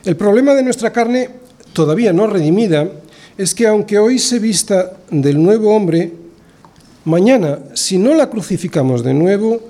El 0.05 0.15
problema 0.15 0.53
de 0.53 0.63
nuestra 0.63 0.93
carne, 0.93 1.31
todavía 1.73 2.13
no 2.13 2.27
redimida, 2.27 2.89
es 3.37 3.53
que 3.53 3.67
aunque 3.67 3.97
hoy 3.97 4.19
se 4.19 4.39
vista 4.39 4.97
del 5.09 5.41
nuevo 5.41 5.75
hombre, 5.75 6.24
mañana, 7.05 7.59
si 7.73 7.97
no 7.97 8.13
la 8.13 8.29
crucificamos 8.29 9.03
de 9.03 9.13
nuevo, 9.13 9.61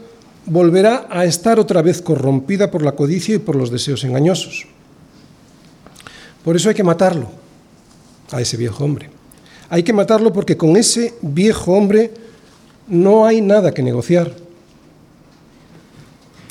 volverá 0.46 1.08
a 1.10 1.26
estar 1.26 1.60
otra 1.60 1.82
vez 1.82 2.02
corrompida 2.02 2.72
por 2.72 2.82
la 2.82 2.94
codicia 2.94 3.36
y 3.36 3.40
por 3.40 3.56
los 3.56 3.72
deseos 3.72 4.04
engañosos. 4.04 4.66
Por 6.44 6.56
eso 6.56 6.70
hay 6.70 6.76
que 6.76 6.84
matarlo, 6.84 7.28
a 8.32 8.42
ese 8.42 8.58
viejo 8.58 8.84
hombre. 8.84 9.10
Hay 9.70 9.84
que 9.84 9.94
matarlo 9.94 10.32
porque 10.32 10.58
con 10.58 10.78
ese 10.78 11.16
viejo 11.22 11.74
hombre 11.74 12.12
no 12.88 13.26
hay 13.26 13.42
nada 13.42 13.74
que 13.74 13.82
negociar. 13.82 14.32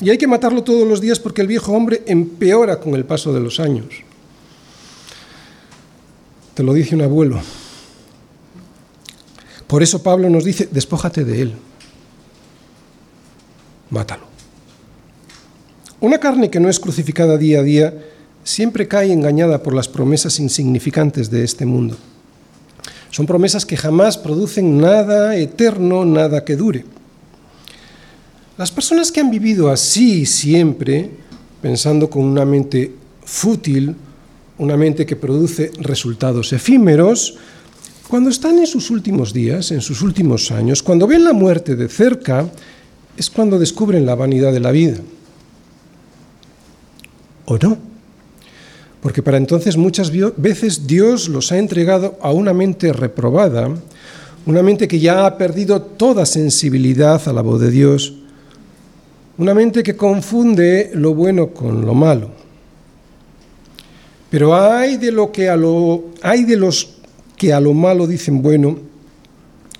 Y 0.01 0.09
hay 0.09 0.17
que 0.17 0.27
matarlo 0.27 0.63
todos 0.63 0.85
los 0.87 0.99
días 0.99 1.19
porque 1.19 1.41
el 1.41 1.47
viejo 1.47 1.71
hombre 1.71 2.03
empeora 2.05 2.79
con 2.79 2.95
el 2.95 3.05
paso 3.05 3.33
de 3.33 3.39
los 3.39 3.61
años. 3.61 3.87
Te 6.53 6.63
lo 6.63 6.73
dice 6.73 6.95
un 6.95 7.01
abuelo. 7.01 7.39
Por 9.67 9.83
eso 9.83 10.03
Pablo 10.03 10.29
nos 10.29 10.43
dice, 10.43 10.69
despójate 10.71 11.23
de 11.25 11.41
él. 11.41 11.53
Mátalo. 13.89 14.25
Una 15.99 16.19
carne 16.19 16.49
que 16.49 16.59
no 16.59 16.69
es 16.69 16.79
crucificada 16.79 17.37
día 17.37 17.59
a 17.59 17.63
día 17.63 17.93
siempre 18.43 18.87
cae 18.87 19.11
engañada 19.11 19.63
por 19.63 19.73
las 19.73 19.87
promesas 19.87 20.39
insignificantes 20.39 21.31
de 21.31 21.43
este 21.43 21.65
mundo. 21.65 21.97
Son 23.09 23.25
promesas 23.25 23.65
que 23.65 23.77
jamás 23.77 24.17
producen 24.17 24.77
nada 24.77 25.35
eterno, 25.37 26.05
nada 26.05 26.43
que 26.43 26.55
dure. 26.55 26.85
Las 28.57 28.71
personas 28.71 29.11
que 29.11 29.19
han 29.19 29.31
vivido 29.31 29.69
así 29.69 30.25
siempre, 30.25 31.09
pensando 31.61 32.09
con 32.09 32.23
una 32.23 32.45
mente 32.45 32.93
fútil, 33.23 33.95
una 34.57 34.77
mente 34.77 35.05
que 35.05 35.15
produce 35.15 35.71
resultados 35.79 36.53
efímeros, 36.53 37.37
cuando 38.15 38.29
están 38.29 38.57
en 38.59 38.65
sus 38.65 38.91
últimos 38.91 39.33
días, 39.33 39.71
en 39.71 39.81
sus 39.81 40.01
últimos 40.01 40.49
años, 40.49 40.81
cuando 40.81 41.05
ven 41.05 41.25
la 41.25 41.33
muerte 41.33 41.75
de 41.75 41.89
cerca, 41.89 42.49
es 43.17 43.29
cuando 43.29 43.59
descubren 43.59 44.05
la 44.05 44.15
vanidad 44.15 44.53
de 44.53 44.61
la 44.61 44.71
vida. 44.71 44.95
¿O 47.43 47.57
no? 47.57 47.77
Porque 49.01 49.21
para 49.21 49.35
entonces 49.35 49.75
muchas 49.75 50.13
veces 50.37 50.87
Dios 50.87 51.27
los 51.27 51.51
ha 51.51 51.57
entregado 51.57 52.17
a 52.21 52.31
una 52.31 52.53
mente 52.53 52.93
reprobada, 52.93 53.67
una 54.45 54.63
mente 54.63 54.87
que 54.87 55.01
ya 55.01 55.25
ha 55.25 55.37
perdido 55.37 55.81
toda 55.81 56.25
sensibilidad 56.25 57.21
a 57.27 57.33
la 57.33 57.41
voz 57.41 57.59
de 57.59 57.69
Dios, 57.69 58.13
una 59.37 59.53
mente 59.53 59.83
que 59.83 59.97
confunde 59.97 60.91
lo 60.93 61.13
bueno 61.13 61.49
con 61.49 61.85
lo 61.85 61.93
malo. 61.93 62.29
Pero 64.29 64.55
hay 64.55 64.95
de 64.95 65.11
lo 65.11 65.33
que 65.33 65.49
a 65.49 65.57
lo 65.57 66.13
hay 66.21 66.45
de 66.45 66.55
los 66.55 66.94
que 67.37 67.53
a 67.53 67.59
lo 67.59 67.73
malo 67.73 68.07
dicen 68.07 68.41
bueno 68.41 68.79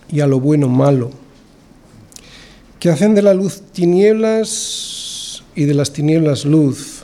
y 0.09 0.19
a 0.19 0.27
lo 0.27 0.39
bueno 0.39 0.67
malo, 0.67 1.11
que 2.79 2.89
hacen 2.89 3.15
de 3.15 3.21
la 3.21 3.33
luz 3.33 3.61
tinieblas 3.71 5.43
y 5.55 5.65
de 5.65 5.73
las 5.73 5.91
tinieblas 5.91 6.45
luz, 6.45 7.03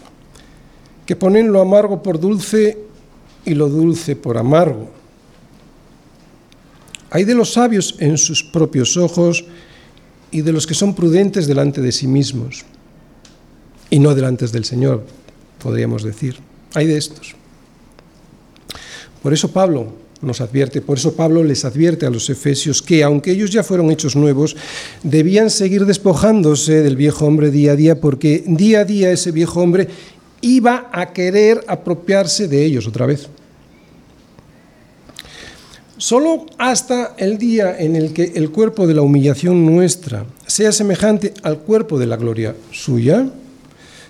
que 1.06 1.16
ponen 1.16 1.52
lo 1.52 1.62
amargo 1.62 2.04
por 2.04 2.20
dulce 2.20 2.78
y 3.46 3.54
lo 3.54 3.70
dulce 3.70 4.16
por 4.16 4.38
amargo. 4.38 4.90
Hay 7.10 7.24
de 7.24 7.36
los 7.36 7.54
sabios 7.54 7.96
en 8.00 8.18
sus 8.18 8.44
propios 8.44 8.96
ojos 8.96 9.44
y 10.32 10.42
de 10.42 10.54
los 10.54 10.66
que 10.66 10.74
son 10.74 10.96
prudentes 10.96 11.48
delante 11.48 11.82
de 11.82 11.92
sí 11.92 12.08
mismos 12.08 12.64
y 13.90 14.00
no 14.00 14.16
delante 14.16 14.48
del 14.48 14.64
Señor, 14.64 15.06
podríamos 15.62 16.04
decir. 16.04 16.38
Hay 16.74 16.88
de 16.88 16.98
estos. 16.98 17.36
Por 19.22 19.34
eso 19.34 19.52
Pablo 19.52 20.01
nos 20.22 20.42
advierte, 20.42 20.82
por 20.82 20.98
eso 20.98 21.16
Pablo 21.16 21.44
les 21.44 21.66
advierte 21.66 22.06
a 22.06 22.10
los 22.10 22.30
efesios 22.30 22.82
que, 22.82 23.04
aunque 23.04 23.32
ellos 23.32 23.52
ya 23.52 23.64
fueron 23.64 23.92
hechos 23.92 24.16
nuevos, 24.16 24.56
debían 25.04 25.50
seguir 25.50 25.86
despojándose 25.86 26.82
del 26.84 26.96
viejo 26.96 27.26
hombre 27.26 27.52
día 27.52 27.72
a 27.72 27.76
día, 27.76 28.00
porque 28.00 28.44
día 28.46 28.82
a 28.82 28.86
día 28.86 29.12
ese 29.12 29.32
viejo 29.32 29.62
hombre 29.62 29.88
iba 30.42 30.90
a 30.92 31.14
querer 31.14 31.64
apropiarse 31.68 32.48
de 32.48 32.64
ellos 32.64 32.88
otra 32.88 33.06
vez. 33.06 33.28
Solo 35.98 36.48
hasta 36.58 37.14
el 37.18 37.38
día 37.38 37.78
en 37.78 37.96
el 37.96 38.12
que 38.12 38.32
el 38.36 38.50
cuerpo 38.50 38.88
de 38.88 38.96
la 38.96 39.04
humillación 39.04 39.66
nuestra 39.68 40.26
sea 40.48 40.72
semejante 40.72 41.34
al 41.44 41.60
cuerpo 41.60 42.00
de 42.00 42.08
la 42.08 42.18
gloria 42.18 42.56
suya, 42.72 43.30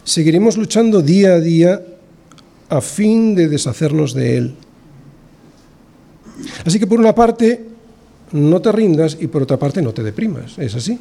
seguiremos 0.06 0.56
luchando 0.56 1.02
día 1.02 1.34
a 1.34 1.40
día 1.42 1.82
a 2.70 2.80
fin 2.80 3.36
de 3.36 3.50
deshacernos 3.50 4.14
de 4.14 4.38
él. 4.38 4.56
Así 6.66 6.80
que 6.80 6.88
por 6.88 7.00
una 7.00 7.14
parte, 7.14 7.66
no 8.32 8.62
te 8.62 8.72
rindas 8.72 9.18
y 9.20 9.28
por 9.28 9.44
otra 9.44 9.58
parte, 9.58 9.82
no 9.82 9.94
te 9.94 10.04
deprimas. 10.04 10.58
¿Es 10.58 10.76
así? 10.76 11.00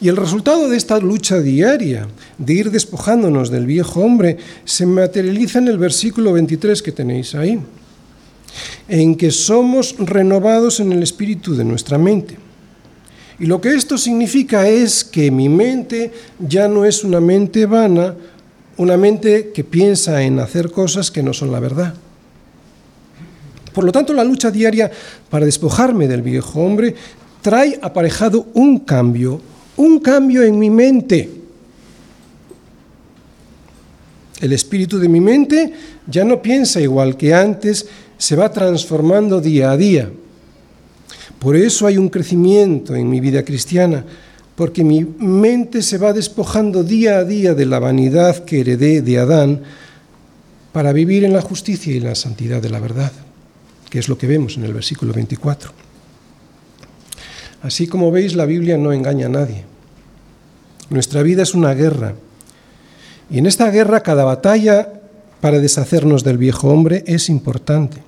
Y 0.00 0.08
el 0.08 0.16
resultado 0.16 0.68
de 0.68 0.76
esta 0.76 0.98
lucha 0.98 1.40
diaria, 1.40 2.06
de 2.36 2.52
ir 2.52 2.70
despojándonos 2.70 3.50
del 3.50 3.66
viejo 3.66 4.00
hombre, 4.00 4.36
se 4.64 4.84
materializa 4.84 5.58
en 5.58 5.68
el 5.68 5.78
versículo 5.78 6.32
23 6.34 6.82
que 6.82 6.92
tenéis 6.92 7.34
ahí 7.34 7.60
en 8.88 9.16
que 9.16 9.30
somos 9.30 9.96
renovados 9.98 10.80
en 10.80 10.92
el 10.92 11.02
espíritu 11.02 11.54
de 11.54 11.64
nuestra 11.64 11.98
mente. 11.98 12.36
Y 13.38 13.46
lo 13.46 13.60
que 13.60 13.74
esto 13.74 13.98
significa 13.98 14.68
es 14.68 15.04
que 15.04 15.30
mi 15.30 15.48
mente 15.48 16.12
ya 16.38 16.68
no 16.68 16.84
es 16.84 17.04
una 17.04 17.20
mente 17.20 17.66
vana, 17.66 18.14
una 18.78 18.96
mente 18.96 19.52
que 19.54 19.64
piensa 19.64 20.22
en 20.22 20.38
hacer 20.38 20.70
cosas 20.70 21.10
que 21.10 21.22
no 21.22 21.32
son 21.32 21.52
la 21.52 21.60
verdad. 21.60 21.94
Por 23.76 23.84
lo 23.84 23.92
tanto, 23.92 24.14
la 24.14 24.24
lucha 24.24 24.50
diaria 24.50 24.90
para 25.28 25.44
despojarme 25.44 26.08
del 26.08 26.22
viejo 26.22 26.62
hombre 26.62 26.94
trae 27.42 27.78
aparejado 27.82 28.46
un 28.54 28.78
cambio, 28.78 29.38
un 29.76 30.00
cambio 30.00 30.42
en 30.44 30.58
mi 30.58 30.70
mente. 30.70 31.28
El 34.40 34.54
espíritu 34.54 34.98
de 34.98 35.10
mi 35.10 35.20
mente 35.20 35.74
ya 36.06 36.24
no 36.24 36.40
piensa 36.40 36.80
igual 36.80 37.18
que 37.18 37.34
antes, 37.34 37.86
se 38.16 38.34
va 38.34 38.50
transformando 38.50 39.42
día 39.42 39.72
a 39.72 39.76
día. 39.76 40.10
Por 41.38 41.54
eso 41.54 41.86
hay 41.86 41.98
un 41.98 42.08
crecimiento 42.08 42.94
en 42.94 43.10
mi 43.10 43.20
vida 43.20 43.44
cristiana, 43.44 44.06
porque 44.54 44.84
mi 44.84 45.04
mente 45.04 45.82
se 45.82 45.98
va 45.98 46.14
despojando 46.14 46.82
día 46.82 47.18
a 47.18 47.24
día 47.24 47.52
de 47.52 47.66
la 47.66 47.78
vanidad 47.78 48.42
que 48.46 48.60
heredé 48.60 49.02
de 49.02 49.18
Adán 49.18 49.60
para 50.72 50.94
vivir 50.94 51.24
en 51.24 51.34
la 51.34 51.42
justicia 51.42 51.94
y 51.94 52.00
la 52.00 52.14
santidad 52.14 52.62
de 52.62 52.70
la 52.70 52.80
verdad, 52.80 53.12
es 53.98 54.08
lo 54.08 54.18
que 54.18 54.26
vemos 54.26 54.56
en 54.56 54.64
el 54.64 54.72
versículo 54.72 55.12
24. 55.12 55.70
Así 57.62 57.86
como 57.86 58.10
veis, 58.10 58.34
la 58.34 58.44
Biblia 58.44 58.76
no 58.76 58.92
engaña 58.92 59.26
a 59.26 59.30
nadie. 59.30 59.64
Nuestra 60.90 61.22
vida 61.22 61.42
es 61.42 61.54
una 61.54 61.74
guerra. 61.74 62.14
Y 63.30 63.38
en 63.38 63.46
esta 63.46 63.70
guerra 63.70 64.02
cada 64.02 64.24
batalla 64.24 65.00
para 65.40 65.58
deshacernos 65.58 66.22
del 66.22 66.38
viejo 66.38 66.68
hombre 66.68 67.02
es 67.06 67.28
importante. 67.28 68.02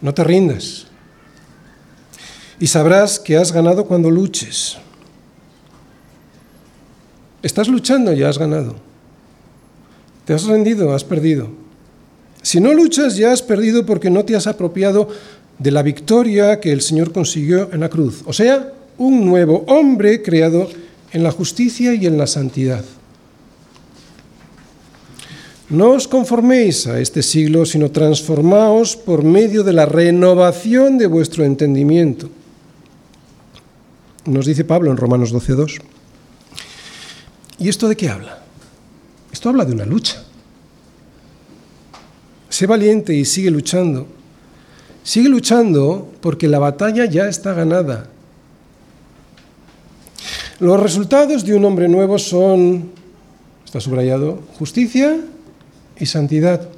No 0.00 0.14
te 0.14 0.24
rindas. 0.24 0.86
Y 2.60 2.66
sabrás 2.66 3.20
que 3.20 3.36
has 3.36 3.52
ganado 3.52 3.84
cuando 3.84 4.10
luches. 4.10 4.78
Estás 7.42 7.68
luchando 7.68 8.12
y 8.12 8.22
has 8.22 8.38
ganado. 8.38 8.76
Te 10.24 10.34
has 10.34 10.44
rendido, 10.44 10.94
has 10.94 11.04
perdido. 11.04 11.67
Si 12.42 12.60
no 12.60 12.72
luchas 12.72 13.16
ya 13.16 13.32
has 13.32 13.42
perdido 13.42 13.84
porque 13.84 14.10
no 14.10 14.24
te 14.24 14.36
has 14.36 14.46
apropiado 14.46 15.08
de 15.58 15.70
la 15.70 15.82
victoria 15.82 16.60
que 16.60 16.72
el 16.72 16.80
Señor 16.80 17.12
consiguió 17.12 17.70
en 17.72 17.80
la 17.80 17.88
cruz. 17.88 18.22
O 18.26 18.32
sea, 18.32 18.72
un 18.96 19.26
nuevo 19.26 19.64
hombre 19.66 20.22
creado 20.22 20.68
en 21.12 21.22
la 21.22 21.30
justicia 21.30 21.94
y 21.94 22.06
en 22.06 22.18
la 22.18 22.26
santidad. 22.26 22.84
No 25.68 25.90
os 25.90 26.08
conforméis 26.08 26.86
a 26.86 26.98
este 26.98 27.22
siglo, 27.22 27.66
sino 27.66 27.90
transformaos 27.90 28.96
por 28.96 29.22
medio 29.22 29.62
de 29.62 29.74
la 29.74 29.84
renovación 29.84 30.96
de 30.96 31.06
vuestro 31.06 31.44
entendimiento. 31.44 32.30
Nos 34.24 34.46
dice 34.46 34.64
Pablo 34.64 34.90
en 34.90 34.96
Romanos 34.96 35.32
12.2. 35.34 35.80
¿Y 37.58 37.68
esto 37.68 37.88
de 37.88 37.96
qué 37.96 38.08
habla? 38.08 38.42
Esto 39.30 39.50
habla 39.50 39.64
de 39.64 39.72
una 39.72 39.84
lucha. 39.84 40.24
Sé 42.58 42.66
valiente 42.66 43.14
y 43.14 43.24
sigue 43.24 43.52
luchando. 43.52 44.08
Sigue 45.04 45.28
luchando 45.28 46.10
porque 46.20 46.48
la 46.48 46.58
batalla 46.58 47.04
ya 47.04 47.28
está 47.28 47.54
ganada. 47.54 48.10
Los 50.58 50.80
resultados 50.80 51.44
de 51.44 51.54
un 51.54 51.64
hombre 51.64 51.86
nuevo 51.86 52.18
son, 52.18 52.90
está 53.64 53.78
subrayado, 53.78 54.42
justicia 54.58 55.20
y 56.00 56.06
santidad. 56.06 56.68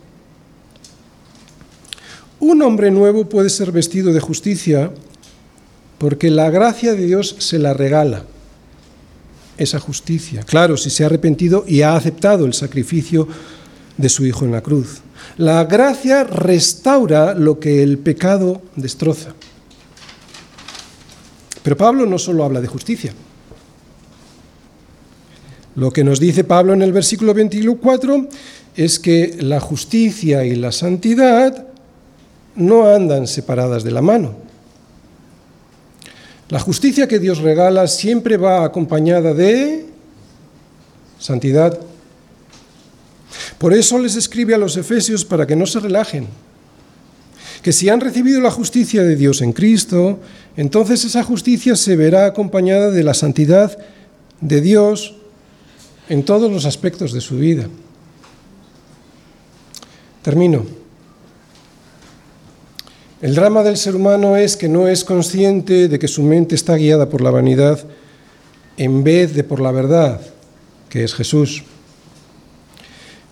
Un 2.41 2.61
hombre 2.61 2.91
nuevo 2.91 3.27
puede 3.27 3.49
ser 3.49 3.73
vestido 3.73 4.13
de 4.13 4.21
justicia 4.21 4.93
porque 5.97 6.29
la 6.29 6.51
gracia 6.51 6.93
de 6.93 7.07
Dios 7.07 7.37
se 7.39 7.59
la 7.59 7.73
regala, 7.73 8.27
esa 9.57 9.81
justicia. 9.81 10.43
Claro, 10.43 10.77
si 10.77 10.91
se 10.91 11.05
ha 11.05 11.07
arrepentido 11.07 11.65
y 11.67 11.81
ha 11.81 11.97
aceptado 11.97 12.45
el 12.45 12.53
sacrificio 12.53 13.27
de 13.97 14.11
su 14.11 14.27
Hijo 14.27 14.45
en 14.45 14.53
la 14.53 14.61
cruz. 14.61 15.01
La 15.37 15.65
gracia 15.65 16.25
restaura 16.25 17.35
lo 17.35 17.59
que 17.59 17.83
el 17.83 17.99
pecado 17.99 18.63
destroza. 18.77 19.35
Pero 21.63 21.77
Pablo 21.77 22.07
no 22.07 22.19
solo 22.19 22.45
habla 22.45 22.61
de 22.61 22.67
justicia. 22.67 23.13
Lo 25.77 25.93
que 25.93 26.05
nos 26.05 26.19
dice 26.19 26.45
Pablo 26.45 26.73
en 26.73 26.83
el 26.83 26.93
versículo 26.93 27.33
24 27.33 28.29
es 28.77 28.99
que 28.99 29.37
la 29.41 29.61
justicia 29.61 30.45
y 30.45 30.57
la 30.57 30.73
santidad 30.73 31.67
no 32.57 32.89
andan 32.89 33.27
separadas 33.27 33.85
de 33.85 33.91
la 33.91 34.03
mano. 34.03 34.35
La 36.49 36.59
justicia 36.59 37.07
que 37.07 37.21
Dios 37.21 37.39
regala 37.39 37.87
siempre 37.87 38.37
va 38.37 38.65
acompañada 38.65 39.35
de 39.35 39.87
santidad. 41.19 41.79
Por 43.59 43.73
eso 43.73 43.99
les 43.99 44.17
escribe 44.17 44.55
a 44.55 44.59
los 44.59 44.77
efesios 44.77 45.25
para 45.25 45.47
que 45.47 45.57
no 45.57 45.67
se 45.67 45.81
relajen. 45.81 46.29
Que 47.63 47.73
si 47.73 47.89
han 47.89 48.01
recibido 48.01 48.41
la 48.41 48.51
justicia 48.51 49.03
de 49.03 49.17
Dios 49.17 49.43
en 49.43 49.53
Cristo, 49.53 50.19
entonces 50.57 51.05
esa 51.05 51.23
justicia 51.23 51.77
se 51.77 51.97
verá 51.97 52.27
acompañada 52.27 52.91
de 52.91 53.05
la 53.05 53.15
santidad 53.15 53.77
de 54.41 54.61
Dios 54.61 55.17
en 56.09 56.25
todos 56.25 56.51
los 56.51 56.65
aspectos 56.65 57.13
de 57.13 57.21
su 57.21 57.39
vida. 57.39 57.69
Termino. 60.23 60.65
El 63.23 63.35
drama 63.35 63.63
del 63.63 63.77
ser 63.77 63.97
humano 63.97 64.37
es 64.37 64.57
que 64.57 64.69
no 64.69 64.89
es 64.89 65.05
consciente 65.05 65.89
de 65.89 65.99
que 65.99 66.09
su 66.09 66.23
mente 66.23 66.55
está 66.55 66.77
guiada 66.77 67.11
por 67.11 67.21
la 67.21 67.31
vanidad 67.31 67.85
en 68.79 69.05
vez 69.05 69.35
de 69.35 69.45
por 69.45 69.61
la 69.61 69.73
verdad, 69.73 70.23
que 70.89 71.05
es 71.05 71.15
Jesús. 71.15 71.65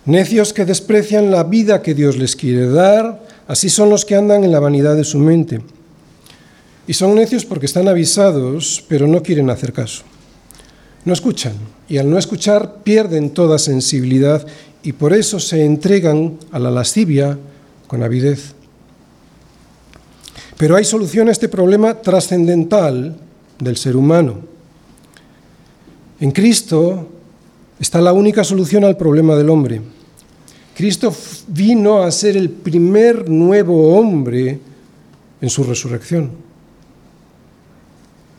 Necios 0.09 0.53
que 0.53 0.65
desprecian 0.65 1.29
la 1.29 1.43
vida 1.43 1.83
que 1.83 1.93
Dios 1.93 2.17
les 2.17 2.35
quiere 2.35 2.67
dar, 2.67 3.21
así 3.47 3.69
son 3.69 3.91
los 3.91 4.05
que 4.05 4.15
andan 4.15 4.43
en 4.43 4.51
la 4.51 4.59
vanidad 4.59 4.95
de 4.95 5.03
su 5.03 5.19
mente. 5.19 5.61
Y 6.87 6.93
son 6.93 7.13
necios 7.13 7.45
porque 7.45 7.67
están 7.67 7.87
avisados, 7.87 8.83
pero 8.87 9.05
no 9.05 9.21
quieren 9.21 9.51
hacer 9.51 9.71
caso. 9.71 10.01
No 11.05 11.13
escuchan, 11.13 11.53
y 11.87 11.99
al 11.99 12.09
no 12.09 12.17
escuchar 12.17 12.77
pierden 12.81 13.29
toda 13.29 13.59
sensibilidad 13.59 14.47
y 14.81 14.93
por 14.93 15.13
eso 15.13 15.39
se 15.39 15.63
entregan 15.63 16.39
a 16.51 16.57
la 16.57 16.71
lascivia 16.71 17.37
con 17.85 18.01
avidez. 18.01 18.55
Pero 20.57 20.75
hay 20.75 20.85
solución 20.85 21.29
a 21.29 21.33
este 21.33 21.49
problema 21.49 22.01
trascendental 22.01 23.15
del 23.59 23.77
ser 23.77 23.95
humano. 23.95 24.39
En 26.19 26.31
Cristo 26.31 27.07
está 27.79 28.01
la 28.01 28.11
única 28.11 28.43
solución 28.43 28.83
al 28.83 28.97
problema 28.97 29.35
del 29.35 29.51
hombre. 29.51 29.98
Cristo 30.79 31.13
vino 31.49 32.03
a 32.03 32.09
ser 32.09 32.37
el 32.37 32.49
primer 32.49 33.29
nuevo 33.29 33.97
hombre 33.97 34.61
en 35.41 35.49
su 35.49 35.65
resurrección. 35.65 36.31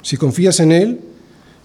Si 0.00 0.16
confías 0.16 0.58
en 0.60 0.72
Él, 0.72 1.00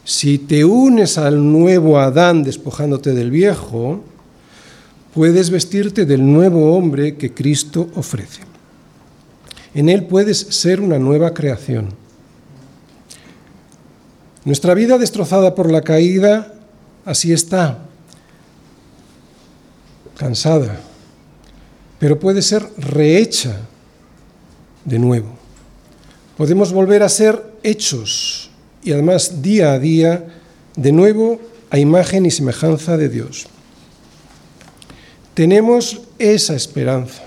si 0.03 0.38
te 0.38 0.65
unes 0.65 1.17
al 1.17 1.49
nuevo 1.49 1.97
Adán 1.97 2.43
despojándote 2.43 3.13
del 3.13 3.32
viejo, 3.32 4.03
puedes 5.13 5.49
vestirte 5.49 6.05
del 6.05 6.30
nuevo 6.30 6.76
hombre 6.76 7.15
que 7.15 7.34
Cristo 7.34 7.89
ofrece. 7.95 8.41
En 9.73 9.88
Él 9.88 10.03
puedes 10.03 10.39
ser 10.39 10.82
una 10.82 10.99
nueva 10.99 11.34
creación. 11.34 11.93
Nuestra 14.43 14.73
vida 14.73 14.97
destrozada 14.97 15.55
por 15.55 15.71
la 15.71 15.84
caída, 15.84 16.53
así 17.05 17.32
está, 17.32 17.80
cansada, 20.18 20.80
pero 21.99 22.20
puede 22.20 22.41
ser 22.41 22.68
rehecha 22.78 23.59
de 24.84 24.99
nuevo. 24.99 25.30
Podemos 26.38 26.74
volver 26.74 27.03
a 27.03 27.09
ser 27.09 27.43
hechos 27.63 28.49
y 28.84 28.91
además 28.91 29.41
día 29.41 29.74
a 29.74 29.80
día 29.80 30.26
de 30.76 30.91
nuevo 30.91 31.39
a 31.70 31.80
imagen 31.80 32.26
y 32.26 32.32
semejanza 32.32 32.97
de 32.97 33.09
Dios. 33.09 33.47
Tenemos 35.34 36.01
esa 36.20 36.55
esperanza 36.55 37.26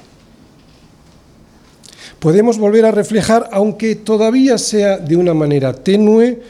podemos 2.18 2.58
volver 2.58 2.84
a 2.84 2.90
reflejar, 2.90 3.48
aunque 3.52 3.94
todavía 3.94 4.58
sea 4.58 4.98
de 4.98 5.16
una 5.16 5.34
manera 5.34 5.72
tenue, 5.72 6.40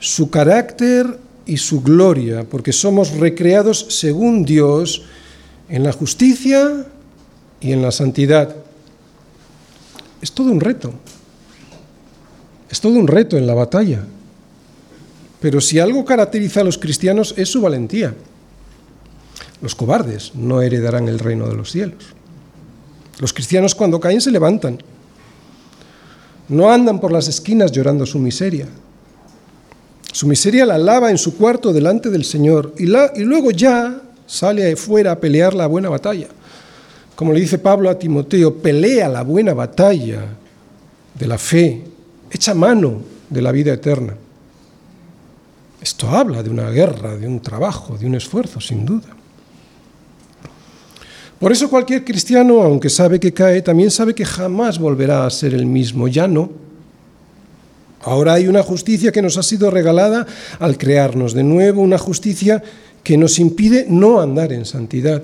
su 0.00 0.30
carácter 0.30 1.18
y 1.46 1.56
su 1.56 1.82
gloria, 1.82 2.44
porque 2.44 2.72
somos 2.72 3.12
recreados 3.12 3.86
según 3.88 4.44
Dios 4.44 5.02
en 5.74 5.82
la 5.82 5.90
justicia 5.90 6.86
y 7.60 7.72
en 7.72 7.82
la 7.82 7.90
santidad. 7.90 8.54
Es 10.22 10.30
todo 10.30 10.52
un 10.52 10.60
reto. 10.60 10.94
Es 12.70 12.80
todo 12.80 12.92
un 12.96 13.08
reto 13.08 13.36
en 13.36 13.44
la 13.44 13.54
batalla. 13.54 14.04
Pero 15.40 15.60
si 15.60 15.80
algo 15.80 16.04
caracteriza 16.04 16.60
a 16.60 16.64
los 16.64 16.78
cristianos 16.78 17.34
es 17.36 17.48
su 17.48 17.60
valentía. 17.60 18.14
Los 19.62 19.74
cobardes 19.74 20.36
no 20.36 20.62
heredarán 20.62 21.08
el 21.08 21.18
reino 21.18 21.48
de 21.48 21.56
los 21.56 21.72
cielos. 21.72 22.04
Los 23.18 23.32
cristianos 23.32 23.74
cuando 23.74 23.98
caen 23.98 24.20
se 24.20 24.30
levantan 24.30 24.78
no 26.50 26.70
andan 26.70 27.00
por 27.00 27.10
las 27.10 27.26
esquinas 27.26 27.72
llorando 27.72 28.06
su 28.06 28.20
miseria. 28.20 28.68
Su 30.12 30.28
miseria 30.28 30.66
la 30.66 30.78
lava 30.78 31.10
en 31.10 31.18
su 31.18 31.36
cuarto 31.36 31.72
delante 31.72 32.10
del 32.10 32.24
Señor 32.24 32.74
y, 32.78 32.86
la, 32.86 33.12
y 33.16 33.24
luego 33.24 33.50
ya 33.50 34.02
sale 34.26 34.72
afuera 34.72 35.12
a 35.12 35.20
pelear 35.20 35.54
la 35.54 35.66
buena 35.66 35.88
batalla. 35.88 36.28
Como 37.14 37.32
le 37.32 37.40
dice 37.40 37.58
Pablo 37.58 37.88
a 37.88 37.98
Timoteo, 37.98 38.54
pelea 38.54 39.08
la 39.08 39.22
buena 39.22 39.54
batalla 39.54 40.24
de 41.14 41.26
la 41.26 41.38
fe, 41.38 41.82
echa 42.30 42.54
mano 42.54 43.00
de 43.30 43.42
la 43.42 43.52
vida 43.52 43.72
eterna. 43.72 44.14
Esto 45.80 46.08
habla 46.08 46.42
de 46.42 46.50
una 46.50 46.70
guerra, 46.70 47.16
de 47.16 47.26
un 47.28 47.40
trabajo, 47.40 47.96
de 47.98 48.06
un 48.06 48.14
esfuerzo, 48.14 48.60
sin 48.60 48.84
duda. 48.84 49.08
Por 51.38 51.52
eso 51.52 51.68
cualquier 51.68 52.04
cristiano, 52.04 52.62
aunque 52.62 52.88
sabe 52.88 53.20
que 53.20 53.34
cae, 53.34 53.60
también 53.60 53.90
sabe 53.90 54.14
que 54.14 54.24
jamás 54.24 54.78
volverá 54.78 55.26
a 55.26 55.30
ser 55.30 55.52
el 55.52 55.66
mismo, 55.66 56.08
ya 56.08 56.26
no. 56.26 56.50
Ahora 58.00 58.34
hay 58.34 58.48
una 58.48 58.62
justicia 58.62 59.12
que 59.12 59.22
nos 59.22 59.36
ha 59.36 59.42
sido 59.42 59.70
regalada 59.70 60.26
al 60.58 60.78
crearnos 60.78 61.34
de 61.34 61.42
nuevo, 61.42 61.82
una 61.82 61.98
justicia 61.98 62.62
que 63.04 63.18
nos 63.18 63.38
impide 63.38 63.86
no 63.88 64.20
andar 64.20 64.52
en 64.52 64.64
santidad. 64.64 65.22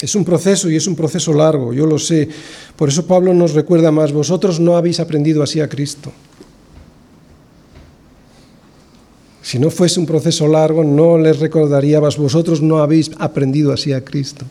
Es 0.00 0.14
un 0.14 0.24
proceso 0.24 0.68
y 0.68 0.76
es 0.76 0.86
un 0.86 0.94
proceso 0.94 1.32
largo, 1.32 1.72
yo 1.72 1.86
lo 1.86 1.98
sé. 1.98 2.28
Por 2.76 2.90
eso 2.90 3.06
Pablo 3.06 3.32
nos 3.32 3.54
recuerda 3.54 3.90
más, 3.90 4.12
vosotros 4.12 4.60
no 4.60 4.76
habéis 4.76 5.00
aprendido 5.00 5.42
así 5.42 5.60
a 5.60 5.68
Cristo. 5.68 6.12
Si 9.40 9.58
no 9.58 9.70
fuese 9.70 10.00
un 10.00 10.06
proceso 10.06 10.46
largo, 10.46 10.84
no 10.84 11.16
les 11.16 11.38
recordarías, 11.38 12.18
vosotros 12.18 12.60
no 12.60 12.78
habéis 12.78 13.10
aprendido 13.18 13.72
así 13.72 13.92
a 13.92 14.04
Cristo. 14.04 14.44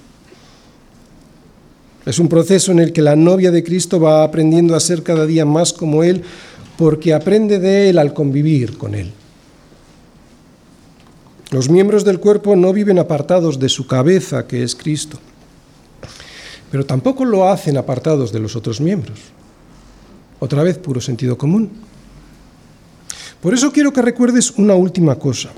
Es 2.06 2.20
un 2.20 2.28
proceso 2.28 2.72
en 2.72 2.80
el 2.80 2.92
que 2.92 3.02
la 3.02 3.16
novia 3.16 3.52
de 3.52 3.64
Cristo 3.64 4.00
va 4.00 4.24
aprendiendo 4.24 4.76
a 4.76 4.80
ser 4.80 5.04
cada 5.04 5.26
día 5.26 5.46
más 5.46 5.74
como 5.74 6.04
Él, 6.04 6.24
porque 6.78 7.14
aprende 7.14 7.60
de 7.60 7.90
Él 7.90 8.00
al 8.00 8.14
convivir 8.14 8.78
con 8.78 8.96
Él. 8.96 9.12
Los 11.54 11.70
miembros 11.70 12.04
del 12.04 12.20
cuerpo 12.20 12.56
no 12.56 12.74
viven 12.74 12.98
apartados 12.98 13.60
de 13.60 13.70
su 13.70 13.86
cabeza, 13.86 14.48
que 14.48 14.64
es 14.64 14.76
Cristo, 14.76 15.20
pero 16.72 16.84
tampoco 16.84 17.26
lo 17.26 17.48
hacen 17.48 17.78
apartados 17.78 18.32
de 18.32 18.40
los 18.40 18.56
otros 18.56 18.82
miembros. 18.82 19.20
Otra 20.40 20.64
vez, 20.64 20.80
puro 20.80 21.00
sentido 21.00 21.38
común. 21.38 21.70
Por 23.40 23.54
eso 23.54 23.72
quiero 23.72 23.94
que 23.94 24.02
recuerdes 24.02 24.50
una 24.58 24.74
última 24.74 25.14
cosa. 25.20 25.52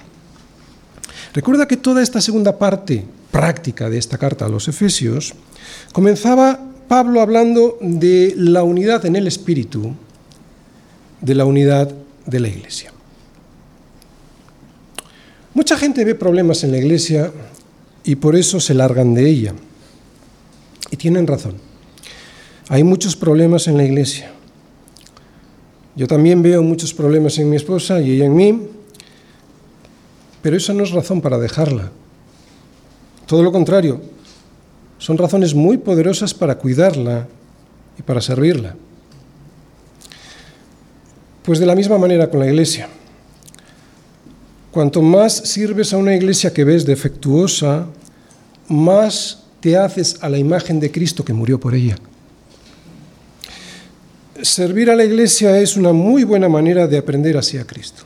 Recuerda 1.33 1.65
que 1.65 1.77
toda 1.77 2.03
esta 2.03 2.19
segunda 2.19 2.59
parte 2.59 3.05
práctica 3.31 3.89
de 3.89 3.97
esta 3.97 4.17
carta 4.17 4.47
a 4.47 4.49
los 4.49 4.67
Efesios 4.67 5.33
comenzaba 5.93 6.59
Pablo 6.89 7.21
hablando 7.21 7.77
de 7.79 8.33
la 8.35 8.63
unidad 8.63 9.05
en 9.05 9.15
el 9.15 9.27
Espíritu, 9.27 9.95
de 11.21 11.35
la 11.35 11.45
unidad 11.45 11.89
de 12.25 12.39
la 12.41 12.49
Iglesia. 12.49 12.94
Mucha 15.55 15.77
gente 15.77 16.05
ve 16.05 16.13
problemas 16.13 16.63
en 16.63 16.71
la 16.71 16.77
Iglesia 16.77 17.31
y 18.03 18.15
por 18.15 18.35
eso 18.35 18.59
se 18.59 18.75
largan 18.75 19.15
de 19.15 19.27
ella. 19.27 19.53
Y 20.91 20.97
tienen 20.97 21.25
razón. 21.25 21.55
Hay 22.69 22.83
muchos 22.83 23.15
problemas 23.15 23.67
en 23.67 23.77
la 23.77 23.83
iglesia. 23.83 24.31
Yo 25.95 26.07
también 26.07 26.41
veo 26.41 26.61
muchos 26.61 26.93
problemas 26.93 27.37
en 27.37 27.49
mi 27.49 27.55
esposa 27.55 28.01
y 28.01 28.11
ella 28.11 28.25
en 28.25 28.35
mí, 28.35 28.67
pero 30.41 30.57
eso 30.57 30.73
no 30.73 30.83
es 30.83 30.91
razón 30.91 31.21
para 31.21 31.37
dejarla. 31.37 31.91
Todo 33.27 33.43
lo 33.43 33.51
contrario, 33.51 34.01
son 34.97 35.17
razones 35.17 35.53
muy 35.53 35.77
poderosas 35.77 36.33
para 36.33 36.57
cuidarla 36.57 37.27
y 37.97 38.01
para 38.01 38.21
servirla. 38.21 38.75
Pues 41.43 41.59
de 41.59 41.65
la 41.65 41.75
misma 41.75 41.97
manera 41.97 42.29
con 42.29 42.39
la 42.39 42.47
iglesia. 42.47 42.89
Cuanto 44.75 45.01
más 45.01 45.33
sirves 45.33 45.93
a 45.93 45.97
una 45.97 46.13
iglesia 46.13 46.51
que 46.51 46.65
ves 46.65 46.85
defectuosa, 46.85 47.87
más 48.67 49.45
te 49.61 49.77
haces 49.77 50.17
a 50.19 50.27
la 50.27 50.37
imagen 50.37 50.81
de 50.81 50.91
Cristo 50.91 51.23
que 51.23 51.31
murió 51.31 51.57
por 51.57 51.73
ella. 51.73 51.95
Servir 54.41 54.89
a 54.89 54.95
la 54.97 55.05
iglesia 55.05 55.57
es 55.61 55.77
una 55.77 55.93
muy 55.93 56.25
buena 56.25 56.49
manera 56.49 56.87
de 56.87 56.97
aprender 56.97 57.37
hacia 57.37 57.65
Cristo. 57.65 58.03